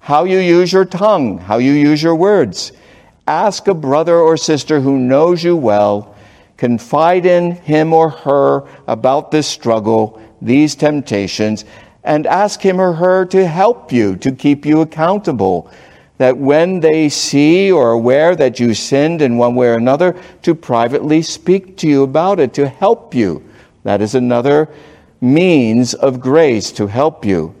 How 0.00 0.24
you 0.24 0.38
use 0.38 0.72
your 0.72 0.84
tongue, 0.84 1.38
how 1.38 1.58
you 1.58 1.72
use 1.72 2.02
your 2.02 2.16
words. 2.16 2.72
Ask 3.28 3.68
a 3.68 3.74
brother 3.74 4.16
or 4.16 4.36
sister 4.36 4.80
who 4.80 4.98
knows 4.98 5.44
you 5.44 5.56
well, 5.56 6.16
confide 6.56 7.26
in 7.26 7.52
him 7.52 7.92
or 7.92 8.10
her 8.10 8.66
about 8.88 9.30
this 9.30 9.46
struggle, 9.46 10.20
these 10.40 10.74
temptations, 10.74 11.64
and 12.06 12.26
ask 12.26 12.62
him 12.62 12.80
or 12.80 12.94
her 12.94 13.26
to 13.26 13.46
help 13.46 13.92
you, 13.92 14.16
to 14.16 14.32
keep 14.32 14.64
you 14.64 14.80
accountable. 14.80 15.70
That 16.16 16.38
when 16.38 16.80
they 16.80 17.10
see 17.10 17.70
or 17.70 17.88
are 17.88 17.92
aware 17.92 18.34
that 18.36 18.58
you 18.58 18.72
sinned 18.72 19.20
in 19.20 19.36
one 19.36 19.54
way 19.54 19.68
or 19.68 19.74
another, 19.74 20.16
to 20.42 20.54
privately 20.54 21.20
speak 21.20 21.76
to 21.78 21.86
you 21.86 22.04
about 22.04 22.40
it, 22.40 22.54
to 22.54 22.68
help 22.68 23.14
you 23.14 23.42
that 23.86 24.02
is 24.02 24.16
another 24.16 24.68
means 25.20 25.94
of 25.94 26.18
grace 26.18 26.72
to 26.72 26.88
help 26.88 27.24
you. 27.24 27.54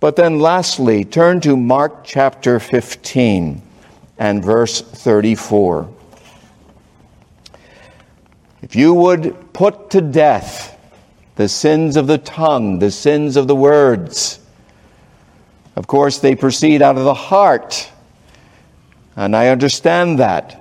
But 0.00 0.16
then, 0.16 0.40
lastly, 0.40 1.04
turn 1.04 1.42
to 1.42 1.58
Mark 1.58 2.04
chapter 2.04 2.58
15 2.58 3.60
and 4.16 4.42
verse 4.42 4.80
34. 4.80 5.92
If 8.62 8.74
you 8.74 8.94
would 8.94 9.52
put 9.52 9.90
to 9.90 10.00
death 10.00 10.77
the 11.38 11.48
sins 11.48 11.96
of 11.96 12.08
the 12.08 12.18
tongue, 12.18 12.80
the 12.80 12.90
sins 12.90 13.36
of 13.36 13.46
the 13.46 13.54
words, 13.54 14.40
of 15.76 15.86
course, 15.86 16.18
they 16.18 16.34
proceed 16.34 16.82
out 16.82 16.98
of 16.98 17.04
the 17.04 17.14
heart. 17.14 17.88
And 19.14 19.36
I 19.36 19.46
understand 19.46 20.18
that. 20.18 20.60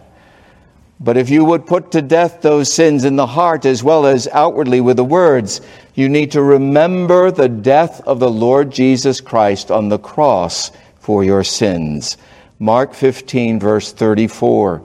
But 0.99 1.17
if 1.17 1.31
you 1.31 1.43
would 1.43 1.65
put 1.65 1.93
to 1.93 2.03
death 2.03 2.43
those 2.43 2.71
sins 2.71 3.05
in 3.05 3.15
the 3.15 3.25
heart 3.25 3.65
as 3.65 3.83
well 3.83 4.05
as 4.05 4.27
outwardly 4.27 4.79
with 4.79 4.97
the 4.97 5.03
words, 5.03 5.61
you 5.95 6.09
need 6.09 6.33
to 6.33 6.43
remember 6.43 7.31
the 7.31 7.49
death 7.49 7.99
of 8.01 8.19
the 8.19 8.29
Lord 8.29 8.69
Jesus 8.69 9.19
Christ 9.19 9.71
on 9.71 9.89
the 9.89 9.97
cross 9.97 10.71
for 10.99 11.23
your 11.23 11.43
sins. 11.43 12.17
Mark 12.59 12.93
15, 12.93 13.59
verse 13.59 13.91
34. 13.91 14.83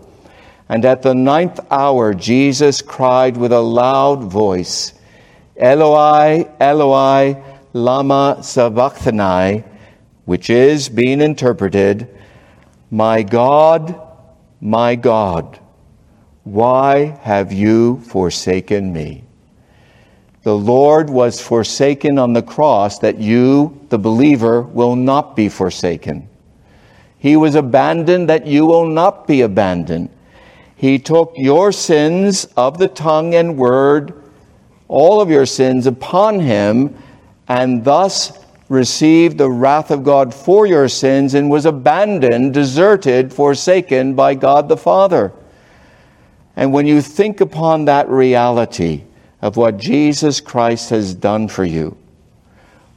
And 0.71 0.87
at 0.87 1.03
the 1.03 1.15
ninth 1.15 1.61
hour, 1.71 2.15
Jesus 2.15 2.81
cried 2.81 3.37
with 3.37 3.53
a 3.53 3.61
loud 3.61 4.23
voice, 4.23 4.95
Eloi, 5.63 6.47
Eloi, 6.61 7.43
lama 7.73 8.39
sabachthani, 8.43 9.65
which 10.27 10.51
is 10.51 10.89
being 10.89 11.21
interpreted, 11.21 12.09
My 12.91 13.23
God, 13.23 13.99
my 14.61 14.97
God 14.97 15.61
why 16.45 17.17
have 17.23 17.53
you 17.53 18.01
forsaken 18.01 18.93
me? 18.93 19.25
The 20.43 20.57
Lord 20.57 21.09
was 21.09 21.41
forsaken 21.41 22.19
on 22.19 22.33
the 22.33 22.43
cross 22.43 22.99
that 22.99 23.19
you, 23.19 23.81
the 23.91 23.99
believer, 23.99 24.63
will 24.63 24.97
not 24.97 25.37
be 25.37 25.49
forsaken. 25.49 26.29
He 27.17 27.37
was 27.37 27.55
abandoned 27.55 28.29
that 28.29 28.47
you 28.47 28.67
will 28.67 28.87
not 28.87 29.29
be 29.29 29.43
abandoned. 29.43 30.11
He 30.75 30.99
took 30.99 31.33
your 31.37 31.71
sins 31.71 32.47
of 32.57 32.79
the 32.79 32.89
tongue 32.89 33.37
and 33.37 33.57
word, 33.57 34.21
all 34.93 35.23
of 35.23 35.31
your 35.31 35.47
sins 35.47 35.87
upon 35.87 36.39
him, 36.39 36.95
and 37.49 37.83
thus 37.83 38.39
received 38.69 39.39
the 39.39 39.51
wrath 39.51 39.91
of 39.91 40.05
God 40.05 40.35
for 40.35 40.67
your 40.67 40.87
sins 40.87 41.33
and 41.33 41.51
was 41.51 41.65
abandoned, 41.65 42.53
deserted, 42.53 43.33
forsaken 43.33 44.15
by 44.15 44.35
God 44.35 44.69
the 44.69 44.77
Father. 44.77 45.33
And 46.57 46.75
when 46.75 46.87
you 46.87 47.01
think 47.01 47.41
upon 47.41 47.87
that 47.87 48.11
reality 48.11 49.05
of 49.41 49.57
what 49.57 49.79
Jesus 49.79 50.41
Christ 50.41 50.91
has 50.91 51.15
done 51.15 51.49
for 51.49 51.65
you, 51.65 51.97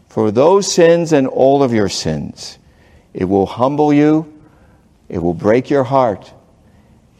for 0.09 0.31
those 0.31 0.69
sins 0.69 1.13
and 1.13 1.27
all 1.27 1.63
of 1.63 1.73
your 1.73 1.89
sins, 1.89 2.59
it 3.13 3.23
will 3.23 3.45
humble 3.45 3.93
you, 3.93 4.33
it 5.07 5.19
will 5.19 5.33
break 5.33 5.69
your 5.69 5.85
heart, 5.85 6.33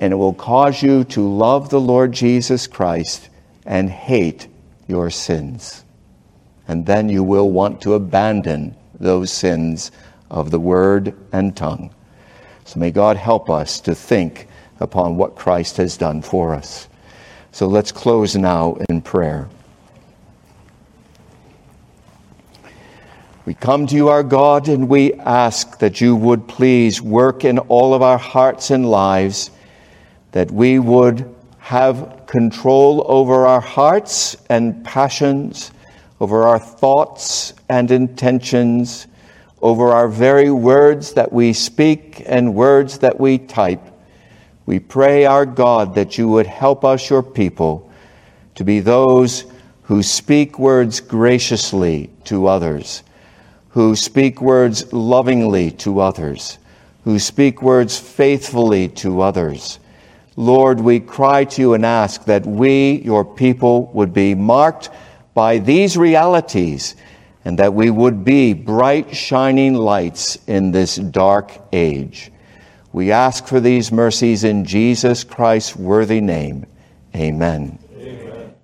and 0.01 0.11
it 0.11 0.17
will 0.17 0.33
cause 0.33 0.83
you 0.83 1.05
to 1.05 1.21
love 1.21 1.69
the 1.69 1.79
Lord 1.79 2.11
Jesus 2.11 2.67
Christ 2.67 3.29
and 3.65 3.89
hate 3.89 4.49
your 4.87 5.09
sins. 5.09 5.83
And 6.67 6.85
then 6.85 7.09
you 7.09 7.23
will 7.23 7.51
want 7.51 7.81
to 7.81 7.93
abandon 7.93 8.75
those 8.99 9.31
sins 9.31 9.91
of 10.31 10.51
the 10.51 10.59
word 10.59 11.13
and 11.31 11.55
tongue. 11.55 11.93
So 12.65 12.79
may 12.79 12.91
God 12.91 13.17
help 13.17 13.49
us 13.49 13.79
to 13.81 13.93
think 13.93 14.47
upon 14.79 15.15
what 15.15 15.35
Christ 15.35 15.77
has 15.77 15.97
done 15.97 16.21
for 16.21 16.55
us. 16.55 16.87
So 17.51 17.67
let's 17.67 17.91
close 17.91 18.35
now 18.35 18.77
in 18.89 19.01
prayer. 19.01 19.47
We 23.45 23.53
come 23.53 23.85
to 23.87 23.95
you, 23.95 24.09
our 24.09 24.23
God, 24.23 24.67
and 24.67 24.89
we 24.89 25.13
ask 25.13 25.77
that 25.77 26.01
you 26.01 26.15
would 26.15 26.47
please 26.47 26.99
work 26.99 27.45
in 27.45 27.59
all 27.59 27.93
of 27.93 28.01
our 28.01 28.17
hearts 28.17 28.71
and 28.71 28.89
lives, 28.89 29.51
that 30.31 30.49
we 30.49 30.79
would 30.79 31.34
have 31.65 32.27
control 32.27 33.03
over 33.07 33.47
our 33.47 33.59
hearts 33.59 34.37
and 34.51 34.85
passions, 34.85 35.71
over 36.19 36.43
our 36.43 36.59
thoughts 36.59 37.55
and 37.67 37.89
intentions, 37.89 39.07
over 39.63 39.87
our 39.87 40.07
very 40.07 40.51
words 40.51 41.13
that 41.13 41.33
we 41.33 41.51
speak 41.51 42.21
and 42.27 42.53
words 42.53 42.99
that 42.99 43.19
we 43.19 43.39
type. 43.39 43.81
We 44.67 44.77
pray, 44.77 45.25
our 45.25 45.43
God, 45.43 45.95
that 45.95 46.19
you 46.19 46.27
would 46.27 46.45
help 46.45 46.85
us, 46.85 47.09
your 47.09 47.23
people, 47.23 47.91
to 48.53 48.63
be 48.63 48.79
those 48.79 49.45
who 49.81 50.03
speak 50.03 50.59
words 50.59 50.99
graciously 50.99 52.11
to 52.25 52.45
others, 52.45 53.01
who 53.69 53.95
speak 53.95 54.39
words 54.39 54.93
lovingly 54.93 55.71
to 55.71 55.99
others, 55.99 56.59
who 57.05 57.17
speak 57.17 57.63
words 57.63 57.97
faithfully 57.97 58.87
to 58.89 59.21
others. 59.21 59.79
Lord, 60.35 60.79
we 60.79 60.99
cry 60.99 61.45
to 61.45 61.61
you 61.61 61.73
and 61.73 61.85
ask 61.85 62.25
that 62.25 62.45
we, 62.45 63.01
your 63.01 63.23
people, 63.23 63.87
would 63.93 64.13
be 64.13 64.35
marked 64.35 64.89
by 65.33 65.59
these 65.59 65.97
realities 65.97 66.95
and 67.45 67.59
that 67.59 67.73
we 67.73 67.89
would 67.89 68.25
be 68.25 68.53
bright, 68.53 69.15
shining 69.15 69.75
lights 69.75 70.37
in 70.47 70.71
this 70.71 70.95
dark 70.95 71.51
age. 71.71 72.31
We 72.91 73.11
ask 73.11 73.45
for 73.45 73.59
these 73.59 73.91
mercies 73.91 74.43
in 74.43 74.65
Jesus 74.65 75.23
Christ's 75.23 75.75
worthy 75.75 76.21
name. 76.21 76.65
Amen. 77.15 77.77